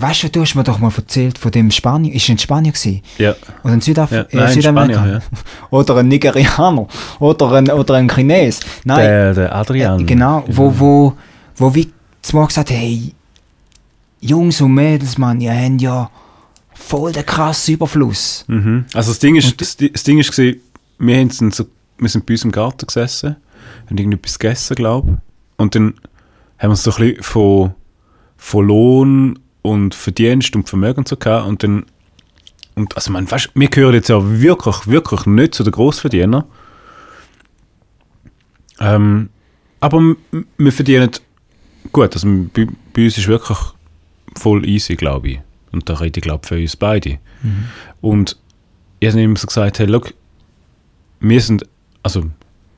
weißt 0.00 0.24
du, 0.24 0.28
du 0.30 0.40
hast 0.42 0.54
mir 0.54 0.64
doch 0.64 0.78
mal 0.78 0.92
erzählt 0.96 1.38
von 1.38 1.50
dem 1.50 1.70
Spanier. 1.70 2.14
Ist 2.14 2.28
in 2.28 2.38
Spanien 2.38 2.72
gewesen? 2.72 3.02
ja, 3.18 3.34
Oder 3.64 3.74
in 3.74 3.80
Südaf 3.80 4.10
ja 4.12 4.20
äh, 4.22 4.26
nein, 4.36 4.46
in 4.48 4.52
Südamerika? 4.54 4.98
Spanien, 4.98 5.22
Oder 5.70 5.96
ein 5.96 6.08
Nigerianer. 6.08 6.86
Oder 7.20 7.52
ein, 7.52 7.70
oder 7.70 7.94
ein 7.94 8.08
Chines. 8.08 8.60
ja. 8.60 8.66
Nein. 8.84 8.98
Der, 9.00 9.34
der 9.34 9.54
Adrian. 9.54 10.00
Äh, 10.00 10.04
genau, 10.04 10.44
Ja. 10.46 10.56
wo, 10.56 10.78
wo, 10.78 11.12
wo 11.56 11.74
wie 11.74 11.90
zu 12.22 12.36
mir 12.36 12.46
gesagt, 12.46 12.70
hey, 12.70 13.14
Jungs 14.20 14.60
und 14.60 14.74
Mädels, 14.74 15.16
Mann, 15.18 15.40
ihr 15.40 15.52
habt 15.54 15.80
ja 15.80 16.10
voll 16.74 17.12
den 17.12 17.24
krassen 17.26 17.74
Überfluss. 17.74 18.44
Mhm. 18.48 18.84
Also 18.94 19.10
das 19.12 19.18
Ding 19.20 19.36
ist, 19.36 19.60
das, 19.60 19.76
das 19.76 20.02
Ding 20.02 20.18
ist 20.18 20.32
gewesen, 20.32 20.60
wir, 20.98 21.16
haben 21.18 21.30
sind 21.30 21.54
so, 21.54 21.66
wir 21.98 22.08
sind 22.08 22.26
bei 22.26 22.34
uns 22.34 22.44
im 22.44 22.50
Garten 22.52 22.86
gesessen, 22.86 23.36
haben 23.88 23.96
irgendetwas 23.98 24.38
gegessen, 24.38 24.74
glaube 24.74 25.12
ich. 25.12 25.18
Und 25.60 25.74
dann 25.74 25.94
haben 26.58 26.70
wir 26.70 26.76
so 26.76 26.90
ein 26.92 26.96
bisschen 26.96 27.22
von, 27.22 27.74
von 28.38 28.66
Lohn 28.66 29.38
und 29.60 29.94
Verdienst 29.94 30.56
und 30.56 30.68
Vermögen 30.68 31.04
so 31.04 31.16
gehabt. 31.16 31.46
Und 31.46 31.62
dann, 31.62 31.84
und 32.74 32.96
also 32.96 33.12
man, 33.12 33.30
weißt, 33.30 33.50
wir 33.54 33.68
gehören 33.68 33.94
jetzt 33.94 34.08
ja 34.08 34.18
wirklich, 34.22 34.86
wirklich 34.86 35.26
nicht 35.26 35.54
zu 35.54 35.64
den 35.64 35.72
Grossverdienern. 35.72 36.44
Ähm, 38.80 39.28
aber 39.80 40.16
wir 40.56 40.72
verdienen 40.72 41.10
gut, 41.92 42.14
also 42.14 42.28
bei, 42.54 42.66
bei 42.94 43.04
uns 43.04 43.18
ist 43.18 43.28
wirklich 43.28 43.58
voll 44.36 44.66
easy, 44.66 44.96
glaube 44.96 45.28
ich. 45.28 45.40
Und 45.72 45.88
da 45.88 45.94
rede 45.94 46.18
ich, 46.18 46.22
glaube 46.22 46.40
ich, 46.44 46.48
für 46.48 46.56
uns 46.60 46.76
beide. 46.76 47.18
Und 48.00 48.38
ich 49.00 49.08
habe 49.08 49.20
ihm 49.20 49.36
so 49.36 49.46
gesagt, 49.46 49.78
hey, 49.78 49.86
look, 49.86 50.14
wir 51.20 51.40
sind, 51.40 51.64
also 52.02 52.24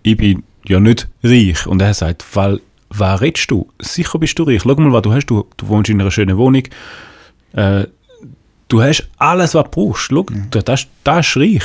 ich 0.02 0.16
bin 0.16 0.42
ja 0.66 0.80
nicht 0.80 1.08
reich. 1.22 1.66
Und 1.66 1.80
er 1.82 1.94
sagt, 1.94 2.24
weil, 2.34 2.60
wer 2.90 3.20
redest 3.20 3.50
du? 3.50 3.68
Sicher 3.80 4.18
bist 4.18 4.38
du 4.38 4.44
reich. 4.44 4.62
Schau 4.62 4.74
mal, 4.74 4.92
was 4.92 5.02
du 5.02 5.12
hast. 5.12 5.26
Du, 5.26 5.46
du 5.56 5.68
wohnst 5.68 5.90
in 5.90 6.00
einer 6.00 6.10
schönen 6.10 6.36
Wohnung. 6.36 6.62
Äh, 7.52 7.84
du 8.68 8.82
hast 8.82 9.08
alles, 9.18 9.54
was 9.54 9.64
du 9.64 9.70
brauchst. 9.70 10.10
Schau, 10.10 10.26
das, 10.50 10.64
das, 10.64 10.86
das 11.04 11.26
ist 11.26 11.36
reich. 11.36 11.64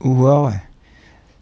Wow. 0.00 0.54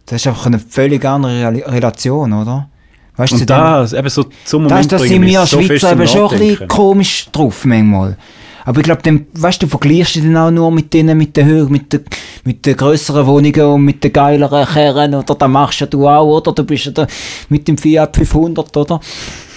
Das 0.06 0.20
ist 0.22 0.26
einfach 0.26 0.46
eine 0.46 0.58
völlig 0.58 1.04
andere 1.04 1.52
Relation, 1.66 2.32
oder? 2.32 2.68
Weißt 3.16 3.32
du, 3.32 3.36
Und 3.38 3.50
das, 3.50 3.92
eben 3.92 4.08
so 4.08 4.24
zum 4.44 4.64
Das, 4.64 4.70
Moment 4.70 4.92
das 4.92 5.00
bringen 5.02 5.14
sind 5.14 5.26
wir 5.26 5.46
so 5.46 5.62
Schweizer 5.62 5.92
eben 5.92 6.06
schon 6.06 6.30
ein 6.32 6.38
bisschen 6.38 6.68
komisch 6.68 7.28
drauf 7.32 7.64
manchmal. 7.64 8.16
Aber 8.66 8.80
ich 8.80 8.84
glaube, 8.84 9.00
dann, 9.02 9.26
weißt 9.32 9.62
du, 9.62 9.66
du 9.66 9.70
vergleichst 9.70 10.16
dich 10.16 10.24
dann 10.24 10.36
auch 10.36 10.50
nur 10.50 10.72
mit 10.72 10.92
denen, 10.92 11.16
mit 11.16 11.36
den 11.36 11.46
Höhe, 11.46 11.66
mit 11.66 11.92
den, 11.92 12.04
mit 12.42 12.66
den 12.66 12.76
grösseren 12.76 13.24
Wohnungen 13.24 13.60
und 13.62 13.84
mit 13.84 14.02
den 14.02 14.12
geileren 14.12 14.66
Kerren, 14.66 15.14
oder? 15.14 15.36
Das 15.36 15.48
machst 15.48 15.80
ja 15.80 15.86
du 15.86 16.08
auch, 16.08 16.26
oder? 16.38 16.52
Du 16.52 16.64
bist 16.64 16.86
ja 16.86 16.90
da 16.90 17.06
mit 17.48 17.68
dem 17.68 17.78
Fiat 17.78 18.16
500, 18.16 18.76
oder? 18.76 19.00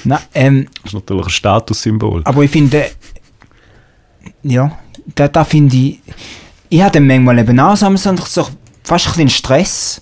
Nein, 0.03 0.19
ähm, 0.35 0.67
Das 0.83 0.91
ist 0.91 0.93
natürlich 0.93 1.25
ein 1.25 1.29
Statussymbol. 1.31 2.21
aber 2.23 2.43
ich 2.43 2.51
finde, 2.51 2.85
ja, 4.43 4.77
da, 5.15 5.27
da 5.27 5.43
finde 5.43 5.75
ich, 5.75 5.99
ich 6.69 6.81
habe 6.83 6.91
dann 6.91 7.07
manchmal 7.07 7.39
eben 7.39 7.59
auch 7.59 7.75
so, 7.75 7.87
so 7.97 8.47
fast 8.83 9.07
ein 9.07 9.11
bisschen 9.13 9.29
Stress. 9.29 10.01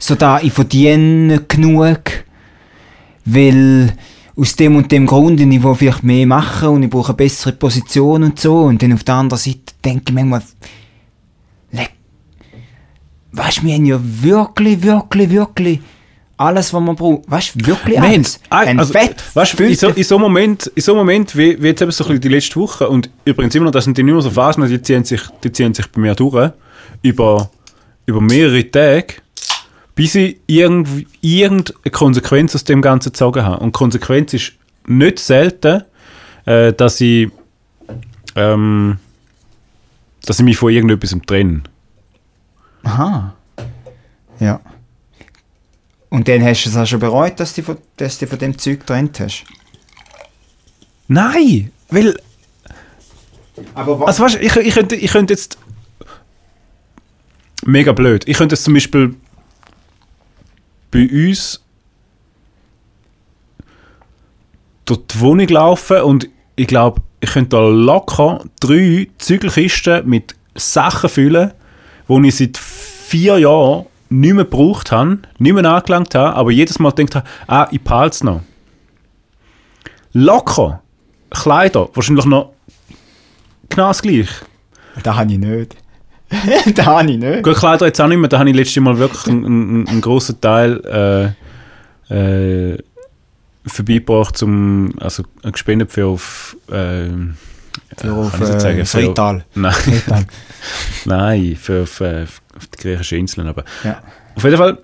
So 0.00 0.16
da, 0.16 0.40
ich 0.40 0.52
verdiene 0.52 1.36
nicht 1.36 1.48
genug, 1.48 2.00
weil 3.24 3.92
aus 4.36 4.56
dem 4.56 4.76
und 4.76 4.90
dem 4.90 5.06
Grund, 5.06 5.40
ich 5.40 5.62
will 5.62 5.74
vielleicht 5.74 6.02
mehr 6.02 6.26
machen 6.26 6.68
und 6.68 6.82
ich 6.82 6.90
brauche 6.90 7.10
eine 7.10 7.16
bessere 7.16 7.52
Position 7.52 8.22
und 8.22 8.40
so. 8.40 8.60
Und 8.60 8.82
dann 8.82 8.92
auf 8.94 9.04
der 9.04 9.14
anderen 9.16 9.38
Seite 9.40 9.60
denke 9.84 10.04
ich 10.08 10.14
manchmal, 10.14 10.42
weißt 13.32 13.58
du, 13.58 13.62
wir 13.66 13.74
haben 13.74 13.84
ja 13.84 13.98
wirklich, 14.02 14.82
wirklich, 14.82 15.30
wirklich 15.30 15.80
alles, 16.36 16.72
was 16.74 16.82
man 16.82 16.96
braucht. 16.96 17.30
Weißt 17.30 17.54
du, 17.54 17.66
wirklich 17.66 17.96
Wir 17.96 18.02
haben- 18.02 18.10
alles. 18.14 18.40
Ein 18.50 18.78
also, 18.78 18.92
Fett, 18.92 19.22
weißt, 19.34 19.60
in 19.60 19.74
so, 19.74 19.88
in 19.88 20.04
so 20.04 20.16
einem 20.16 20.22
Moment, 20.22 20.66
in 20.74 20.82
so 20.82 20.94
Moment 20.94 21.36
wie, 21.36 21.62
wie 21.62 21.68
jetzt 21.68 21.82
eben 21.82 21.90
so 21.90 22.04
ein 22.04 22.08
bisschen 22.08 22.20
die 22.20 22.28
letzte 22.28 22.56
Woche, 22.56 22.88
und 22.88 23.10
übrigens 23.24 23.54
immer 23.54 23.66
noch, 23.66 23.72
das 23.72 23.84
sind 23.84 23.96
die 23.96 24.02
nicht 24.02 24.12
mehr 24.12 24.22
so 24.22 24.30
Phasen, 24.30 24.66
die 24.66 24.82
ziehen 24.82 25.04
sich, 25.04 25.22
die 25.44 25.52
ziehen 25.52 25.72
sich 25.72 25.86
bei 25.90 26.00
mir 26.00 26.14
durch, 26.14 26.50
über, 27.02 27.50
über 28.06 28.20
mehrere 28.20 28.68
Tage, 28.70 29.14
bis 30.02 30.16
ich 30.16 30.36
irgendwie, 30.48 31.06
irgendeine 31.20 31.92
Konsequenz 31.92 32.56
aus 32.56 32.64
dem 32.64 32.82
Ganzen 32.82 33.12
gezogen 33.12 33.44
habe. 33.44 33.62
Und 33.62 33.70
Konsequenz 33.70 34.34
ist 34.34 34.54
nicht 34.84 35.20
selten, 35.20 35.84
äh, 36.44 36.72
dass 36.72 37.00
ich, 37.00 37.30
ähm, 38.34 38.98
dass 40.26 40.40
ich 40.40 40.44
mich 40.44 40.56
von 40.56 40.72
irgendetwas 40.72 41.16
trenne. 41.24 41.62
Aha. 42.82 43.32
Ja. 44.40 44.60
Und 46.08 46.26
dann 46.26 46.42
hast 46.42 46.64
du 46.64 46.70
es 46.70 46.76
auch 46.76 46.84
schon 46.84 46.98
bereut, 46.98 47.38
dass 47.38 47.54
du 47.54 47.62
von, 47.62 47.78
dass 47.96 48.18
du 48.18 48.26
von 48.26 48.40
dem 48.40 48.58
Zeug 48.58 48.80
getrennt 48.80 49.20
hast? 49.20 49.44
Nein! 51.06 51.70
Weil, 51.90 52.18
Aber 53.76 54.00
was? 54.00 54.20
Also 54.20 54.24
weißt, 54.24 54.42
ich, 54.42 54.56
ich, 54.56 54.74
könnte, 54.74 54.96
ich 54.96 55.12
könnte 55.12 55.32
jetzt 55.32 55.58
mega 57.64 57.92
blöd. 57.92 58.26
Ich 58.26 58.36
könnte 58.36 58.56
jetzt 58.56 58.64
zum 58.64 58.74
Beispiel 58.74 59.14
bei 60.92 61.08
uns 61.10 61.60
durch 64.84 65.00
die 65.08 65.20
Wohnung 65.20 65.48
laufen 65.48 66.02
und 66.02 66.28
ich 66.54 66.68
glaube, 66.68 67.00
ich 67.20 67.30
könnte 67.30 67.56
da 67.56 67.60
locker 67.60 68.44
drei 68.60 69.08
Zügelkisten 69.18 70.08
mit 70.08 70.36
Sachen 70.54 71.08
füllen, 71.08 71.52
die 72.08 72.28
ich 72.28 72.36
seit 72.36 72.58
vier 72.58 73.38
Jahren 73.38 73.86
nicht 74.10 74.34
mehr 74.34 74.44
gebraucht 74.44 74.92
habe, 74.92 75.18
nicht 75.38 75.54
mehr 75.54 75.64
angelangt 75.64 76.14
habe, 76.14 76.36
aber 76.36 76.50
jedes 76.50 76.78
Mal 76.78 76.92
gedacht 76.92 77.16
habe, 77.16 77.26
ah, 77.46 77.68
ich 77.70 77.80
behalte 77.80 78.14
es 78.14 78.24
noch. 78.24 78.42
Locker. 80.12 80.82
Kleider, 81.30 81.88
wahrscheinlich 81.94 82.26
noch 82.26 82.52
genau 83.70 83.88
das 83.88 84.02
gleich. 84.02 84.28
das 85.02 85.16
habe 85.16 85.32
ich 85.32 85.38
nicht. 85.38 85.81
das 86.74 86.86
habe 86.86 87.10
ich 87.10 87.18
nicht. 87.18 87.42
Gut, 87.42 87.56
Kleider 87.56 87.86
jetzt 87.86 88.00
auch 88.00 88.08
nicht 88.08 88.18
mehr, 88.18 88.28
da 88.28 88.38
habe 88.38 88.50
ich 88.50 88.56
letztes 88.56 88.82
Mal 88.82 88.98
wirklich 88.98 89.26
einen, 89.26 89.44
einen, 89.44 89.88
einen 89.88 90.00
grossen 90.00 90.40
Teil 90.40 91.34
äh, 92.10 92.72
äh, 92.72 92.78
vorbeigebracht, 93.66 94.36
zum, 94.36 94.94
also 95.00 95.22
gespendet 95.42 95.92
für 95.92 96.06
auf, 96.06 96.56
äh, 96.68 97.08
Für 97.96 98.12
auf, 98.12 98.40
äh, 98.40 98.84
für- 98.84 98.84
Freital. 98.86 99.44
Nein, 99.54 99.72
Freital. 99.72 100.24
nein, 101.04 101.56
für, 101.56 101.86
für, 101.86 102.26
auf 102.56 102.66
die 102.68 102.78
griechischen 102.78 103.18
Inseln. 103.18 103.48
Aber 103.48 103.64
ja. 103.84 104.02
auf 104.34 104.44
jeden 104.44 104.56
Fall. 104.56 104.78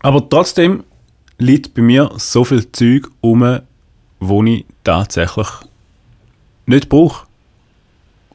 Aber 0.00 0.28
trotzdem 0.28 0.84
liegt 1.38 1.74
bei 1.74 1.82
mir 1.82 2.10
so 2.16 2.44
viel 2.44 2.70
Zeug 2.72 3.08
um, 3.20 3.60
wo 4.20 4.44
ich 4.44 4.64
tatsächlich 4.84 5.48
nicht 6.66 6.88
brauche. 6.88 7.27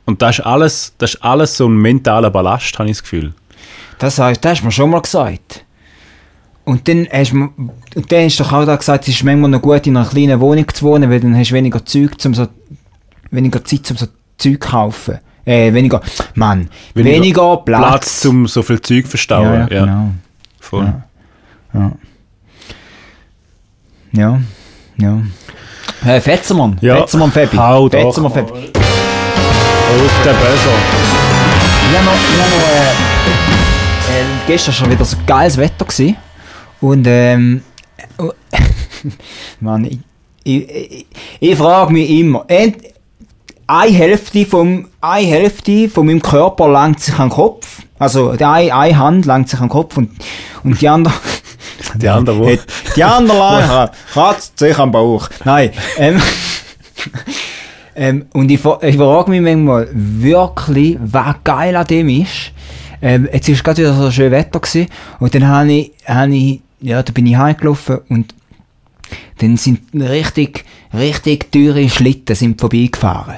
Und 0.05 0.21
das 0.21 0.39
ist 0.39 0.45
alles, 0.45 0.93
das 0.97 1.13
ist 1.15 1.23
alles 1.23 1.55
so 1.57 1.67
ein 1.67 1.75
mentaler 1.77 2.29
Ballast, 2.29 2.77
habe 2.77 2.89
ich 2.89 2.97
das 2.97 3.03
Gefühl. 3.03 3.33
Das, 3.99 4.15
das 4.17 4.37
hast 4.43 4.61
du 4.61 4.65
mir 4.65 4.71
schon 4.71 4.89
mal 4.89 5.01
gesagt. 5.01 5.63
Und 6.65 6.87
dann 6.87 7.07
hast 7.11 7.31
du, 7.31 7.49
und 7.95 8.11
dann 8.11 8.25
hast 8.25 8.39
du 8.39 8.43
doch 8.43 8.53
auch 8.53 8.65
da 8.65 8.75
gesagt, 8.75 9.07
es 9.07 9.15
ist 9.15 9.23
manchmal 9.23 9.49
noch 9.49 9.61
gut, 9.61 9.85
in 9.87 9.97
einer 9.97 10.07
kleinen 10.07 10.39
Wohnung 10.39 10.65
zu 10.73 10.85
wohnen, 10.85 11.09
weil 11.09 11.19
dann 11.19 11.37
hast 11.37 11.51
du 11.51 11.55
weniger 11.55 11.85
Zeug, 11.85 12.19
zum 12.19 12.33
so, 12.33 12.47
weniger 13.31 13.63
Zeit, 13.63 13.89
um 13.91 13.97
so 13.97 14.05
Zeug 14.37 14.61
zu 14.61 14.69
kaufen. 14.69 15.19
Äh, 15.45 15.73
weniger, 15.73 16.01
Mann, 16.35 16.69
weniger, 16.93 17.57
Platz. 17.57 17.81
Platz, 17.81 18.25
um 18.25 18.47
so 18.47 18.61
viel 18.61 18.79
Zeug 18.81 19.03
zu 19.03 19.09
verstauen. 19.11 19.45
ja, 19.53 19.67
Ja, 19.67 19.67
ja, 19.73 19.85
genau. 19.85 20.11
voll. 20.61 20.93
Ja. 21.73 21.79
Ja. 21.79 21.91
Ja, 24.13 24.41
ja. 24.97 25.21
Äh, 26.05 26.21
Fetzermann, 26.21 26.77
Ja. 26.81 26.97
Fetzermann 26.97 27.31
Fabi. 27.31 27.89
Fetzermann 27.89 28.31
Fabi. 28.31 28.71
Auf 29.93 30.23
den 30.23 30.35
Böser. 30.35 30.77
Ich 31.91 31.97
habe 31.97 32.05
noch, 32.05 32.13
ich 32.13 32.41
hab 32.41 32.49
noch 32.49 32.67
äh, 32.67 34.21
äh, 34.21 34.25
gestern 34.47 34.73
schon 34.73 34.89
wieder 34.91 35.05
so 35.05 35.17
geiles 35.27 35.57
Wetter 35.57 35.85
gewesen. 35.85 36.15
Und 36.81 37.05
ähm, 37.07 37.61
oh, 38.17 38.31
Mann, 39.59 39.85
ich, 39.85 39.99
ich, 40.43 40.69
ich, 40.69 41.05
ich 41.39 41.57
frage 41.57 41.93
mich 41.93 42.09
immer, 42.09 42.43
ent, 42.47 42.77
eine 43.67 43.91
Hälfte 43.91 44.45
vom, 44.45 44.87
eine 44.99 45.27
Hälfte 45.27 45.87
von 45.89 46.05
meinem 46.07 46.21
Körper 46.21 46.67
langt 46.67 46.99
sich 46.99 47.17
an 47.19 47.29
den 47.29 47.35
Kopf. 47.35 47.79
Also 47.99 48.33
die 48.35 48.43
eine, 48.43 48.73
eine 48.75 48.97
Hand 48.97 49.25
langt 49.25 49.47
sich 49.49 49.59
an 49.59 49.67
den 49.67 49.71
Kopf 49.71 49.95
und, 49.97 50.09
und 50.63 50.81
die 50.81 50.89
andere 50.89 51.13
Die 51.95 52.09
andere 52.09 52.39
wo? 52.39 52.49
Hat- 52.49 52.65
Die 52.95 53.03
andere 53.03 53.37
lang 53.37 53.89
kratzt 54.11 54.57
sich 54.59 54.77
am 54.77 54.91
Bauch. 54.91 55.29
Nein. 55.45 55.71
Ähm, 55.97 56.21
ähm, 57.95 58.25
und 58.33 58.49
ich, 58.51 58.59
ich 58.81 58.97
frage 58.97 59.29
mich 59.31 59.41
manchmal 59.41 59.87
wirklich, 59.93 60.97
was 60.99 61.35
geil 61.43 61.75
an 61.75 61.87
dem 61.87 62.09
ist. 62.09 62.51
Ähm, 63.01 63.27
jetzt 63.31 63.49
war 63.49 63.55
gerade 63.55 63.81
wieder 63.81 63.93
so 63.93 64.11
schön 64.11 64.31
Wetter 64.31 64.59
gewesen, 64.59 64.87
und 65.19 65.35
dann 65.35 65.47
habe 65.47 65.71
ich, 65.71 65.91
hab 66.05 66.29
ich, 66.29 66.61
ja, 66.81 67.03
da 67.03 67.11
bin 67.11 67.25
ich 67.27 67.35
heimgelaufen 67.35 67.99
und 68.09 68.33
dann 69.39 69.57
sind 69.57 69.81
richtig, 69.93 70.65
richtig 70.93 71.51
teure 71.51 71.87
Schlitten 71.89 72.35
sind 72.35 72.59
vorbeigefahren. 72.59 73.35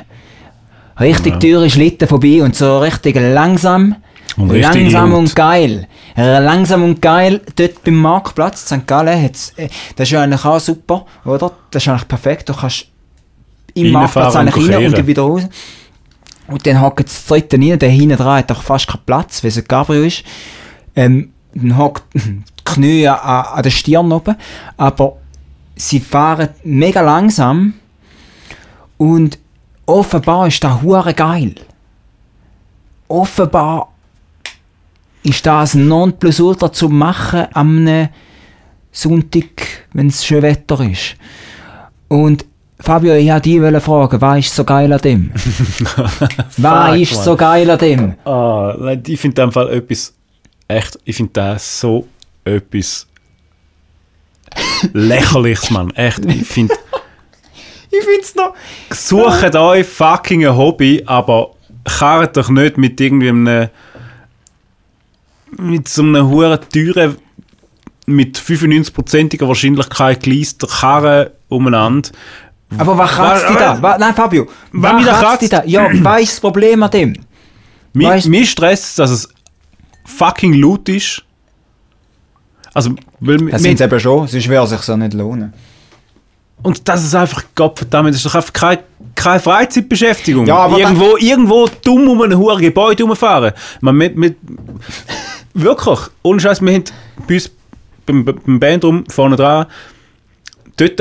Richtig 0.99 1.33
Ja. 1.33 1.39
teure 1.39 1.69
Schlitten 1.69 2.07
vorbei 2.07 2.41
und 2.43 2.55
so 2.55 2.79
richtig 2.79 3.15
langsam. 3.15 3.95
Und 4.37 4.51
richtig 4.51 4.91
langsam 4.91 5.13
und 5.13 5.35
geil. 5.35 5.87
Langsam 6.15 6.83
und 6.83 7.01
geil, 7.01 7.41
dort 7.55 7.83
beim 7.83 7.95
Marktplatz 7.95 8.65
St. 8.65 8.87
Gallen, 8.87 9.21
hat's, 9.21 9.53
äh, 9.57 9.67
das 9.95 10.07
ist 10.07 10.11
ja 10.11 10.21
eigentlich 10.21 10.45
auch 10.45 10.59
super, 10.59 11.05
oder? 11.25 11.51
Das 11.71 11.83
ist 11.83 11.89
eigentlich 11.89 12.07
perfekt, 12.07 12.49
du 12.49 12.53
kannst 12.53 12.87
im 13.76 13.91
Marktplatz 13.91 14.34
und 14.34 14.41
eigentlich 14.41 14.55
rein 14.55 14.76
und 14.76 14.80
kehren. 14.80 14.93
dann 14.93 15.07
wieder 15.07 15.21
raus. 15.21 15.43
Und 16.47 16.65
dann 16.65 16.82
hockt 16.82 17.05
das 17.05 17.26
dritte 17.26 17.57
rein, 17.57 17.80
der 17.80 17.89
hinten 17.89 18.17
dran 18.17 18.38
hat 18.39 18.51
auch 18.51 18.61
fast 18.61 18.88
keinen 18.88 19.05
Platz, 19.05 19.43
weil 19.43 19.49
es 19.49 19.57
ein 19.57 19.67
Cabrio 19.67 20.03
ist. 20.03 20.23
Ähm, 20.95 21.32
dann 21.53 21.78
hockt 21.78 22.03
die 22.13 22.41
Knie 22.63 23.07
an, 23.07 23.45
an 23.45 23.63
der 23.63 23.69
Stirn 23.69 24.11
oben, 24.11 24.36
aber 24.78 25.17
sie 25.76 25.99
fahren 25.99 26.49
mega 26.63 27.01
langsam 27.01 27.73
und 28.97 29.38
offenbar 29.86 30.47
ist 30.47 30.63
das 30.63 30.82
hure 30.82 31.13
geil. 31.13 31.55
Offenbar 33.07 33.91
ist 35.23 35.45
das 35.45 35.73
ein 35.73 35.88
Nonplusultra 35.88 36.71
zu 36.71 36.89
machen 36.89 37.47
am 37.53 38.09
Sonntag, 38.91 39.88
wenn 39.93 40.07
es 40.07 40.26
schön 40.26 40.41
Wetter 40.41 40.80
ist. 40.80 41.15
Und 42.07 42.45
Fabio, 42.80 43.15
ich 43.15 43.30
wollte 43.30 43.49
dich 43.71 43.84
fragen, 43.84 44.21
was 44.21 44.39
ist 44.39 44.55
so 44.55 44.63
geil 44.63 44.91
an 44.91 44.99
dem? 44.99 45.32
was 46.57 46.99
ist 46.99 47.23
so 47.23 47.36
geil 47.36 47.69
an 47.69 47.80
dem? 47.80 48.15
Ah, 48.26 48.76
ich 49.05 49.19
finde 49.19 49.41
in 49.41 49.47
dem 49.47 49.51
Fall 49.51 49.71
etwas 49.73 50.13
echt, 50.67 50.99
ich 51.05 51.15
finde 51.15 51.32
das 51.34 51.80
so 51.80 52.07
etwas 52.43 53.07
lächerliches, 54.93 55.71
Mann. 55.71 55.91
Echt, 55.91 56.26
ich 56.26 56.45
finde, 56.45 56.76
Ich 57.97 58.03
finde 58.03 58.21
es 58.21 58.36
noch... 58.36 58.55
sucht 58.91 59.55
euch 59.55 59.86
fucking 59.86 60.45
ein 60.45 60.55
Hobby, 60.55 61.03
aber 61.05 61.51
karrt 61.84 62.36
doch 62.36 62.49
nicht 62.49 62.78
mit 62.78 62.99
irgendwie 62.99 63.30
einem 63.30 63.69
mit 65.57 65.88
so 65.88 66.01
einer 66.01 66.28
hohen 66.28 66.59
teuren 66.73 67.17
mit 68.07 68.38
95%iger 68.38 69.47
Wahrscheinlichkeit 69.47 70.23
geleaster 70.23 70.67
Karre 70.67 71.32
umeinander. 71.47 72.09
Aber 72.78 72.97
was 72.97 73.11
kratzt 73.11 73.49
dich 73.49 73.55
da? 73.57 73.82
Wa- 73.82 73.97
Nein, 73.97 74.13
Fabio, 74.16 74.47
Was 74.72 74.93
was 74.93 75.01
mich 75.01 75.05
kratzt 75.11 75.41
dich 75.43 75.49
da? 75.49 75.63
Ja, 75.66 75.88
was 76.03 76.22
ist 76.22 76.32
das 76.34 76.39
Problem 76.39 76.82
an 76.84 76.91
dem? 76.91 77.13
Mir, 77.93 78.09
Weißt- 78.09 78.28
mir 78.30 78.45
stresst, 78.45 78.99
dass 78.99 79.11
es 79.11 79.30
fucking 80.05 80.53
laut 80.53 80.89
ist. 80.89 81.22
Also, 82.74 82.91
weil 83.22 83.38
Das 83.49 83.61
sind 83.61 83.80
eben 83.80 83.99
schon, 83.99 84.28
sonst 84.28 84.49
wäre 84.49 84.63
es 84.66 84.70
sich 84.72 84.82
so 84.82 84.97
nicht 84.97 85.13
lohnen. 85.13 85.53
und 86.61 86.88
das 86.88 87.03
ist 87.05 87.16
einfach, 87.16 87.43
Gottverdammt, 87.55 88.09
das 88.09 88.18
ist 88.18 88.26
doch 88.26 88.36
einfach 88.36 88.51
keine, 88.51 88.84
keine 89.16 89.39
Freizeitbeschäftigung. 89.39 90.45
Ja, 90.45 90.57
aber 90.57 90.80
irgendwo, 90.80 91.16
irgendwo 91.18 91.70
dumm 91.84 92.09
um 92.09 92.22
ein 92.24 92.38
hohes 92.38 92.59
Gebäude 92.59 93.03
herumfahren. 93.03 93.53
Man, 93.80 93.95
mit, 93.95 94.18
mit, 94.18 94.36
wirklich, 95.53 95.99
ohne 96.24 96.39
Scheiß, 96.41 96.61
wir 96.61 96.74
haben 96.74 96.84
bei 97.28 97.36
uns 97.36 97.49
beim, 98.05 98.26
beim 98.26 98.59
Bandraum 98.59 99.05
vorne 99.09 99.38
dran, 99.38 99.68
dort 100.76 100.99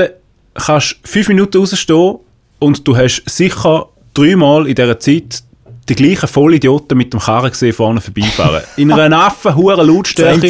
kannst 0.55 0.97
fünf 1.03 1.27
Minuten 1.27 1.57
rausstehen 1.57 2.15
und 2.59 2.87
du 2.87 2.97
hast 2.97 3.23
sicher 3.27 3.87
dreimal 4.13 4.67
in 4.67 4.75
dieser 4.75 4.99
Zeit 4.99 5.43
die 5.87 5.95
gleichen 5.95 6.27
Vollidioten 6.27 6.97
mit 6.97 7.13
dem 7.13 7.19
Karren 7.19 7.51
gesehen 7.51 7.73
vorne 7.73 8.01
vorbeifahren. 8.01 8.63
In 8.77 8.91
einer 8.91 9.25
affen 9.25 9.55
hohen 9.55 9.85
Lautstärke. 9.85 10.47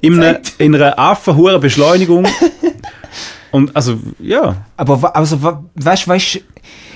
in 0.00 0.22
einer, 0.22 0.40
in 0.56 0.74
einer 0.74 0.98
affen 0.98 1.60
Beschleunigung. 1.60 2.26
Und 3.50 3.74
also, 3.76 3.98
ja, 4.18 4.56
Aber 4.76 5.14
also, 5.14 5.42
weißt 5.42 6.06
du, 6.06 6.10
weißt, 6.10 6.40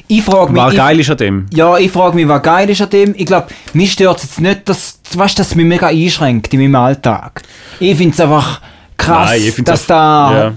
ich 0.08 0.22
frage 0.22 0.52
mich... 0.52 0.60
was 0.62 0.74
geil 0.74 1.00
ist 1.00 1.10
an 1.10 1.16
dem. 1.18 1.46
Ja, 1.54 1.78
ich 1.78 1.90
frage 1.90 2.16
mich, 2.16 2.26
was 2.26 2.42
geil 2.42 2.68
ist 2.68 2.82
an 2.82 2.90
dem. 2.90 3.14
Ich 3.16 3.26
glaube, 3.26 3.46
mich 3.72 3.92
stört 3.92 4.22
jetzt 4.22 4.40
nicht, 4.40 4.68
dass, 4.68 4.98
weißt, 5.14 5.38
dass 5.38 5.48
es 5.48 5.54
mich 5.54 5.64
mega 5.66 5.86
einschränkt 5.86 6.52
in 6.52 6.60
meinem 6.60 6.74
Alltag. 6.74 7.42
Ich 7.78 7.96
finde 7.96 8.14
es 8.14 8.20
einfach 8.20 8.60
krass, 8.96 9.30
Nein, 9.30 9.52
dass 9.58 9.64
das- 9.64 9.86
da... 9.86 10.32
ja. 10.32 10.54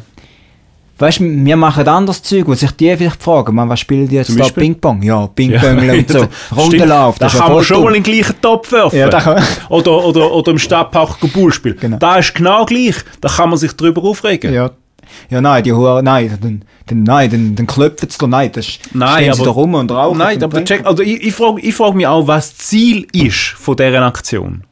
Weißt 0.99 1.19
du, 1.19 1.23
wir 1.23 1.55
machen 1.57 1.87
anderes 1.87 2.21
Zeug, 2.21 2.47
wo 2.47 2.53
sich 2.53 2.71
die 2.71 2.95
vielleicht 2.95 3.21
fragen, 3.21 3.55
man, 3.55 3.67
was 3.67 3.79
spielen 3.79 4.07
die 4.07 4.15
jetzt 4.15 4.27
Zum 4.27 4.37
da? 4.37 4.43
Beispiel? 4.43 4.61
Ping-Pong? 4.63 5.01
Ja, 5.01 5.25
Ping-Pong 5.27 5.89
und 5.89 6.09
so. 6.09 6.27
Rundenlauf, 6.55 7.17
Da 7.17 7.25
das 7.25 7.33
ist 7.33 7.39
ja 7.39 7.45
kann 7.45 7.55
man 7.55 7.63
schon 7.63 7.83
mal 7.83 7.95
in 7.95 8.03
den 8.03 8.13
gleichen 8.13 8.39
Topf 8.41 8.71
werfen. 8.71 8.99
Ja, 8.99 9.09
kann- 9.09 9.43
oder, 9.69 10.05
oder, 10.05 10.31
oder 10.31 10.51
im 10.51 10.59
Stadtpark 10.59 11.19
Bull 11.33 11.51
spielen. 11.51 11.77
Genau. 11.79 11.97
Da 11.97 12.17
ist 12.17 12.35
genau 12.35 12.65
gleich. 12.65 12.95
Da 13.21 13.27
kann 13.29 13.49
man 13.49 13.57
sich 13.57 13.73
drüber 13.73 14.03
aufregen. 14.03 14.53
Ja. 14.53 14.69
Ja, 15.29 15.41
nein, 15.41 15.63
die 15.63 15.73
Hure, 15.73 16.01
nein, 16.01 16.37
dann, 16.41 16.63
dann, 16.87 17.03
nein, 17.03 17.29
dann, 17.29 17.55
dann 17.55 17.67
klopfen 17.67 18.09
sie 18.09 18.17
da, 18.17 18.25
nein, 18.27 18.51
das 18.53 18.79
Nein, 18.93 19.31
aber- 19.31 19.43
da 19.45 19.51
rum 19.51 19.73
und 19.75 19.91
rauchen. 19.91 20.17
Nein, 20.17 20.41
aber 20.43 20.63
check, 20.63 20.85
also 20.85 21.03
ich, 21.03 21.21
ich 21.23 21.33
frage 21.33 21.59
ich 21.61 21.75
frag 21.75 21.93
mich 21.95 22.07
auch, 22.07 22.25
was 22.27 22.55
das 22.55 22.67
Ziel 22.67 23.07
ist 23.13 23.37
von 23.57 23.75
dieser 23.75 24.01
Aktion. 24.03 24.63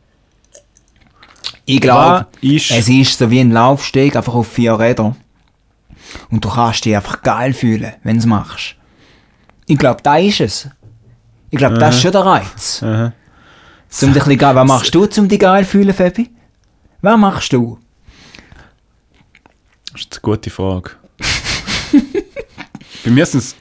Ich 1.65 1.82
glaube, 1.82 2.28
es 2.41 2.69
ist 2.89 3.17
so 3.19 3.30
wie 3.30 3.39
ein 3.39 3.51
Laufsteg, 3.51 4.15
einfach 4.15 4.34
auf 4.34 4.47
vier 4.47 4.80
Rädern. 4.80 5.15
Und 6.30 6.43
du 6.43 6.49
kannst 6.49 6.86
dich 6.86 6.95
einfach 6.95 7.22
geil 7.22 7.53
fühlen, 7.53 7.93
wenn 8.03 8.16
du 8.16 8.20
es 8.20 8.26
machst. 8.26 8.76
Ich 9.68 9.78
glaube, 9.78 10.01
da 10.03 10.18
ist 10.18 10.41
es. 10.41 10.68
Ich 11.49 11.57
glaube, 11.57 11.78
das 11.78 11.95
ist 11.95 12.01
schon 12.01 12.12
der 12.12 12.26
Reiz. 12.26 12.82
Aha. 12.84 13.14
Zum 13.89 14.14
dich 14.14 14.24
bisschen 14.24 14.38
geil. 14.38 14.55
Was 14.55 14.68
machst 14.68 14.95
du, 14.95 15.07
um 15.18 15.28
dich 15.28 15.39
geil 15.39 15.66
zu 15.66 15.72
fühlen, 15.72 15.93
Fabi? 15.93 16.30
Was 17.01 17.18
machst 17.18 17.53
du? 17.53 17.78
Das 19.91 20.01
ist 20.01 20.14
eine 20.14 20.22
gute 20.22 20.49
Frage. 20.49 20.91
Bei 23.03 23.12
mir 23.12 23.26
sind 23.26 23.39
es... 23.39 23.55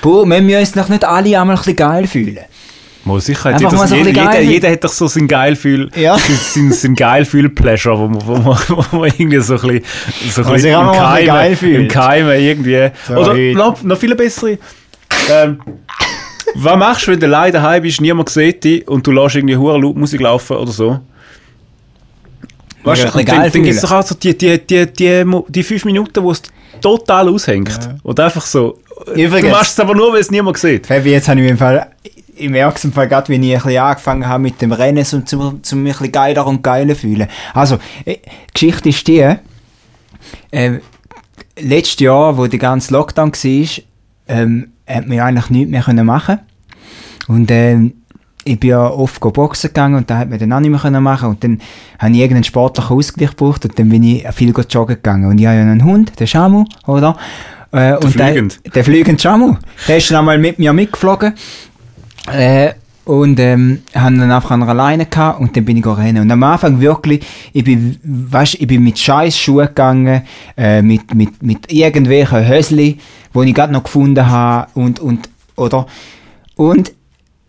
Puh, 0.00 0.24
wir 0.24 0.40
müssen 0.40 0.60
uns 0.60 0.74
noch 0.74 0.88
nicht 0.88 1.04
alle 1.04 1.38
einmal 1.38 1.56
ein 1.56 1.58
bisschen 1.58 1.76
geil 1.76 2.06
fühlen. 2.06 2.44
Mal 3.08 3.20
sicher, 3.20 3.58
jeder, 3.58 3.72
mal 3.74 3.88
so 3.88 3.94
jeder, 3.96 4.10
jeder, 4.10 4.40
jeder 4.40 4.70
hat 4.70 4.84
doch 4.84 4.92
so 4.92 5.06
sein 5.08 5.26
Geilfühl, 5.26 5.90
Ja. 5.96 6.16
sein, 6.54 6.70
sein, 6.72 6.94
Geilfühl-Pleasure, 6.94 7.98
wo 7.98 8.06
man, 8.08 8.26
wo, 8.26 8.36
man, 8.36 8.58
wo 8.90 8.96
man 8.98 9.08
irgendwie 9.18 9.40
so 9.40 9.54
ein 9.54 9.60
bisschen, 9.60 9.82
so 10.30 10.42
ein 10.42 10.48
Wo 10.48 10.52
bisschen 10.52 10.70
im, 10.72 10.86
mal 10.86 10.92
ein 10.92 11.14
bisschen 11.14 11.26
geil 11.26 11.42
Keime, 11.42 11.56
fühlt. 11.56 11.80
im 11.80 11.88
Keime 11.88 12.38
irgendwie. 12.38 12.90
So 13.06 13.14
Oder 13.14 13.34
noch, 13.54 13.82
noch 13.82 13.98
viel 13.98 14.14
bessere. 14.14 14.58
Ähm, 15.30 15.58
was 16.54 16.76
machst 16.78 17.06
du, 17.06 17.12
wenn 17.12 17.20
du 17.20 17.26
alleine 17.26 17.52
daheim 17.52 17.82
bist, 17.82 18.00
niemand 18.00 18.28
sieht 18.28 18.62
dich 18.64 18.86
und 18.88 19.06
du 19.06 19.10
lässt 19.12 19.36
irgendwie 19.36 19.56
hure 19.56 19.78
laut 19.80 19.96
Musik 19.96 20.20
laufen 20.20 20.56
oder 20.56 20.70
so? 20.72 21.00
Weißt 22.84 23.04
Ja, 23.04 23.10
du, 23.10 23.24
dann, 23.24 23.42
dann 23.42 23.50
gibt 23.52 23.66
es 23.68 23.80
doch 23.82 23.90
auch 23.92 24.02
so 24.02 24.14
die, 24.14 24.36
die, 24.36 24.58
die, 24.64 24.86
die, 24.86 25.24
die 25.48 25.62
fünf 25.62 25.84
Minuten, 25.84 26.22
wo 26.22 26.30
es 26.30 26.42
total 26.80 27.28
aushängt. 27.28 27.78
Und 28.02 28.20
einfach 28.20 28.46
so. 28.46 28.78
Übrigens- 29.14 29.40
Du 29.42 29.48
machst 29.50 29.72
es 29.72 29.80
aber 29.80 29.94
nur, 29.94 30.12
weil 30.12 30.20
es 30.20 30.30
niemand 30.30 30.56
sieht. 30.58 30.86
Fabi, 30.86 31.10
jetzt 31.10 31.28
habe 31.28 31.40
ich 31.40 31.48
im 31.50 31.58
Fall, 31.58 31.86
ich 32.38 32.48
merke 32.48 32.76
es 32.76 32.84
im 32.84 32.92
Fall 32.92 33.08
gerade, 33.08 33.28
wie 33.28 33.34
ich 33.34 33.56
ein 33.56 33.62
bisschen 33.62 33.82
angefangen 33.82 34.26
habe 34.26 34.42
mit 34.42 34.60
dem 34.60 34.72
Rennen, 34.72 35.04
um 35.12 35.26
zum, 35.26 35.62
zum 35.62 35.82
mich 35.82 35.94
ein 35.94 35.98
bisschen 35.98 36.12
geiler 36.12 36.46
und 36.46 36.62
geiler 36.62 36.94
zu 36.94 37.00
fühlen. 37.00 37.28
Also, 37.54 37.78
äh, 38.04 38.16
die 38.16 38.52
Geschichte 38.54 38.88
ist 38.88 39.06
die, 39.06 39.36
äh, 40.50 40.80
letztes 41.58 42.00
Jahr, 42.00 42.36
wo 42.36 42.46
der 42.46 42.58
ganze 42.58 42.92
Lockdown 42.94 43.32
war, 43.32 43.84
ähm, 44.28 44.68
hat 44.86 45.06
man 45.06 45.20
eigentlich 45.20 45.50
nichts 45.50 45.70
mehr 45.70 45.82
können 45.82 46.06
machen 46.06 46.38
Und 47.26 47.50
ähm, 47.50 47.94
ich 48.44 48.58
bin 48.58 48.70
ja 48.70 48.88
oft 48.88 49.20
boxen 49.20 49.68
gegangen 49.68 49.96
und 49.96 50.08
da 50.08 50.18
hat 50.18 50.30
man 50.30 50.38
dann 50.38 50.52
auch 50.52 50.60
nicht 50.60 50.70
mehr 50.70 50.80
können 50.80 51.02
machen 51.02 51.28
und 51.28 51.44
dann 51.44 51.60
habe 51.98 52.12
ich 52.12 52.18
irgendeinen 52.18 52.44
sportlichen 52.44 52.96
Ausgleich 52.96 53.30
gebraucht 53.30 53.64
und 53.64 53.78
dann 53.78 53.88
bin 53.90 54.02
ich 54.02 54.26
viel 54.32 54.54
joggen 54.70 54.96
gegangen 54.96 55.30
und 55.30 55.38
ich 55.38 55.46
habe 55.46 55.56
ja 55.56 55.62
einen 55.62 55.84
Hund, 55.84 56.18
den 56.18 56.26
Shamu, 56.26 56.64
oder? 56.86 57.16
Äh, 57.72 57.96
und 57.96 58.12
Fliegend. 58.12 58.64
Der, 58.64 58.72
der 58.72 58.84
fliegende 58.84 59.20
Shamu, 59.20 59.56
der 59.86 59.98
ist 59.98 60.10
dann 60.10 60.18
einmal 60.18 60.38
mit 60.38 60.58
mir 60.58 60.72
mitgeflogen 60.72 61.34
äh, 62.34 62.74
und 63.08 63.40
ähm, 63.40 63.80
haben 63.94 64.18
dann 64.18 64.30
einfach 64.30 64.50
an 64.50 64.62
einer 64.62 64.74
Leine 64.74 65.06
gehabt 65.06 65.40
und 65.40 65.56
dann 65.56 65.64
bin 65.64 65.78
ich 65.78 65.86
rennen. 65.86 66.22
Und 66.22 66.30
am 66.30 66.42
Anfang 66.42 66.78
wirklich, 66.78 67.24
ich 67.54 67.64
bin, 67.64 67.98
weißt, 68.02 68.56
ich 68.56 68.66
bin 68.66 68.84
mit 68.84 68.98
scheiß 68.98 69.38
Schuhen 69.38 69.68
gegangen, 69.68 70.22
äh, 70.58 70.82
mit, 70.82 71.14
mit, 71.14 71.42
mit 71.42 71.72
irgendwelchen 71.72 72.46
Hösli, 72.46 72.98
die 73.34 73.48
ich 73.48 73.54
gerade 73.54 73.72
noch 73.72 73.84
gefunden 73.84 74.28
habe 74.28 74.68
und, 74.74 75.00
und, 75.00 75.30
oder, 75.56 75.86
und, 76.54 76.92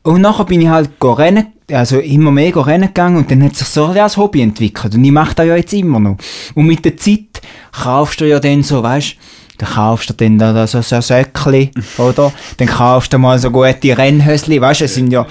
und 0.03 0.21
nachher 0.21 0.45
bin 0.45 0.61
ich 0.61 0.69
halt 0.69 0.91
rennen, 1.01 1.47
also 1.69 1.99
immer 1.99 2.32
mehr 2.32 2.55
rennen 2.65 2.88
gegangen 2.88 3.17
und 3.17 3.30
dann 3.30 3.43
hat 3.43 3.57
sich 3.57 3.67
so 3.67 3.88
als 3.88 4.15
Hobby 4.15 4.41
entwickelt 4.41 4.95
und 4.95 5.03
ich 5.03 5.11
mache 5.11 5.36
das 5.36 5.45
ja 5.45 5.57
jetzt 5.57 5.73
immer 5.73 5.99
noch. 5.99 6.15
Und 6.55 6.67
mit 6.67 6.86
der 6.86 6.95
Zeit 6.95 7.41
kaufst 7.73 8.21
du 8.21 8.25
ja 8.30 8.39
dann 8.39 8.63
so, 8.63 8.82
weißt 8.82 9.17
dann 9.60 9.70
kaufst 9.70 10.10
du 10.10 10.14
dann 10.14 10.39
da, 10.39 10.66
so, 10.66 10.82
so 10.82 10.95
ein 10.95 11.01
Säckchen, 11.01 11.70
oder? 11.97 12.32
Dann 12.57 12.68
kaufst 12.68 13.14
du 13.14 13.20
mal 13.20 13.38
so 13.38 13.51
gute 13.51 13.97
Rennhösli, 13.97 14.60
weißt 14.60 14.82
du, 14.82 14.86
die 14.86 14.91
sind 14.91 15.12
ja, 15.12 15.26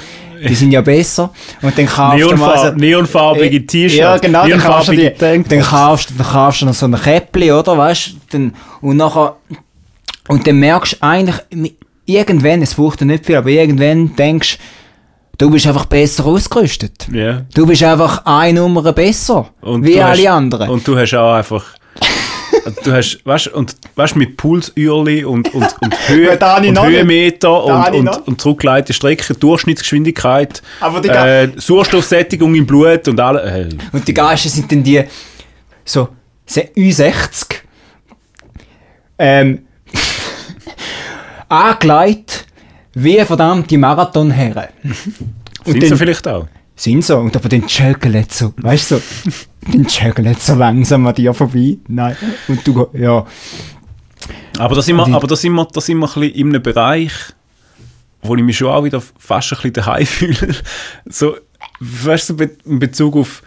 die 0.47 0.55
sind 0.55 0.70
ja 0.70 0.83
besser. 0.83 1.31
Und 1.62 1.76
dann 1.76 1.87
kaufst 1.87 2.31
du 2.31 2.37
mal 2.37 2.59
so... 2.59 2.64
Neonfarb, 2.64 2.76
neonfarbige 2.76 3.66
T-Shirts. 3.66 3.97
Ja, 3.97 4.18
genau, 4.18 4.47
dann 4.47 4.61
kaufst, 4.61 4.89
du 4.89 4.97
die, 4.97 5.12
dann, 5.18 5.45
kaufst, 5.45 6.12
dann 6.16 6.26
kaufst 6.26 6.61
du 6.61 6.66
noch 6.66 6.74
so 6.74 6.87
ein 6.87 6.95
Käppli, 6.95 7.51
oder, 7.51 7.76
weißt 7.76 8.16
dann, 8.31 8.55
und 8.83 8.99
nachher, 8.99 9.37
und 10.29 10.47
dann 10.47 10.57
merkst 10.57 10.93
du 10.93 11.03
eigentlich, 11.03 11.74
irgendwann, 12.05 12.62
es 12.62 12.74
braucht 12.74 13.01
ja 13.01 13.07
nicht 13.07 13.24
viel, 13.24 13.37
aber 13.37 13.49
irgendwann 13.49 14.14
denkst 14.14 14.59
du 15.39 15.51
bist 15.51 15.66
einfach 15.66 15.87
besser 15.87 16.26
ausgerüstet. 16.26 17.07
Ja. 17.12 17.43
Du 17.55 17.64
bist 17.64 17.83
einfach 17.83 18.26
eine 18.26 18.61
Nummer 18.61 18.93
besser, 18.93 19.49
Und 19.61 19.85
wie 19.85 19.95
du 19.95 20.05
alle 20.05 20.18
hast, 20.18 20.26
anderen. 20.26 20.68
Und 20.68 20.87
du 20.87 20.99
hast 20.99 21.14
auch 21.14 21.35
einfach. 21.35 21.64
Du 22.71 22.93
hast, 22.93 23.21
weißt 23.25 23.49
und 23.49 23.77
weißt, 23.97 24.16
mit 24.16 24.37
Pulsürli 24.37 25.25
und, 25.25 25.53
und, 25.55 25.66
und, 25.81 26.09
Höhe, 26.09 26.37
und. 26.39 26.79
Höhenmeter 26.83 27.64
und, 27.64 27.95
und, 27.95 28.29
und 28.29 28.41
zurückgeleitete 28.41 28.93
Strecke, 28.93 29.35
Durchschnittsgeschwindigkeit, 29.35 30.62
Aber 30.81 31.01
die 31.01 31.09
äh, 31.09 31.49
Sauerstoffsättigung 31.57 32.55
im 32.55 32.66
Blut 32.66 33.07
und 33.09 33.19
alles. 33.21 33.43
Äh, 33.51 33.69
Und 33.93 34.07
die 34.07 34.14
Geister 34.14 34.49
sind 34.49 34.71
dann 34.71 34.83
die 34.83 35.03
so 35.85 36.09
se- 36.47 36.69
Ü60 36.77 37.47
ähm, 39.19 39.66
angelegt 41.49 42.47
wie 42.95 43.19
verdammte 43.25 43.79
Marathonherren. 43.79 44.69
sind 45.64 45.83
dann- 45.83 45.89
sie 45.91 45.97
vielleicht 45.97 46.27
auch? 46.29 46.47
Sind 46.81 47.05
so. 47.05 47.18
Und 47.18 47.37
aber 47.37 47.49
den 47.49 47.68
schöckelt 47.68 48.33
so, 48.33 48.53
weißt 48.57 48.91
du, 48.93 48.97
so, 48.99 49.31
den 49.72 49.89
schöckelt 49.89 50.41
so 50.41 50.55
langsam 50.55 51.07
an 51.07 51.14
dir 51.14 51.35
vorbei. 51.35 51.79
Nein. 51.89 52.16
Und 52.49 52.66
du, 52.66 52.72
go- 52.74 52.91
ja. 52.95 53.26
Aber 54.59 54.74
da 54.74 54.83
sind 54.83 54.97
wir, 54.97 55.07
aber 55.14 55.26
da 55.26 55.37
sind 55.37 55.53
wir, 55.53 55.64
da 55.66 55.81
sind 55.81 55.99
wir 55.99 56.07
ein 56.09 56.20
bisschen 56.20 56.35
in 56.35 56.49
einem 56.49 56.62
Bereich, 56.62 57.12
wo 58.22 58.35
ich 58.35 58.43
mich 58.43 58.57
schon 58.57 58.68
auch 58.68 58.83
wieder 58.85 59.01
fast 59.18 59.53
ein 59.53 59.57
bisschen 59.57 59.72
daheim 59.74 60.07
fühle. 60.07 60.55
So, 61.07 61.37
weißt 61.81 62.31
du, 62.31 62.37
in 62.64 62.79
Bezug 62.79 63.16
auf 63.16 63.43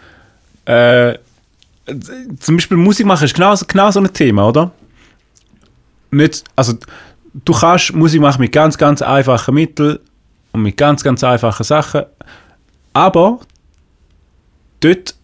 äh, 0.64 1.18
zum 2.38 2.56
Beispiel 2.56 2.76
Musik 2.76 3.04
machen 3.06 3.24
ist 3.24 3.34
genau, 3.34 3.54
so- 3.56 3.66
genau 3.66 3.90
so 3.90 4.00
ein 4.00 4.12
Thema, 4.12 4.48
oder? 4.48 4.70
Nicht, 6.10 6.44
also 6.54 6.74
du 7.44 7.52
kannst 7.52 7.94
Musik 7.94 8.20
machen 8.20 8.40
mit 8.40 8.52
ganz, 8.52 8.76
ganz 8.78 9.02
einfachen 9.02 9.54
Mitteln 9.54 9.98
und 10.52 10.62
mit 10.62 10.76
ganz, 10.76 11.02
ganz 11.02 11.24
einfachen 11.24 11.64
Sachen, 11.64 12.02
aber 12.92 13.40
dort 14.80 15.14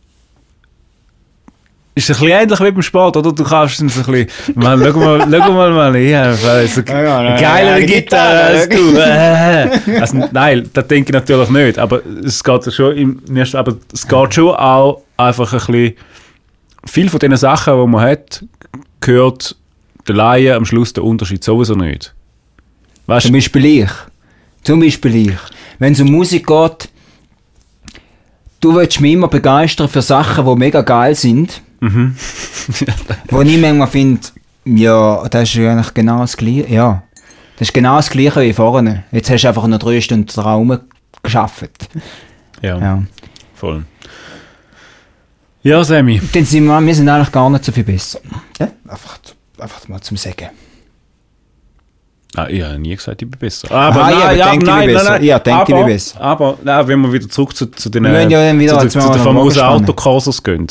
ist 1.95 2.11
es 2.11 2.17
ein 2.17 2.27
bisschen 2.27 2.41
ähnlich 2.41 2.61
wie 2.61 2.71
beim 2.71 2.83
Sport, 2.83 3.17
oder? 3.17 3.33
Du 3.33 3.43
kannst 3.43 3.81
dann 3.81 3.89
so 3.89 4.01
ein 4.01 4.07
bisschen, 4.07 4.55
man, 4.55 4.81
schau 4.81 4.99
mal, 4.99 5.29
schau 5.31 5.53
mal, 5.53 5.71
mal, 5.73 5.97
ich 5.97 6.15
habe 6.15 6.35
so 6.69 6.81
eine 6.87 7.41
geilere 7.41 7.85
Gitarre 7.85 8.41
als 8.41 8.69
du. 8.69 8.97
Äh. 8.97 10.01
Also, 10.01 10.29
nein, 10.31 10.71
das 10.73 10.87
denke 10.87 11.11
ich 11.11 11.15
natürlich 11.15 11.51
nicht, 11.51 11.79
aber 11.79 12.01
es 12.25 12.43
geht 12.45 12.73
schon 12.73 12.97
im 12.97 13.23
aber 13.55 13.77
es 13.93 14.07
geht 14.07 14.35
schon 14.35 14.55
auch 14.55 15.03
einfach 15.17 15.53
ein 15.53 15.59
bisschen, 15.59 15.95
viel 16.87 17.11
von 17.11 17.19
den 17.19 17.37
Sachen, 17.37 17.81
die 17.81 17.87
man 17.87 18.01
hat, 18.03 18.45
gehört 19.01 19.57
der 20.07 20.15
Laie 20.15 20.55
am 20.55 20.65
Schluss 20.65 20.93
der 20.93 21.05
Unterschied 21.05 21.43
sowieso 21.43 21.75
nicht. 21.75 22.15
Weißt 23.07 23.27
Zum? 23.27 23.35
Beispiel 23.35 23.65
ich. 23.65 23.91
Zum 24.63 24.81
Beispiel 24.81 25.29
ich. 25.31 25.39
Wenn 25.79 25.93
es 25.93 26.01
um 26.01 26.11
Musik 26.11 26.47
geht, 26.47 26.89
du 28.61 28.75
willst 28.75 29.01
mich 29.01 29.13
immer 29.13 29.29
begeistern 29.29 29.89
für 29.89 30.03
Sachen, 30.03 30.45
die 30.47 30.57
mega 30.57 30.83
geil 30.83 31.15
sind. 31.15 31.63
wo 31.81 33.41
ich 33.43 33.59
manchmal 33.61 33.87
finde, 33.87 34.21
ja, 34.65 35.29
das 35.29 35.45
ist 35.45 35.55
ja 35.55 35.71
eigentlich 35.73 35.95
genau 35.95 36.21
das 36.21 36.37
Gleiche. 36.37 36.67
Ja, 36.73 37.03
das 37.59 37.69
ist 37.69 37.75
genau 37.75 37.97
das 37.97 38.11
Gleiche 38.11 38.41
wie 38.43 38.53
vorne. 38.53 39.05
Jetzt 39.13 39.31
hast 39.31 39.43
du 39.43 39.49
einfach 39.49 39.67
noch 39.67 39.79
drei 39.79 40.01
Stunden 40.01 40.41
Raum 40.41 40.79
geschafft. 41.23 41.89
Ja, 42.61 42.79
Ja. 42.79 43.03
voll. 43.55 43.85
Ja, 45.63 45.83
Sammy. 45.85 46.21
Dann 46.33 46.45
sind 46.45 46.65
wir, 46.67 46.81
wir 46.81 46.95
sind 46.95 47.09
eigentlich 47.09 47.33
gar 47.33 47.51
nicht 47.51 47.65
so 47.65 47.73
viel 47.73 47.85
besser. 47.85 48.21
Ja? 48.59 48.69
Einfach, 48.89 49.19
einfach 49.59 49.89
mal 49.89 50.01
zum 50.01 50.17
Sagen. 50.17 50.49
Ah, 52.37 52.47
ich 52.49 52.63
habe 52.63 52.79
nie 52.79 52.95
gesagt, 52.95 53.23
ich 53.23 53.29
bin 53.31 53.39
besser. 53.39 53.71
Aber 53.73 54.05
Ah, 54.05 54.11
nein, 54.11 54.15
ich 54.15 54.21
ja, 54.21 54.31
gedacht, 54.33 54.39
ich 54.39 54.45
nein, 54.45 54.59
bin 54.59 54.67
nein, 54.69 54.87
besser. 54.95 55.11
nein. 55.11 55.23
Ich 55.25 55.33
habe 55.33 55.45
gedacht, 55.45 55.61
ich 55.63 55.67
bin 55.67 55.77
aber, 55.77 55.87
besser. 55.87 56.21
Aber 56.21 56.59
nein, 56.63 56.89
wenn 56.89 57.01
wir 57.01 57.13
wieder 57.13 57.29
zurück 57.29 57.57
zu, 57.57 57.67
zu 57.67 57.89
den, 57.89 58.05
Wir 58.05 58.23
ja 58.29 58.29
dann 58.49 58.61
wieder 58.61 58.75
zu, 58.81 58.87
den- 58.87 58.91
zu 58.91 58.99
den 59.13 59.23
famosen. 59.23 59.63
Autokursus 59.63 60.43
gehen. 60.43 60.67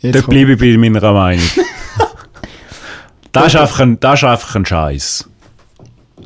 Jetzt 0.00 0.14
Dort 0.14 0.24
kommt- 0.26 0.34
bleibe 0.36 0.52
ich 0.52 0.58
bei 0.58 0.76
meiner 0.90 1.12
Meinung. 1.12 1.44
das, 3.32 3.46
ist 3.48 3.56
einfach 3.56 3.80
ein, 3.80 4.00
das 4.00 4.20
ist 4.20 4.24
einfach 4.24 4.54
ein 4.54 4.66
Scheiß. 4.66 5.28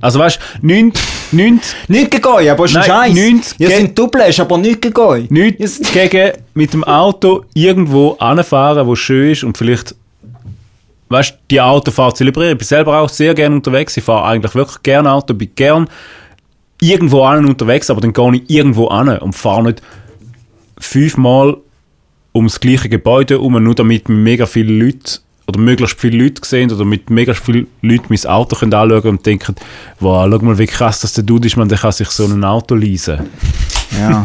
Also 0.01 0.19
weißt 0.19 0.39
du, 0.61 0.67
nichts, 0.67 1.01
nichts, 1.33 1.75
Nicht 1.89 2.11
gegoi, 2.11 2.51
aber 2.51 2.67
ist 2.67 2.77
ein 2.77 2.83
Scheiß. 2.85 3.15
nichts 3.15 3.55
Ihr 3.59 3.69
ge- 3.69 3.77
sind 3.79 3.99
Double, 3.99 4.23
aber 4.39 4.59
nicht 4.59 4.83
gegoi. 4.83 5.27
nichts 5.31 5.81
gegen 5.93 6.33
mit 6.53 6.73
dem 6.75 6.85
Auto 6.85 7.45
irgendwo 7.55 8.13
anfahren, 8.19 8.87
wo 8.87 8.95
schön 8.97 9.31
ist 9.33 9.45
und 9.45 9.57
vielleicht 9.57 9.95
weißt 11.09 11.31
du, 11.33 11.35
die 11.51 11.61
Autofahrt 11.61 12.17
zelebrieren. 12.17 12.53
Ich 12.53 12.59
bin 12.59 12.67
selber 12.67 12.99
auch 12.99 13.09
sehr 13.09 13.35
gerne 13.35 13.57
unterwegs. 13.57 13.97
Ich 13.97 14.05
fahre 14.05 14.27
eigentlich 14.27 14.55
wirklich 14.55 14.83
gerne 14.83 15.13
Auto, 15.13 15.35
bin 15.35 15.51
gern 15.55 15.89
irgendwo 16.81 17.23
an 17.23 17.47
unterwegs, 17.47 17.91
aber 17.91 18.01
dann 18.01 18.13
gehe 18.13 18.37
ich 18.37 18.51
irgendwo 18.51 18.89
an 18.89 19.09
und 19.19 19.35
fahre 19.35 19.65
nicht 19.65 19.83
fünfmal 20.79 21.57
ums 22.35 22.59
gleiche 22.59 22.89
Gebäude 22.89 23.39
um, 23.39 23.63
nur 23.63 23.75
damit 23.75 24.09
mega 24.09 24.47
viele 24.47 24.73
Leute 24.73 25.21
oder 25.47 25.61
möglichst 25.61 26.01
viele 26.01 26.23
Leute 26.25 26.43
sehen 26.45 26.73
oder 26.73 26.85
mit 26.85 27.11
mega 27.11 27.35
vielen 27.35 27.67
Leuten 27.83 28.07
mein 28.09 28.27
Auto 28.27 28.57
können 28.57 28.75
anschauen 28.75 29.11
und 29.11 29.27
denken, 29.27 29.55
wow, 30.01 30.27
schau 30.29 30.45
mal, 30.45 30.59
wie 30.59 30.67
krass 30.67 31.01
das 31.01 31.13
der 31.13 31.25
Dude 31.25 31.47
ist, 31.47 31.57
man, 31.57 31.69
der 31.69 31.79
kann 31.79 31.93
sich 31.93 32.09
so 32.09 32.25
ein 32.25 32.43
Auto 32.45 32.75
leasen. 32.75 33.21
Ja. 33.99 34.25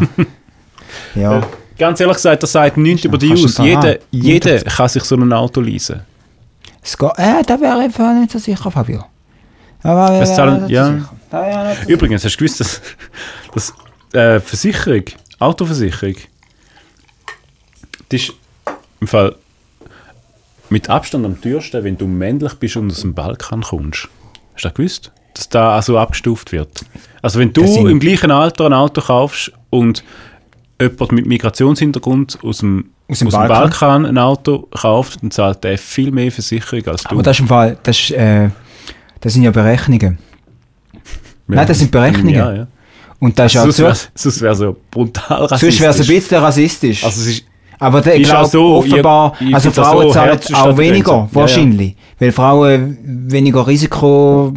ja. 1.15 1.41
Ganz 1.77 1.99
ehrlich 1.99 2.15
gesagt, 2.15 2.43
das 2.43 2.51
sagt 2.51 2.77
nichts 2.77 3.05
über 3.05 3.17
du 3.17 3.32
aus. 3.32 3.57
Jeder, 3.57 3.97
jeder 4.11 4.59
kann 4.61 4.89
sich 4.89 5.03
so 5.03 5.15
ein 5.15 5.32
Auto 5.32 5.61
leasen. 5.61 6.01
Es 6.82 6.97
geht, 6.97 7.11
äh, 7.17 7.43
da 7.45 7.59
wäre 7.59 7.77
ich 7.80 7.84
einfach 7.86 8.13
nicht 8.13 8.32
so 8.32 8.39
sicher, 8.39 8.71
Fabio. 8.71 9.03
Aber 9.84 10.11
Es 10.21 10.36
zahlen- 10.36 10.67
ja. 10.69 10.86
so 10.88 10.91
nicht 10.93 11.84
so 11.84 11.89
Übrigens, 11.89 12.25
hast 12.25 12.36
du 12.36 12.38
gewusst, 12.45 12.59
dass, 12.59 12.82
dass 13.53 13.73
äh, 14.13 14.39
Versicherung, 14.39 15.03
Autoversicherung, 15.39 16.15
die 18.11 18.15
ist 18.15 18.34
im 18.99 19.07
Fall 19.07 19.36
mit 20.69 20.89
Abstand 20.89 21.25
am 21.25 21.39
teuersten, 21.41 21.84
wenn 21.84 21.97
du 21.97 22.07
männlich 22.07 22.53
bist 22.55 22.75
und 22.77 22.91
aus 22.91 23.01
dem 23.01 23.13
Balkan 23.13 23.61
kommst. 23.61 24.07
Hast 24.53 24.63
du 24.65 24.67
das 24.69 24.73
gewusst? 24.73 25.11
Dass 25.34 25.49
da 25.49 25.75
also 25.75 25.97
abgestuft 25.97 26.51
wird. 26.51 26.84
Also 27.21 27.39
wenn 27.39 27.53
du 27.53 27.61
Das 27.61 27.75
im 27.77 27.99
gleichen 27.99 28.32
Alter 28.32 28.65
ein 28.65 28.73
Auto 28.73 29.01
kaufst 29.01 29.51
und 29.69 30.03
jemand 30.82 31.11
mit 31.11 31.25
Migrationshintergrund 31.25 32.39
aus 32.43 32.59
dem, 32.59 32.89
Aus 33.10 33.20
dem 33.20 33.28
aus 33.28 33.34
dem 33.34 33.39
Balkan? 33.39 33.47
Balkan 33.60 34.05
ein 34.05 34.18
Auto 34.18 34.68
kauft, 34.72 35.22
dann 35.24 35.32
zahlt 35.32 35.64
der 35.64 35.78
viel 35.78 36.12
mehr 36.12 36.32
Versicherung 36.32 36.86
als 36.88 37.03
du. 37.03 37.10
Aber 37.10 37.24
das 37.24 37.38
ist 37.38 37.41
im 37.41 37.47
Fall, 37.47 37.78
das, 37.84 37.97
ist, 37.99 38.12
äh, 38.12 38.49
das 39.20 39.34
sind 39.34 39.43
ja 39.43 39.51
Berechnungen. 39.51 40.18
Nein, 41.47 41.68
das 41.68 41.80
sind 41.80 41.91
Berechnungen. 41.91 42.36
Ja, 42.36 42.53
ja. 42.53 42.68
Und 43.20 43.38
das 43.38 43.53
ist 43.53 43.62
Sonst 43.62 43.80
auch 43.80 43.84
wäre 43.86 43.95
zu, 44.16 44.30
es 44.30 44.41
wär 44.41 44.55
so 44.55 44.76
brutal 44.91 45.49
sonst 45.49 45.62
wäre 45.62 45.70
es 45.72 45.82
ein 45.82 45.88
rassistisch. 45.88 46.07
bisschen 46.16 46.38
rassistisch. 46.43 47.03
Also 47.03 47.22
es 47.22 47.28
ist, 47.28 47.45
aber 47.80 48.01
der, 48.01 48.16
ist 48.16 48.30
auch 48.30 48.34
glaube, 48.36 48.49
so, 48.49 48.76
offenbar, 48.76 49.34
ich- 49.39 49.47
ich 49.49 49.55
also 49.55 49.72
Frauen 49.72 50.07
so 50.07 50.14
zahlen 50.14 50.39
ist 50.39 50.53
auch 50.55 50.78
weniger. 50.78 51.12
Ja, 51.12 51.30
wahrscheinlich. 51.32 51.95
Weil 52.20 52.32
Frauen 52.32 52.97
weniger 53.32 53.66
Risiko, 53.68 54.53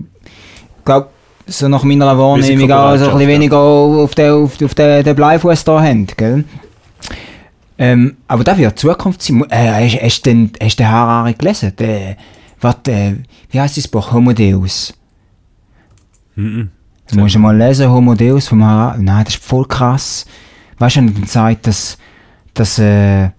glaube 0.85 1.09
so 1.47 1.69
nach 1.69 1.83
meiner 1.83 2.17
Wahrnehmung 2.17 2.71
auch 2.71 2.97
so 2.97 3.05
ein 3.07 3.11
bisschen 3.13 3.21
ja. 3.21 3.27
weniger 3.29 3.59
auf 3.59 4.15
den, 4.15 4.31
auf, 4.33 4.63
auf 4.63 4.75
den, 4.75 5.03
den 5.05 5.17
Bleifuß 5.17 5.65
da 5.65 5.83
haben, 5.83 6.07
gell? 6.17 6.45
Ähm, 7.83 8.17
aber 8.29 8.45
da 8.45 8.57
wird 8.57 8.79
Zukunft 8.79 9.23
sein. 9.23 9.45
Äh, 9.51 9.89
hast, 9.89 10.01
hast, 10.01 10.23
du 10.23 10.31
den, 10.31 10.53
hast 10.63 10.79
den 10.79 10.89
Harari 10.89 11.35
gelesen? 11.35 11.73
Der, 11.77 12.17
was, 12.61 12.77
äh, 12.87 13.17
wie 13.51 13.61
heißt 13.61 13.77
das 13.77 13.89
Buch? 13.89 14.13
Homo 14.13 14.33
Deus. 14.33 14.95
Mhm. 16.37 16.71
Du 17.11 17.19
musst 17.19 17.37
mal 17.37 17.57
lesen, 17.57 17.91
Homo 17.91 18.15
Deus 18.15 18.47
vom 18.47 18.63
Harari. 18.63 19.03
Nein, 19.03 19.25
das 19.25 19.35
ist 19.35 19.45
voll 19.45 19.67
krass. 19.67 20.25
Weißt 20.79 20.95
du, 20.95 21.01
wenn 21.01 21.23
er 21.23 21.27
sagt, 21.27 21.67
dass, 21.67 21.99
dass 22.55 22.79
äh, 22.79 23.31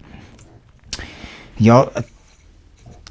ja, 1.58 1.86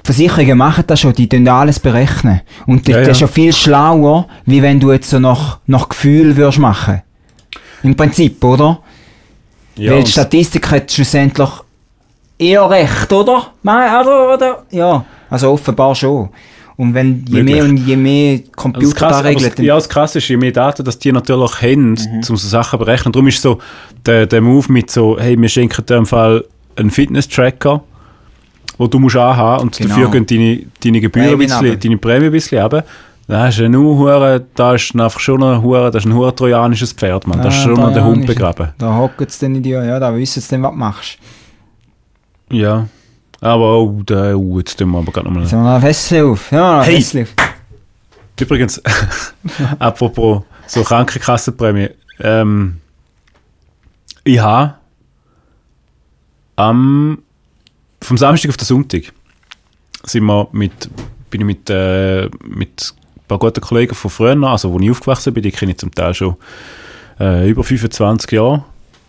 Versicherungen 0.04 0.56
machen 0.56 0.84
das 0.86 1.00
schon, 1.00 1.14
die 1.14 1.28
tun 1.28 1.48
alles 1.48 1.80
berechnen. 1.80 2.42
Und 2.64 2.86
das, 2.86 2.94
Ja, 2.94 2.98
das 3.00 3.06
ja. 3.06 3.12
ist 3.12 3.20
ja 3.22 3.26
viel 3.26 3.52
schlauer, 3.52 4.28
wie 4.46 4.62
wenn 4.62 4.78
du 4.78 4.92
jetzt 4.92 5.10
so 5.10 5.18
nach, 5.18 5.58
nach 5.66 5.88
Gefühl 5.88 6.36
würdest 6.36 6.60
machen. 6.60 7.02
Im 7.82 7.96
Prinzip, 7.96 8.44
oder? 8.44 8.84
Ja, 9.76 9.92
Weil 9.92 10.04
die 10.04 10.10
Statistik 10.10 10.70
hat 10.70 10.90
schlussendlich 10.90 11.48
eher 12.38 12.68
recht, 12.70 13.12
oder? 13.12 13.52
Nein, 13.62 13.90
oder, 14.04 14.34
oder? 14.34 14.62
Ja, 14.70 15.04
also 15.30 15.50
offenbar 15.52 15.94
schon. 15.94 16.28
Und 16.76 16.92
wenn 16.92 17.24
je 17.28 17.42
Möglich. 17.42 17.54
mehr 17.54 17.64
und 17.64 17.76
je 17.76 17.96
mehr 17.96 18.32
Also 18.40 18.50
Computer 18.56 19.08
da 19.08 19.18
aber 19.18 19.28
regeln, 19.28 19.52
das, 19.56 19.64
ja, 19.64 19.74
das 19.76 19.88
Krasse 19.88 20.18
ist, 20.18 20.26
je 20.28 20.36
mehr 20.36 20.50
Daten, 20.50 20.84
dass 20.84 20.98
die 20.98 21.12
natürlich 21.12 21.62
haben, 21.62 21.90
Mhm. 21.92 22.16
um 22.16 22.36
so 22.36 22.48
Sachen 22.48 22.78
zu 22.80 22.84
berechnen. 22.84 23.12
Darum 23.12 23.28
ist 23.28 23.40
so 23.40 23.58
der, 24.04 24.26
der 24.26 24.40
Move 24.40 24.72
mit 24.72 24.90
so, 24.90 25.16
hey, 25.18 25.40
wir 25.40 25.48
schenken 25.48 25.86
dir 25.86 25.96
im 25.98 26.06
Fall 26.06 26.44
einen 26.74 26.90
Fitness-Tracker, 26.90 27.80
wo 28.76 28.88
du 28.88 28.98
musst 28.98 29.14
anhaben 29.16 29.62
und 29.62 29.76
Genau. 29.78 29.90
dafür 29.90 30.10
gehen 30.10 30.26
deine, 30.26 30.60
deine 30.82 31.00
Gebühren 31.00 31.26
ein 31.26 31.30
Prämien 31.30 31.48
bisschen, 31.48 31.66
runter. 31.66 31.76
deine 31.80 31.96
Prämie 31.98 32.26
ein 32.26 32.32
bisschen 32.32 32.60
runter. 32.60 32.84
Da 33.26 33.48
ist 33.48 33.58
nur 33.58 33.96
hure, 33.96 34.44
da 34.54 34.74
ist 34.74 34.94
einfach 34.94 35.18
schon 35.18 35.42
ein 35.42 35.62
hure, 35.62 35.90
das 35.90 36.04
ist 36.04 36.10
ein 36.10 36.14
hure 36.14 36.34
trojanisches 36.34 36.92
Pferd, 36.92 37.26
man. 37.26 37.40
Da 37.40 37.48
ist 37.48 37.56
Ah, 37.56 37.62
schon 37.62 37.94
der 37.94 38.04
Hund 38.04 38.26
begraben. 38.26 38.72
da 38.78 38.96
hockt 38.98 39.20
es 39.30 39.38
dann 39.38 39.54
in 39.54 39.62
dir, 39.62 39.82
ja, 39.82 39.98
da 39.98 40.14
wissen 40.14 40.40
sie 40.42 40.48
dann, 40.50 40.62
was 40.62 40.70
du 40.72 40.76
machst. 40.76 41.18
Ja. 42.50 42.86
Aber 43.40 43.78
oh, 43.78 44.02
da, 44.04 44.34
oh, 44.34 44.58
jetzt 44.58 44.78
tun 44.78 44.90
wir 44.90 44.98
aber 44.98 45.10
gerade 45.12 45.26
nochmal. 45.26 45.42
Jetzt 45.42 45.52
haben 45.52 45.62
wir 45.62 45.68
noch 45.70 45.74
ein 45.76 45.80
Fessel 45.80 46.24
auf. 46.26 46.50
Ja, 46.52 46.72
noch 46.76 46.78
ein 46.80 46.84
Hey. 46.84 46.96
Fessel 46.96 47.22
auf. 47.22 47.28
Übrigens, 48.40 48.82
apropos 49.78 50.42
so 50.66 50.82
Krankenkassenprämie. 50.82 51.90
Ähm, 52.20 52.80
ich 54.24 54.38
habe 54.40 54.74
am 56.56 57.18
vom 58.00 58.16
Samstag 58.18 58.50
auf 58.50 58.56
den 58.56 58.64
Sonntag 58.66 59.12
sind 60.04 60.24
wir 60.24 60.48
mit, 60.52 60.90
bin 61.30 61.40
ich 61.40 61.46
mit, 61.46 61.70
äh, 61.70 62.28
mit 62.44 62.92
ein 62.92 63.03
paar 63.28 63.38
guten 63.38 63.60
Kollegen 63.60 63.94
von 63.94 64.10
früher, 64.10 64.42
also 64.44 64.72
wo 64.72 64.78
ich 64.80 64.90
aufgewachsen 64.90 65.32
bin, 65.32 65.42
die 65.42 65.52
kenne 65.52 65.72
ich 65.72 65.78
zum 65.78 65.94
Teil 65.94 66.14
schon 66.14 66.36
äh, 67.20 67.48
über 67.48 67.64
25 67.64 68.30
Jahre, 68.32 68.64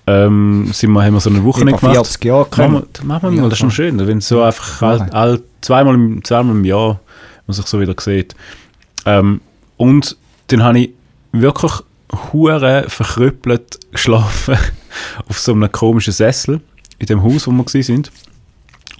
ähm, 0.08 0.70
sind 0.72 0.92
wir, 0.92 1.04
haben 1.04 1.14
wir 1.14 1.20
so 1.20 1.30
eine 1.30 1.44
Woche 1.44 1.62
Über 1.62 1.78
gemacht. 1.78 1.96
40 1.96 2.26
Jahre 2.26 2.42
Machen 2.42 2.52
können. 2.52 2.74
wir, 2.74 3.06
machen 3.06 3.32
wir 3.32 3.42
mal, 3.42 3.50
das 3.50 3.54
ist 3.54 3.60
schon 3.60 3.70
klar. 3.70 3.90
schön, 3.90 4.08
wenn 4.08 4.22
so 4.22 4.42
einfach 4.44 4.82
all, 4.82 5.10
all, 5.12 5.42
zweimal, 5.62 5.96
im, 5.96 6.24
zweimal 6.24 6.56
im 6.56 6.66
Jahr 6.66 7.00
man 7.48 7.56
sich 7.56 7.66
so 7.66 7.80
wieder 7.80 7.96
sieht. 8.00 8.36
Ähm, 9.06 9.42
und 9.78 10.18
dann 10.48 10.64
habe 10.64 10.80
ich 10.80 10.94
wirklich 11.32 11.74
hure 12.32 12.86
verkrüppelt 12.88 13.80
geschlafen 13.92 14.58
auf 15.28 15.40
so 15.40 15.54
einem 15.54 15.72
komischen 15.72 16.14
Sessel 16.14 16.62
in 17.00 17.08
dem 17.08 17.24
Haus, 17.24 17.48
wo 17.48 17.52
wir 17.52 17.84
sind. 17.84 18.12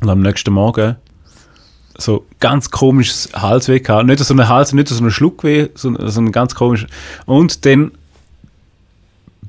Und 0.02 0.10
am 0.10 0.22
nächsten 0.22 0.54
Morgen 0.54 0.98
so 1.98 2.26
ganz 2.40 2.70
komisches 2.72 3.30
Halsweh 3.34 3.80
gehabt. 3.80 4.06
Nicht 4.08 4.20
so 4.20 4.34
eine 4.34 4.48
Hals, 4.50 4.74
nicht 4.74 4.88
so 4.88 5.04
ein 5.04 5.12
Schluckweh, 5.12 5.70
sondern 5.76 6.10
so 6.10 6.22
ein 6.22 6.32
ganz 6.32 6.56
komisches. 6.56 6.90
Und 7.26 7.66
dann 7.66 7.92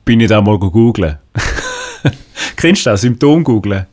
bin 0.04 0.20
ich 0.20 0.28
da 0.28 0.40
mal 0.40 0.58
googeln. 0.58 1.18
Kennst 2.56 2.86
du 2.86 2.90
das? 2.90 3.00
Symptom 3.00 3.42
googeln? 3.44 3.86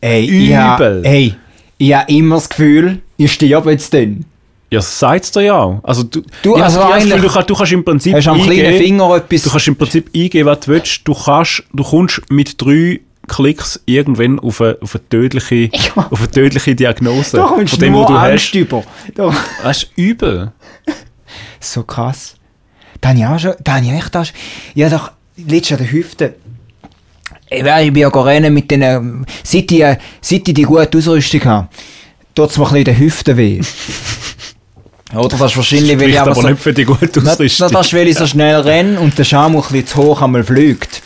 Ey, 0.00 0.24
ich 0.24 0.50
Übel. 0.50 1.00
ey, 1.04 1.34
ich 1.78 1.94
habe 1.94 2.12
immer 2.12 2.36
das 2.36 2.48
Gefühl, 2.48 3.00
ich 3.16 3.32
sterbe 3.32 3.70
jetzt 3.70 3.92
dann. 3.94 4.24
Ja, 4.70 4.80
sagt's 4.80 5.30
dir 5.32 5.42
ja 5.42 5.54
auch. 5.58 5.80
Also 5.84 6.02
du, 6.02 6.22
Du, 6.42 6.56
ja, 6.56 6.64
also 6.64 6.80
ich 6.80 6.86
eigentlich- 6.86 7.04
Gefühl, 7.12 7.28
du, 7.28 7.34
kannst, 7.34 7.50
du 7.50 7.54
kannst 7.54 7.72
im 7.72 7.84
Prinzip 7.84 8.14
Hast 8.14 8.26
am 8.28 8.40
kleinen 8.42 8.78
Finger 8.78 9.16
etwas... 9.16 9.42
Du 9.42 9.50
kannst 9.50 9.68
im 9.68 9.76
Prinzip 9.76 10.10
eingeben, 10.14 10.46
was 10.46 10.60
du 10.60 10.68
willst. 10.72 11.00
Du, 11.06 11.14
kannst, 11.14 11.62
du 11.72 11.82
kommst 11.84 12.22
mit 12.30 12.60
drei 12.60 13.00
Klicks 13.28 13.80
irgendwann 13.86 14.38
auf 14.40 14.60
eine, 14.60 14.78
auf 14.80 14.94
eine, 14.94 15.08
tödliche, 15.08 15.54
Ja. 15.96 16.08
auf 16.10 16.18
eine 16.20 16.30
tödliche 16.30 16.74
Diagnose 16.74 17.36
da 17.36 17.44
kommst 17.44 17.70
von 17.74 17.80
dem, 17.80 17.92
nur 17.92 18.06
du 18.06 18.14
Angst 18.14 18.46
hast. 18.46 18.54
über. 18.54 18.82
Da. 19.14 19.34
Das 19.62 19.82
ist 19.84 19.92
übel. 19.96 20.52
So 21.60 21.82
krass. 21.84 22.34
Da 23.00 23.10
habe 23.10 23.18
ich 23.18 23.26
auch 23.26 23.38
schon, 23.38 23.54
da 23.62 23.74
habe 23.76 23.86
ich 23.86 23.92
echt 23.92 24.12
schon, 24.12 24.26
ja 24.74 24.88
doch, 24.88 25.12
letztes 25.36 25.72
an 25.72 25.84
der 25.84 25.92
Hüfte, 25.92 26.34
ich 27.50 27.62
bin 27.92 27.96
ja 27.96 28.08
rennen 28.08 28.54
mit 28.54 28.70
den, 28.70 28.82
ähm, 28.82 29.26
seit 29.44 29.70
ich, 29.70 29.82
äh, 29.82 29.98
seit 30.20 30.48
ich 30.48 30.54
die 30.54 30.62
gute 30.62 30.96
Ausrüstung 30.98 31.44
habe, 31.44 31.68
tut 32.34 32.50
es 32.50 32.56
mir 32.58 32.64
ein 32.64 32.70
bisschen 32.72 32.84
den 32.84 32.98
Hüften 32.98 33.36
weh. 33.36 33.60
Oder 35.14 35.36
das 35.36 35.50
ist 35.50 35.56
wahrscheinlich, 35.58 36.00
weil 36.00 36.08
ich 36.08 36.18
aber 36.20 36.30
aber 36.30 36.40
so, 36.40 36.48
nicht 36.48 36.62
für 36.62 36.72
die 36.72 36.84
gute 36.84 37.06
na, 37.16 37.22
na, 37.24 37.30
Ausrüstung. 37.32 37.70
das 37.70 37.86
ist, 37.86 37.92
weil 37.94 38.08
ich 38.08 38.16
so 38.16 38.26
schnell 38.26 38.56
renne 38.60 38.98
und 38.98 39.18
der 39.18 39.24
Scham 39.24 39.54
ein 39.54 39.60
bisschen 39.62 39.86
zu 39.86 39.96
hoch 39.98 40.22
einmal 40.22 40.42
fliegt. 40.42 41.02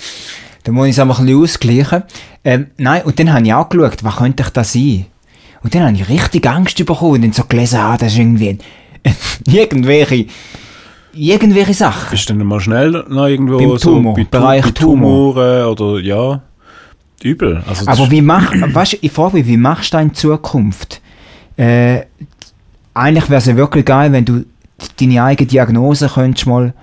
Dann 0.67 0.75
muss 0.75 0.89
ich 0.89 0.95
es 0.95 0.99
einfach 0.99 1.21
ein 1.21 1.27
bisschen 1.27 1.43
ausgleichen. 1.43 2.03
Ähm, 2.43 2.67
nein, 2.77 3.03
und 3.05 3.17
dann 3.21 3.33
habe 3.33 3.47
ich 3.47 3.55
auch 3.55 3.69
geschaut, 3.69 4.03
was 4.03 4.17
könnte 4.17 4.43
ich 4.43 4.49
da 4.49 4.64
sein? 4.64 5.07
Und 5.62 5.73
dann 5.73 5.85
habe 5.85 5.95
ich 5.95 6.09
richtig 6.09 6.45
Angst 6.45 6.77
bekommen 6.85 7.12
und 7.12 7.23
dann 7.23 7.33
so 7.33 7.45
gelesen, 7.45 7.79
ah, 7.79 7.97
das 7.97 8.12
ist 8.12 8.19
irgendwie 8.19 8.59
irgendwelche, 9.47 10.27
irgendwelche 11.14 11.73
Sachen. 11.73 12.11
Bist 12.11 12.29
du 12.29 12.35
dann 12.35 12.45
mal 12.45 12.59
schnell 12.59 12.91
noch 12.91 13.29
irgendwo 13.29 13.59
Beim 13.59 13.79
so 13.79 13.95
Tumor, 13.95 14.14
bei, 14.14 14.25
Bereich 14.25 14.64
bei 14.64 14.71
Tumor. 14.73 15.35
Tumoren 15.35 15.67
oder 15.67 16.01
ja, 16.01 16.43
übel. 17.23 17.62
Also 17.64 17.87
Aber 17.87 18.11
wie 18.11 18.21
mach, 18.21 18.51
weißt, 18.53 18.99
ich 19.03 19.12
frage 19.12 19.37
mich, 19.37 19.47
wie 19.47 19.57
machst 19.57 19.95
du 19.95 19.99
in 19.99 20.14
Zukunft? 20.14 21.01
Äh, 21.57 22.01
eigentlich 22.93 23.31
wäre 23.31 23.39
es 23.39 23.47
ja 23.47 23.57
wirklich 23.57 23.85
geil, 23.85 24.11
wenn 24.11 24.25
du 24.25 24.45
deine 24.99 25.23
eigene 25.23 25.47
Diagnose 25.47 26.09
könntest 26.12 26.49
mal 26.49 26.75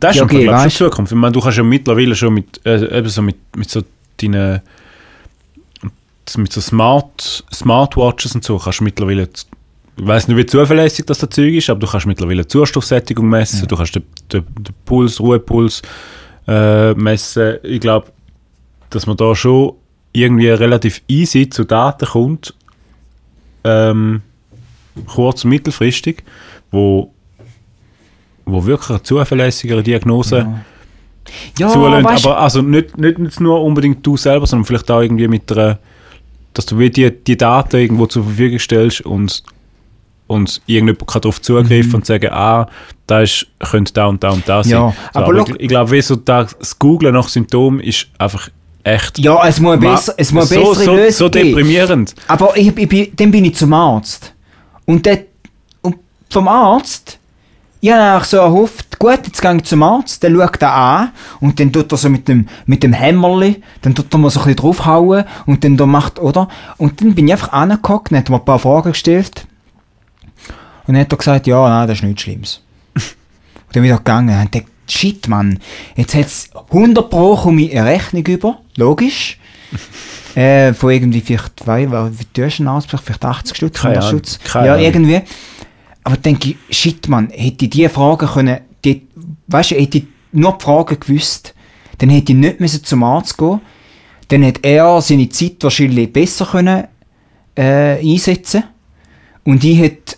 Das 0.00 0.16
ist 0.16 0.16
Ja, 0.16 0.22
ja, 0.22 0.22
okay, 0.24 0.48
weißt- 0.48 0.70
schon 0.76 0.90
Zukunft. 0.90 1.12
Ich 1.12 1.18
meine, 1.18 1.32
du 1.32 1.40
kannst 1.40 1.58
ja 1.58 1.64
mittlerweile 1.64 2.14
schon 2.14 2.34
mit, 2.34 2.60
äh, 2.66 2.98
eben 2.98 3.08
so 3.08 3.22
mit, 3.22 3.36
mit 3.56 3.70
so 3.70 3.82
deinen 4.20 4.60
mit 6.36 6.52
so 6.52 6.60
Smart, 6.60 7.44
Smartwatches 7.54 8.34
und 8.34 8.42
so 8.44 8.58
kannst 8.58 8.80
du 8.80 8.84
mittlerweile 8.84 9.28
ich 9.98 10.06
weiß 10.06 10.28
nicht, 10.28 10.36
wie 10.36 10.44
zuverlässig 10.44 11.06
das 11.06 11.20
Zeug 11.20 11.54
ist, 11.54 11.70
aber 11.70 11.80
du 11.80 11.86
kannst 11.86 12.06
mittlerweile 12.06 12.46
Zustoffsättigung 12.46 13.28
messen, 13.28 13.66
du 13.66 13.76
kannst 13.76 13.94
den, 13.94 14.02
den, 14.30 14.44
den 14.58 14.74
Puls, 14.84 15.18
Ruhepuls 15.20 15.80
äh, 16.46 16.92
messen. 16.94 17.56
Ich 17.62 17.80
glaube, 17.80 18.08
dass 18.90 19.06
man 19.06 19.16
da 19.16 19.34
schon 19.34 19.72
irgendwie 20.12 20.48
relativ 20.48 21.00
easy 21.08 21.48
zu 21.48 21.64
Daten 21.64 22.06
kommt, 22.06 22.52
ähm, 23.64 24.20
kurz- 25.06 25.44
und 25.44 25.50
mittelfristig, 25.50 26.24
wo, 26.70 27.12
wo 28.46 28.64
wirklich 28.64 28.90
eine 28.90 29.02
zuverlässigere 29.02 29.82
Diagnose 29.82 30.46
ja, 31.58 31.68
zulässt. 31.68 32.04
weißt, 32.04 32.26
Aber 32.26 32.38
also 32.38 32.62
nicht, 32.62 32.96
nicht 32.96 33.40
nur 33.40 33.62
unbedingt 33.62 34.06
du 34.06 34.16
selber, 34.16 34.46
sondern 34.46 34.64
vielleicht 34.64 34.90
auch 34.90 35.00
irgendwie 35.00 35.28
mit 35.28 35.50
einer, 35.52 35.78
dass 36.54 36.66
du 36.66 36.76
die, 36.88 37.10
die 37.10 37.36
Daten 37.36 37.76
irgendwo 37.76 38.06
zur 38.06 38.24
Verfügung 38.24 38.58
stellst 38.58 39.00
und, 39.02 39.42
und 40.28 40.62
irgendjemand 40.66 41.06
kann 41.06 41.22
darauf 41.22 41.42
zugreifen 41.42 41.96
und 41.96 42.06
sagen, 42.06 42.30
ah, 42.32 42.68
da 43.06 43.20
ist, 43.20 43.46
könnte 43.58 43.92
da 43.92 44.06
und 44.06 44.22
da 44.22 44.30
und 44.30 44.48
da 44.48 44.62
sein. 44.62 44.72
Ja, 44.72 44.94
so, 45.12 45.18
aber 45.18 45.40
aber 45.40 45.48
ich, 45.50 45.60
ich 45.60 45.68
glaube, 45.68 46.00
so 46.00 46.16
das 46.16 46.78
Googlen 46.78 47.14
nach 47.14 47.28
Symptomen 47.28 47.80
ist 47.80 48.06
einfach 48.18 48.48
echt 48.84 49.18
ja, 49.18 49.44
es 49.46 49.58
muss 49.58 49.80
besser, 49.80 50.14
es 50.16 50.32
muss 50.32 50.48
so, 50.48 50.54
bessere 50.54 50.84
so, 50.84 50.94
Lösung 50.94 51.12
so 51.12 51.30
geben. 51.30 51.48
deprimierend. 51.48 52.14
Aber 52.28 52.56
ich, 52.56 52.76
ich 52.76 52.88
bin, 52.88 53.08
dann 53.16 53.30
bin 53.32 53.44
ich 53.44 53.56
zum 53.56 53.72
Arzt. 53.72 54.32
Und, 54.84 55.04
der, 55.04 55.24
und 55.82 55.96
vom 56.30 56.46
Arzt, 56.46 57.18
ich 57.86 57.92
habe 57.92 58.24
so 58.24 58.38
erhofft, 58.38 58.98
gut, 58.98 59.20
jetzt 59.26 59.40
gehe 59.40 59.56
ich 59.56 59.64
zum 59.64 59.82
Arzt, 59.82 60.22
der 60.22 60.30
schaut 60.30 60.60
da 60.60 60.98
an 60.98 61.12
und 61.40 61.60
dann 61.60 61.72
tut 61.72 61.92
er 61.92 61.98
so 61.98 62.08
mit 62.08 62.26
dem, 62.26 62.48
mit 62.66 62.82
dem 62.82 62.92
Hämmerli, 62.92 63.62
dann 63.82 63.94
tut 63.94 64.12
er 64.12 64.18
mal 64.18 64.30
so 64.30 64.40
ein 64.40 64.46
bisschen 64.46 64.56
draufhauen 64.56 65.24
und 65.46 65.62
dann 65.62 65.76
da 65.76 65.86
macht, 65.86 66.18
oder? 66.18 66.48
Und 66.78 67.00
dann 67.00 67.14
bin 67.14 67.28
ich 67.28 67.34
einfach 67.34 67.52
angeguckt 67.52 68.10
und 68.10 68.18
hat 68.18 68.28
mir 68.28 68.36
ein 68.36 68.44
paar 68.44 68.58
Fragen 68.58 68.92
gestellt. 68.92 69.46
Und 70.86 70.94
dann 70.94 71.02
hat 71.02 71.12
er 71.12 71.18
gesagt, 71.18 71.46
ja, 71.46 71.68
nein, 71.68 71.86
das 71.86 71.98
ist 71.98 72.04
nichts 72.04 72.22
Schlimmes. 72.22 72.62
und 72.94 73.76
dann 73.76 73.82
wieder 73.82 73.98
gegangen 73.98 74.40
und 74.40 74.54
dachte, 74.54 74.66
shit, 74.88 75.28
Mann, 75.28 75.60
jetzt 75.94 76.14
hat 76.14 76.26
es 76.26 76.50
100 76.70 77.08
Pro 77.08 77.36
komme 77.36 77.70
eine 77.70 77.84
Rechnung 77.84 78.26
über, 78.26 78.58
logisch. 78.76 79.38
Äh, 80.36 80.74
von 80.74 80.90
irgendwie 80.90 81.22
vielleicht, 81.22 81.66
weil, 81.66 81.90
wie 81.90 82.24
teuer 82.34 82.48
ist 82.48 82.58
ein 82.58 82.68
Arztbesuch? 82.68 83.02
Vielleicht 83.02 83.24
80 83.24 83.56
Stutz, 83.56 83.80
Keine 83.80 83.94
100 83.94 84.10
Ahnung, 84.10 84.22
Stutz. 84.22 84.38
Ja, 84.52 84.76
irgendwie. 84.76 85.22
Aber 86.06 86.16
denke 86.18 86.50
ich, 86.50 86.78
shit, 86.78 87.08
man, 87.08 87.30
hätte 87.30 87.64
ich 87.64 87.70
diese 87.70 87.88
Fragen 87.88 88.28
können, 88.28 88.60
die, 88.84 89.08
weißt 89.48 89.72
du, 89.72 89.74
hätte 89.74 89.98
ich 89.98 90.04
nur 90.30 90.56
die 90.56 90.62
Fragen 90.62 91.00
gewusst, 91.00 91.52
dann 91.98 92.10
hätte 92.10 92.30
ich 92.30 92.38
nicht 92.38 92.60
müssen 92.60 92.84
zum 92.84 93.02
Arzt 93.02 93.36
gehen 93.36 93.60
Dann 94.28 94.44
hätte 94.44 94.60
er 94.62 95.00
seine 95.00 95.28
Zeit 95.30 95.56
wahrscheinlich 95.62 96.12
besser 96.12 96.46
können, 96.46 96.84
äh, 97.56 97.98
einsetzen 97.98 98.62
Und 99.42 99.64
ich 99.64 99.80
hätte, 99.80 100.16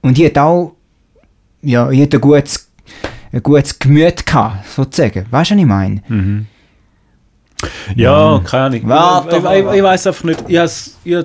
und 0.00 0.18
ich 0.18 0.24
hätte 0.24 0.42
auch, 0.42 0.74
ja, 1.60 1.90
ich 1.90 2.00
hätte 2.00 2.16
ein 2.16 2.22
gutes, 2.22 2.70
ein 3.30 3.42
gutes 3.42 3.78
Gemüt 3.78 4.24
gehabt, 4.24 4.66
sozusagen. 4.70 5.26
Weißt 5.30 5.50
du, 5.50 5.54
was 5.54 5.60
ich 5.60 5.66
meine? 5.66 6.46
Ja, 7.94 8.40
keine 8.42 8.64
Ahnung. 8.64 8.88
Warte, 8.88 9.36
ich, 9.36 9.44
ich, 9.44 9.66
ich, 9.66 9.76
ich 9.76 9.82
weiß 9.82 10.06
einfach 10.06 10.24
nicht. 10.24 10.44
Ich, 10.48 10.56
has, 10.56 10.96
ich 11.04 11.22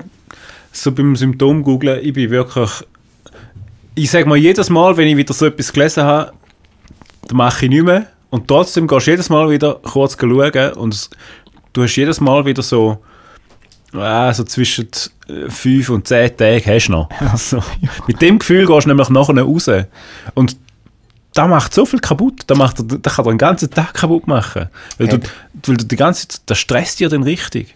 so 0.73 0.91
beim 0.91 1.15
Symptom 1.15 1.63
googlen, 1.63 2.03
ich 2.03 2.11
bin 2.11 2.29
wirklich. 2.29 2.83
Ich 4.01 4.11
sage 4.11 4.25
mal, 4.27 4.37
jedes 4.37 4.69
Mal, 4.69 4.95
wenn 4.97 5.07
ich 5.07 5.17
wieder 5.17 5.33
so 5.33 5.45
etwas 5.45 5.73
gelesen 5.73 6.03
habe, 6.03 6.31
dann 7.27 7.37
mache 7.37 7.65
ich 7.65 7.69
nicht 7.69 7.83
mehr. 7.83 8.07
Und 8.29 8.47
trotzdem 8.47 8.87
gehst 8.87 9.07
du 9.07 9.11
jedes 9.11 9.29
Mal 9.29 9.49
wieder 9.49 9.75
kurz 9.83 10.15
schauen 10.19 10.73
und 10.73 10.93
es- 10.93 11.09
du 11.73 11.83
hast 11.83 11.95
jedes 11.95 12.21
Mal 12.21 12.45
wieder 12.45 12.61
so. 12.63 12.99
Ah, 13.91 14.31
so 14.33 14.43
zwischen 14.43 14.87
5 15.49 15.89
und 15.89 16.07
10 16.07 16.37
Tage 16.37 16.63
hast 16.65 16.87
du 16.87 16.91
noch. 16.91 17.09
Also, 17.19 17.61
mit 18.07 18.21
dem 18.21 18.37
Gefühl 18.39 18.65
gehst 18.67 18.85
du 18.85 18.89
nämlich 18.89 19.09
nachher 19.09 19.41
raus. 19.41 19.69
Und 20.35 20.55
da 21.33 21.47
macht 21.47 21.73
so 21.73 21.85
viel 21.85 21.99
kaputt. 21.99 22.43
Da, 22.47 22.55
macht, 22.55 22.77
da 22.79 23.09
kann 23.09 23.25
er 23.25 23.31
den 23.31 23.37
ganzen 23.37 23.69
Tag 23.71 23.93
kaputt 23.95 24.27
machen. 24.27 24.69
Weil, 24.97 25.07
du, 25.07 25.19
weil 25.65 25.77
du 25.77 25.85
die 25.85 25.95
ganze 25.95 26.27
Zeit, 26.27 26.41
das 26.45 26.57
stresst 26.59 26.99
dir 26.99 27.09
dann 27.09 27.23
richtig. 27.23 27.75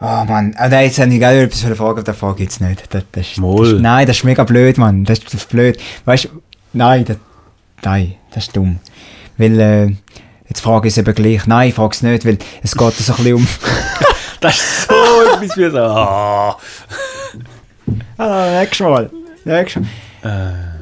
Oh 0.00 0.24
Mann, 0.28 0.54
ah, 0.56 0.68
nein, 0.68 0.86
jetzt 0.86 0.98
habe 1.00 1.12
ich 1.12 1.18
gerade 1.18 1.42
etwas 1.42 1.60
für 1.60 1.66
eine 1.66 1.74
Frage, 1.76 1.90
aber 1.90 2.02
das 2.04 2.16
Frage 2.16 2.44
jetzt 2.44 2.60
nicht. 2.60 2.82
Das, 2.94 3.02
das, 3.10 3.34
das, 3.34 3.72
nein, 3.80 4.06
das 4.06 4.18
ist 4.18 4.24
mega 4.24 4.44
blöd, 4.44 4.78
Mann. 4.78 5.04
Das 5.04 5.18
ist, 5.18 5.26
das 5.26 5.34
ist 5.34 5.48
blöd. 5.48 5.76
Weißt 6.04 6.24
du, 6.24 6.28
nein, 6.72 7.04
das, 7.04 7.16
nein, 7.82 8.14
das 8.32 8.44
ist 8.44 8.56
dumm. 8.56 8.78
Weil, 9.38 9.58
äh, 9.58 9.90
jetzt 10.48 10.60
frage 10.60 10.86
ich 10.86 10.94
es 10.94 10.98
eben 10.98 11.14
gleich. 11.14 11.46
Nein, 11.48 11.70
ich 11.70 11.74
frage 11.74 11.94
es 11.94 12.02
nicht, 12.02 12.24
weil 12.24 12.38
es 12.62 12.76
geht 12.76 12.94
so 12.94 13.12
ein 13.12 13.16
bisschen 13.16 13.34
um... 13.34 13.48
Das 14.40 14.54
ist 14.54 14.88
so 14.88 14.94
etwas 14.94 15.56
wie 15.56 15.68
so. 15.68 15.78
Ah. 15.78 16.56
ah, 18.18 18.60
nächstes 18.60 18.86
Mal. 18.86 19.10
Nächstes 19.44 19.82
Mal. 20.22 20.77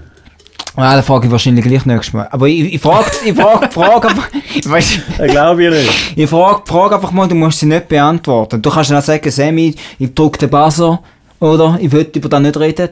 Ah, 0.77 0.95
dann 0.95 1.03
frage 1.03 1.27
ich 1.27 1.33
wahrscheinlich 1.33 1.65
gleich 1.65 1.87
nächstes 1.87 2.13
Mal. 2.13 2.29
Aber 2.31 2.47
ich, 2.49 2.75
ich 2.75 2.81
frage 2.81 3.11
ich 3.25 3.35
frage, 3.35 3.71
frage 3.73 4.09
einfach... 4.09 4.29
Weißt, 4.65 5.01
du, 5.19 5.25
Ich 5.25 5.31
glaube 5.31 5.65
ich 5.65 5.71
nicht. 5.71 6.13
ich 6.19 6.29
frage, 6.31 6.63
frage 6.67 6.97
einfach 6.97 7.13
mal, 7.13 7.27
du 7.27 7.35
musst 7.35 7.61
sie 7.61 7.67
nicht 7.67 7.89
beantworten. 7.89 8.61
Du 8.61 8.71
kannst 8.71 8.91
dann 8.91 8.99
auch 8.99 9.03
sagen, 9.03 9.31
Sammy, 9.31 9.75
ich 9.99 10.15
drücke 10.15 10.39
den 10.39 10.51
Buzzer, 10.51 11.01
oder? 11.41 11.79
Ich 11.81 11.91
will 11.93 12.09
über 12.15 12.29
das 12.29 12.41
nicht 12.43 12.57
reden. 12.59 12.89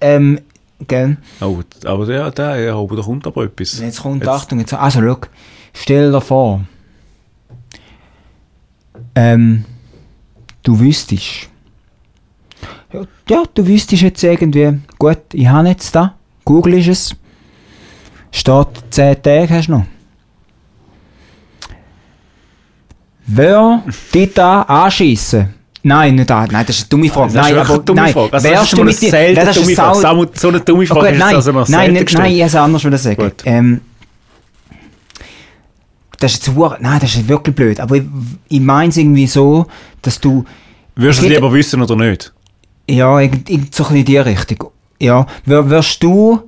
Ähm, 0.00 0.40
gell? 0.86 1.16
Oh, 1.40 1.60
aber 1.86 2.04
der, 2.06 2.30
der, 2.32 2.56
ja, 2.60 2.76
aber 2.76 2.96
da 2.96 3.02
kommt 3.02 3.26
aber 3.26 3.44
etwas. 3.44 3.80
Jetzt 3.80 4.02
kommt, 4.02 4.20
Jetzt- 4.22 4.28
Achtung, 4.28 4.58
jetzt, 4.60 4.74
also 4.74 5.00
schau, 5.00 5.16
stell 5.72 6.12
dir 6.12 6.20
vor, 6.20 6.60
ähm, 9.14 9.64
du 10.62 10.78
wüsstest, 10.78 11.48
ja, 12.92 13.00
ja, 13.28 13.42
du 13.54 13.66
wüsstest 13.66 14.02
jetzt 14.02 14.22
irgendwie, 14.22 14.80
gut, 14.98 15.18
ich 15.32 15.46
habe 15.46 15.68
jetzt 15.68 15.94
da, 15.94 16.14
Google 16.44 16.74
ist 16.74 16.88
es, 16.88 17.16
steht 18.32 18.66
10 18.90 19.22
Tage 19.22 19.50
hast 19.50 19.68
du 19.68 19.72
noch. 19.72 19.84
Wer 23.26 23.82
dich 24.12 24.34
da 24.34 24.62
anschiessen? 24.62 25.54
Nein, 25.84 26.16
nicht 26.16 26.30
da. 26.30 26.46
Nein, 26.46 26.64
das 26.66 26.76
ist 26.76 26.82
eine 26.82 26.88
dumme 26.90 27.08
Frage. 27.08 27.32
Das 27.32 27.46
ist 27.46 27.52
nein, 27.52 27.60
aber 27.60 27.74
eine 27.74 27.82
dumme 27.82 28.00
nein, 28.00 28.12
Frage. 28.12 28.32
Also, 28.32 28.48
das 28.48 28.56
wärst 28.56 28.64
ist 28.64 28.78
du 28.78 28.84
mit 28.84 29.00
dir... 29.00 29.12
Nein, 29.12 29.34
das 29.34 29.56
ist 29.56 29.66
eine 29.66 29.76
Frage. 29.76 30.30
So 30.34 30.48
eine 30.48 30.60
dumme 30.60 30.86
Frage 30.86 31.00
Okay, 31.00 31.12
ist 31.12 31.18
nein, 31.18 31.34
also 31.34 31.52
nein, 31.52 31.66
selten 31.94 32.14
nein, 32.18 32.32
ich 32.32 32.40
habe 32.40 32.46
es 32.48 32.54
anders 32.56 32.84
wieder 32.84 32.98
sagen. 32.98 33.22
Gut. 33.22 33.42
Ähm, 33.44 33.80
das 36.18 36.34
ist 36.34 36.46
jetzt 36.46 36.56
nein, 36.56 37.00
das 37.00 37.14
ist 37.14 37.28
wirklich 37.28 37.56
blöd, 37.56 37.80
aber 37.80 37.96
ich, 37.96 38.04
ich 38.48 38.60
meine 38.60 38.90
es 38.90 38.96
irgendwie 38.96 39.26
so, 39.26 39.66
dass 40.02 40.20
du, 40.20 40.44
Würdest 40.94 41.22
du 41.22 41.26
es 41.26 41.32
lieber 41.32 41.52
wissen 41.52 41.82
oder 41.82 41.96
nicht? 41.96 42.32
ja, 42.88 43.18
irgend, 43.20 43.48
irgend 43.50 43.74
so 43.74 43.84
ein 43.84 43.88
bisschen 43.88 43.98
in 43.98 44.04
die 44.04 44.18
Richtung, 44.18 44.70
ja, 45.00 45.26
wirst 45.44 46.02
du 46.02 46.42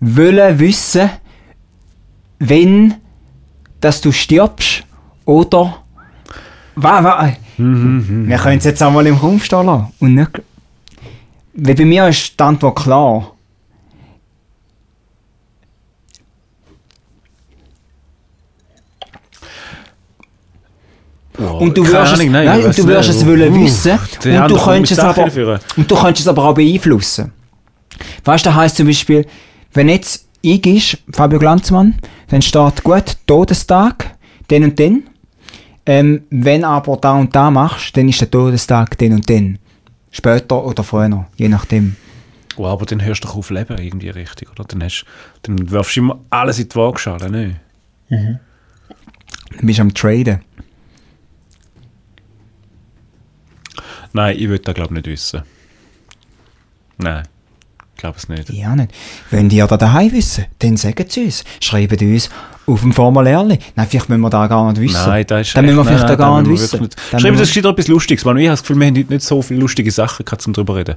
wollen 0.00 0.58
wissen, 0.58 1.10
wenn, 2.38 2.94
dass 3.80 4.00
du 4.00 4.12
stirbst, 4.12 4.84
oder, 5.24 5.82
wa, 6.74 7.04
wa, 7.04 7.32
wir 7.56 8.38
können 8.38 8.58
es 8.58 8.64
jetzt 8.64 8.82
einmal 8.82 9.06
im 9.06 9.16
Raum 9.16 9.40
stehen 9.40 9.66
lassen 9.66 9.92
und 9.98 10.14
nicht, 10.14 10.42
weil 11.54 11.74
bei 11.74 11.84
mir 11.84 12.08
ist 12.08 12.38
die 12.38 12.44
Antwort 12.44 12.76
klar. 12.78 13.32
Und 21.38 21.76
du 21.76 21.86
wirst 21.86 22.14
es, 22.14 22.24
nein, 22.24 22.64
weiss 22.64 22.76
du 22.76 22.86
wirst 22.86 23.10
es 23.10 23.26
wollen 23.26 23.52
Uh, 23.52 23.64
wissen 23.64 23.98
und 24.24 24.50
du, 24.50 24.56
könntest 24.56 24.92
es 24.92 24.98
aber, 24.98 25.60
und 25.76 25.90
du 25.90 25.94
könntest 25.94 26.20
es 26.20 26.28
aber 26.28 26.44
auch 26.44 26.54
beeinflussen. 26.54 27.32
Weißt 28.24 28.44
du, 28.44 28.50
das 28.50 28.56
heisst 28.56 28.76
zum 28.76 28.86
Beispiel, 28.86 29.26
wenn 29.76 29.88
jetzt 29.88 30.26
eingibst, 30.44 30.98
Fabio 31.12 31.38
Glanzmann, 31.38 31.96
dann 32.28 32.42
steht 32.42 32.82
gut, 32.82 33.16
Todestag, 33.26 34.16
den 34.50 34.64
und 34.64 34.78
den. 34.78 35.08
Ähm, 35.84 36.24
wenn 36.30 36.64
aber 36.64 36.96
da 36.96 37.12
und 37.12 37.34
da 37.34 37.50
machst, 37.50 37.96
dann 37.96 38.08
ist 38.08 38.20
der 38.20 38.30
Todestag 38.30 38.98
den 38.98 39.12
und 39.12 39.28
den. 39.28 39.58
Später 40.10 40.64
oder 40.64 40.82
früher, 40.82 41.26
je 41.36 41.48
nachdem. 41.48 41.96
Wow, 42.56 42.72
aber 42.72 42.86
dann 42.86 43.04
hörst 43.04 43.22
du 43.22 43.28
doch 43.28 43.36
auf 43.36 43.50
Leben 43.50 43.76
irgendwie 43.76 44.08
richtig, 44.08 44.50
oder? 44.50 44.64
Dann, 44.64 44.82
hast, 44.82 45.04
dann 45.42 45.70
wirfst 45.70 45.96
du 45.96 46.00
immer 46.00 46.18
alles 46.30 46.58
in 46.58 46.68
die 46.68 46.74
Waagschale, 46.74 47.30
ne? 47.30 47.60
Du 48.08 49.66
bist 49.66 49.78
am 49.78 49.92
Traden. 49.92 50.40
Nein, 54.12 54.36
ich 54.38 54.48
würde 54.48 54.64
das 54.64 54.74
glaube 54.74 54.94
ich 54.94 55.04
nicht 55.04 55.06
wissen. 55.06 55.42
Nein, 56.96 57.24
ich 57.96 58.00
glaube 58.00 58.18
es 58.18 58.28
nicht. 58.28 58.50
Ja, 58.50 58.76
nicht. 58.76 58.90
Wenn 59.30 59.48
die 59.48 59.56
da 59.56 59.66
daheim 59.76 60.12
wissen, 60.12 60.44
dann 60.58 60.76
sagen 60.76 61.06
sie 61.08 61.24
uns. 61.24 61.44
Schreiben 61.60 61.98
uns 62.12 62.28
auf 62.66 62.82
dem 62.82 62.92
Formular. 62.92 63.42
Nein, 63.44 63.58
vielleicht 63.88 64.10
müssen 64.10 64.20
wir 64.20 64.28
da 64.28 64.46
gar 64.48 64.70
nicht 64.70 64.82
wissen. 64.82 65.00
Nein, 65.06 65.24
das 65.26 65.48
ist 65.48 65.56
Dann 65.56 65.64
müssen 65.64 65.78
wir 65.78 65.84
vielleicht 65.86 66.00
nein, 66.00 66.08
da 66.08 66.14
gar 66.16 66.42
nicht 66.42 66.50
wissen. 66.50 66.72
wirklich 66.80 66.90
Dann 67.10 67.20
Schreib 67.20 67.30
müssen 67.30 67.42
das 67.42 67.48
gescheit 67.48 67.64
etwas 67.64 67.88
Lustiges. 67.88 68.22
Ich 68.22 68.28
habe 68.28 68.44
das 68.44 68.60
Gefühl, 68.62 68.76
wir 68.80 68.86
haben 68.86 68.96
heute 68.98 69.12
nicht 69.14 69.22
so 69.22 69.40
viele 69.40 69.60
lustige 69.60 69.90
Sachen 69.90 70.26
gehabt, 70.26 70.46
um 70.46 70.52
drüber 70.52 70.74
zu 70.74 70.78
reden. 70.78 70.94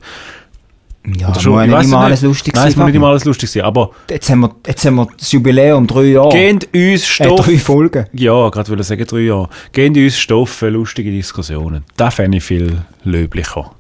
Ja, 1.18 1.30
Oder 1.30 1.36
muss 1.36 1.46
nicht 1.46 1.68
immer 1.70 1.80
nicht. 1.80 1.94
alles 1.94 2.22
lustig 2.24 2.54
Nein, 2.54 2.68
es 2.68 2.76
muss 2.76 2.86
nicht 2.88 2.96
immer 2.96 3.08
alles 3.08 3.24
lustig 3.24 3.50
sein, 3.50 3.64
aber 3.64 3.92
Jetzt 4.10 4.30
haben, 4.30 4.42
wir, 4.42 4.56
jetzt 4.68 4.86
haben 4.86 4.96
wir 4.96 5.08
das 5.18 5.32
Jubiläum, 5.32 5.88
drei 5.88 6.04
Jahre. 6.04 6.30
gebt 6.30 6.66
uns 6.76 6.76
äh, 6.76 7.06
Stoff. 7.06 7.46
drei 7.46 7.58
Folgen. 7.58 8.06
Ja, 8.12 8.50
gerade 8.50 8.70
will 8.70 8.80
ich 8.82 8.88
sagen, 8.88 9.06
drei 9.08 9.20
Jahre. 9.20 9.48
Gebt 9.72 9.96
uns 9.96 10.20
Stoff 10.20 10.50
für 10.50 10.68
lustige 10.70 11.10
Diskussionen. 11.12 11.86
Das 11.96 12.16
fände 12.16 12.38
ich 12.38 12.44
viel 12.44 12.82
löblicher. 13.06 13.72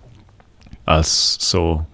Als 0.85 1.37
so. 1.41 1.85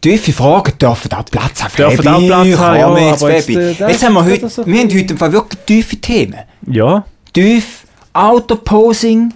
Tiefe 0.00 0.32
Fragen 0.32 0.72
dürfen 0.78 1.12
auch 1.12 1.24
Platz 1.26 1.62
haben. 1.62 1.72
Dürfen 1.76 2.08
auch 2.08 2.26
Platz 2.26 2.56
haben, 2.58 2.76
ja, 2.78 2.84
komm 2.86 2.96
jetzt, 2.96 3.22
jetzt, 3.22 3.46
Fabi. 3.46 3.56
äh, 3.58 3.90
Jetzt, 3.92 4.04
haben 4.06 4.14
wir 4.14 4.24
heute, 4.24 4.40
das- 4.40 4.56
wir 4.66 4.78
haben 4.80 4.88
heute 4.90 5.12
im 5.12 5.18
Fall 5.18 5.32
wirklich 5.32 5.60
tiefe 5.66 5.96
Themen. 5.96 6.36
Ja, 6.66 7.04
Tief 7.32 7.84
Autoposing, 8.12 9.32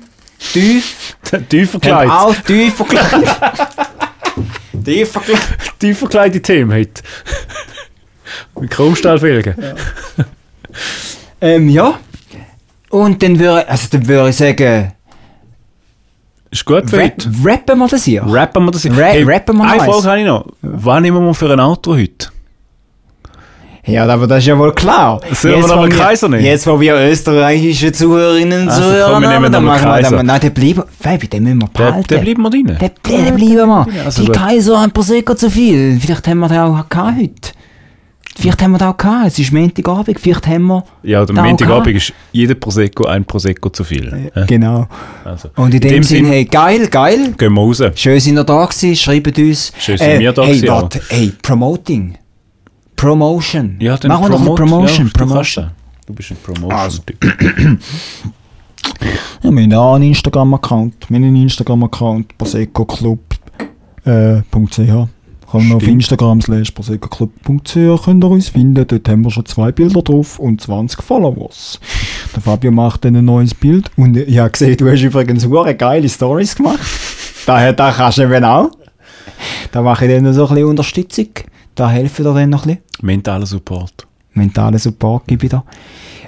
tief, 0.53 1.17
tief 1.49 1.73
haben 1.75 1.81
verkleidet. 1.81 2.11
auch 2.13 2.35
tief 2.37 2.75
verkleidet. 2.75 3.37
tief 4.85 5.13
verkleidet. 5.13 5.43
Tief 5.79 5.99
verkleidete 5.99 6.43
Themen 6.43 6.73
heute. 6.73 7.03
Mit 8.59 8.71
Chromstahlfelgen. 8.71 9.55
Ähm, 11.41 11.69
ja. 11.69 11.99
Und 12.91 13.23
dann 13.23 13.39
würde, 13.39 13.69
also 13.69 13.87
dann 13.91 14.07
würde 14.09 14.31
ich 14.31 14.37
sagen, 14.37 14.93
Ist 16.55 16.65
gut 16.65 16.93
rap, 16.93 17.15
rappen 17.45 17.79
wir 17.81 17.89
das 17.89 18.05
hier. 18.05 18.23
Rappen 18.23 18.65
wir 18.65 18.71
das? 18.71 18.87
Ra- 18.87 19.13
rappen 19.27 19.57
wir 19.59 19.65
Eine 19.65 19.73
eins. 19.73 19.85
Frage 19.93 20.07
habe 20.09 20.21
ich 20.21 20.27
noch. 20.27 20.47
Was 20.63 21.01
nehmen 21.01 21.25
wir 21.27 21.35
für 21.35 21.53
ein 21.53 21.59
Auto 21.59 21.95
heute? 21.97 22.29
Ja, 23.87 24.07
aber 24.07 24.27
das 24.29 24.39
ist 24.39 24.47
ja 24.47 24.57
wohl 24.57 24.73
klar. 24.73 25.21
Sollen 25.33 25.55
wir 25.57 25.61
Jetzt, 25.61 25.69
wir- 25.77 25.89
Kaiser 25.89 26.29
nehmen? 26.29 26.45
Jetzt, 26.45 26.67
wo 26.69 26.81
wir 26.81 26.95
österreichische 26.95 27.91
Zuhörerinnen 27.93 28.63
und 28.63 28.69
Also, 28.71 28.83
Zuhörer 28.83 29.13
komm, 29.15 29.23
wir 29.25 29.29
nehmen 29.31 29.53
dann 29.53 29.65
machen 29.65 29.85
wir, 29.85 29.91
Kaiser. 29.95 30.17
dann, 30.17 30.27
nein, 30.27 30.41
den 30.41 30.55
bleiben, 30.55 30.83
Fabi, 31.01 31.27
den 31.29 31.43
müssen 31.43 31.61
wir 31.61 31.69
behalten. 31.69 32.07
der 32.09 32.19
bleiben 32.19 32.43
wir 32.43 32.51
drin. 32.51 32.67
Der 32.81 32.89
bleiben 33.33 33.37
wir. 33.69 33.87
Also 34.07 34.25
die. 34.25 34.31
Kaiser 34.33 34.81
haben 34.81 34.93
Prosecco 34.93 35.35
zu 35.35 35.51
viel. 35.51 35.99
Vielleicht 36.01 36.27
haben 36.29 36.39
wir 36.39 36.49
den 36.49 36.59
auch 36.61 36.89
gehabt 36.89 37.17
heute. 37.19 37.51
Vielleicht 38.37 38.63
haben 38.63 38.73
wir 38.73 38.79
den 38.79 38.89
auch 38.89 38.97
gehabt. 38.97 39.27
Es 39.29 39.39
ist 39.39 39.53
Montagabend. 39.53 40.19
Vielleicht 40.19 40.47
haben 40.47 40.67
wir... 40.67 40.85
Ja, 41.03 41.23
auch 41.23 41.29
Montagabend 41.33 41.97
ist 41.97 42.13
jeder 42.33 42.55
Prosecco 42.55 43.07
ein 43.07 43.25
Prosecco 43.25 43.71
zu 43.71 43.85
viel. 43.85 44.31
Ja. 44.35 44.45
Genau. 44.45 44.89
Also, 45.25 45.51
Und 45.57 45.73
in, 45.75 45.81
dem, 45.81 46.03
Sinne, 46.03 46.29
hey, 46.29 46.45
geil, 46.45 46.89
geil. 46.89 47.35
gehen 47.39 47.53
wir 47.53 47.61
raus. 47.61 47.83
Schön, 47.95 48.19
sind 48.19 48.37
ihr 48.37 48.45
da 48.45 48.65
gewesen. 48.65 48.97
Schreibt 48.97 49.39
uns. 49.39 49.71
Äh, 49.71 49.73
Schön, 49.79 49.99
sind 49.99 50.21
wir 50.21 50.33
da 50.33 50.43
hey, 50.43 50.53
gewesen, 50.53 50.69
warte, 50.69 51.01
hey, 51.09 51.33
Promoting. 51.43 52.19
Promotion. 52.97 53.77
Ja, 53.81 53.97
dann 53.97 54.11
Machen 54.11 54.25
wir 54.25 54.29
noch 54.31 54.41
eine. 54.41 54.55
Promotion. 54.55 55.07
Ja, 55.07 55.13
du, 55.13 55.19
Promotion. 55.19 55.65
das. 55.65 56.07
du 56.07 56.15
bist 56.15 56.31
ein 56.31 56.37
Promotion. 56.43 56.73
Also. 56.73 57.03
Ja, 59.43 59.51
wir 59.51 59.63
haben 59.63 59.73
auch 59.75 59.95
einen 59.95 60.09
Instagram-Account. 60.09 60.95
Wir 61.09 61.17
haben 61.17 61.25
einen 61.25 61.37
Instagram-Account, 61.43 62.37
proseccoclub.ch. 62.39 64.07
Äh, 64.07 64.43
.ch. 64.43 65.09
Kann 65.61 65.69
man 65.69 65.77
auf. 65.77 65.87
Instagram 65.87 66.41
slash 66.41 66.71
proseccoclub.ch 66.73 68.05
könnt 68.05 68.25
ihr 68.25 68.31
uns 68.31 68.49
finden. 68.49 68.87
Dort 68.87 69.09
haben 69.09 69.23
wir 69.23 69.31
schon 69.31 69.47
zwei 69.47 69.73
Bilder 69.73 70.03
drauf 70.03 70.39
und 70.39 70.61
20 70.61 71.03
Followers. 71.03 71.79
Der 72.35 72.43
Fabio 72.43 72.71
macht 72.71 73.05
dann 73.05 73.17
ein 73.17 73.25
neues 73.25 73.55
Bild. 73.55 73.91
Und 73.97 74.17
ich 74.17 74.39
habe 74.39 74.51
gesehen, 74.51 74.77
du 74.77 74.91
hast 74.91 75.03
übrigens 75.03 75.47
hure 75.47 75.75
geile 75.75 76.09
Stories 76.09 76.55
gemacht. 76.57 76.81
da, 77.47 77.73
da 77.73 77.93
kannst 77.93 78.19
du 78.19 78.23
eben 78.23 78.45
auch. 78.45 78.71
Da 79.73 79.83
mache 79.83 80.07
ich 80.07 80.13
dann 80.13 80.25
noch 80.25 80.33
so 80.33 80.43
ein 80.47 80.55
bisschen 80.55 80.69
Unterstützung. 80.69 81.29
Da 81.75 81.89
helfe 81.91 82.23
ich 82.23 82.29
dir 82.29 82.35
dann 82.35 82.51
noch 82.51 82.65
ein 82.67 82.77
bisschen. 82.77 82.83
Mentaler 83.03 83.47
Support. 83.47 84.07
Mentalen 84.35 84.79
Support 84.79 85.27
gebe 85.27 85.47
ich 85.47 85.51
dir. 85.51 85.65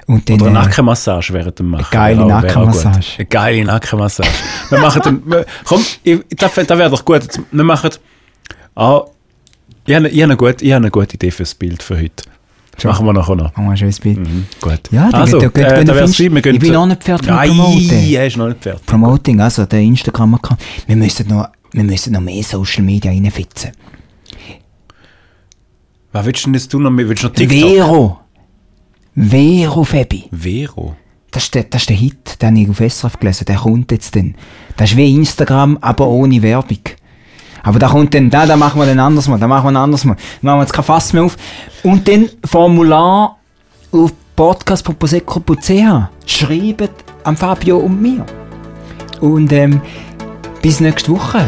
Und 0.07 0.29
dann, 0.29 0.37
Oder 0.41 0.51
eine 0.51 0.59
äh, 0.59 0.63
Nackenmassage 0.63 1.33
während 1.33 1.59
dem 1.59 1.69
Machen. 1.69 1.87
geile 1.91 2.19
auch 2.21 2.23
gut. 2.23 2.29
Nackenmassage. 2.43 3.05
Eine 3.17 3.25
geile 3.25 3.65
Nackenmassage. 3.65 4.29
wir 4.69 4.79
machen 4.79 5.01
dann, 5.03 5.21
wir- 5.25 5.45
komm, 5.65 5.83
ich, 6.03 6.19
das, 6.37 6.53
das 6.55 6.77
wäre 6.77 6.89
doch 6.89 7.03
gut. 7.03 7.27
Wir 7.51 7.63
machen, 7.65 7.89
ah, 8.75 9.01
ich 9.87 9.95
habe, 9.95 10.07
ich, 10.09 10.15
habe 10.21 10.23
eine 10.31 10.37
gute, 10.37 10.63
ich 10.65 10.71
habe 10.71 10.83
eine 10.83 10.91
gute 10.91 11.15
Idee 11.15 11.31
für 11.31 11.43
das 11.43 11.55
Bild 11.55 11.81
für 11.81 11.97
heute. 11.97 12.23
Das 12.75 12.83
machen 12.83 13.07
wir 13.07 13.13
nachher 13.13 13.35
noch. 13.35 13.45
Machen 13.57 13.65
wir 13.65 13.71
ein 13.71 13.77
schönes 13.77 13.99
Bild. 13.99 14.19
Mhm, 14.19 14.45
gut. 14.61 14.81
Ja, 14.91 15.09
also, 15.09 15.39
geht- 15.39 15.53
geht- 15.55 15.65
äh, 15.65 15.83
da 15.83 15.93
gewesen, 15.95 16.35
wir 16.35 16.45
ich 16.45 16.59
bin 16.59 16.73
noch 16.73 16.85
nicht 16.85 17.03
fertig 17.03 17.27
mit 17.27 17.35
Nein, 17.35 17.49
Promoten. 17.49 17.89
er 18.13 18.27
ist 18.27 18.37
noch 18.37 18.47
nicht 18.49 18.61
fertig. 18.61 18.85
Promoting, 18.85 19.41
also 19.41 19.65
der 19.65 19.79
Instagram-Account. 19.79 20.61
Wir 20.85 20.95
müssen 20.95 21.27
noch, 21.27 21.49
wir 21.71 21.83
müssen 21.83 22.13
noch 22.13 22.21
mehr 22.21 22.43
Social 22.43 22.83
Media 22.83 23.09
reinfitzen. 23.09 23.71
Was 26.11 26.25
willst 26.25 26.43
du 26.45 26.49
denn 26.49 26.53
jetzt 26.53 26.71
tun? 26.71 26.83
Noch, 26.83 26.91
mehr? 26.91 27.07
willst 27.09 27.23
du 27.23 27.27
noch 27.27 27.33
TikTok? 27.33 27.57
Vero. 27.59 28.19
Vero, 29.15 29.83
Fabi. 29.83 30.25
Vero. 30.31 30.95
Das 31.31 31.43
ist, 31.45 31.55
der, 31.55 31.63
das 31.63 31.81
ist 31.81 31.89
der 31.89 31.95
Hit, 31.97 32.41
den 32.41 32.49
habe 32.49 32.59
ich 32.59 32.69
auf 32.69 32.79
SRF 32.79 33.19
gelesen. 33.19 33.45
Der 33.45 33.57
kommt 33.57 33.91
jetzt 33.91 34.15
dann. 34.15 34.35
Das 34.77 34.91
ist 34.91 34.97
wie 34.97 35.13
Instagram, 35.13 35.77
aber 35.81 36.07
ohne 36.07 36.41
Werbung. 36.41 36.79
Aber 37.67 37.79
da 37.79 37.89
kommt 37.89 38.13
dann, 38.13 38.29
da, 38.29 38.45
da 38.45 38.55
machen 38.55 38.79
wir 38.79 38.85
dann 38.85 38.99
anders 38.99 39.27
mal, 39.27 39.37
da 39.37 39.45
machen 39.45 39.65
wir 39.65 39.71
ein 39.71 39.75
anderes 39.75 40.05
Mal. 40.05 40.15
Da 40.41 40.47
machen 40.47 40.59
wir 40.59 40.61
jetzt 40.61 40.71
kein 40.71 40.85
Fass 40.85 41.11
mehr 41.11 41.23
auf. 41.23 41.35
Und 41.83 42.07
dann 42.07 42.29
Formular 42.45 43.35
auf 43.91 44.13
podcast.poseco.ch. 44.37 45.71
Schreibt 46.25 46.91
an 47.25 47.35
Fabio 47.35 47.79
und 47.79 48.01
mir. 48.01 48.25
Und 49.19 49.51
ähm, 49.51 49.81
bis 50.61 50.79
nächste 50.79 51.11
Woche. 51.11 51.45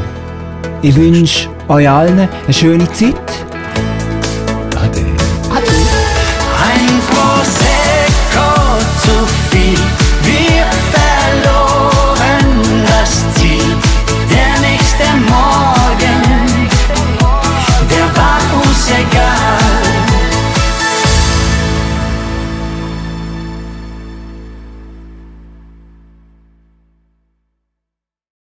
Ich 0.82 0.94
wünsche 0.94 1.48
euch 1.70 1.90
allen 1.90 2.20
eine 2.20 2.54
schöne 2.54 2.92
Zeit. 2.92 3.16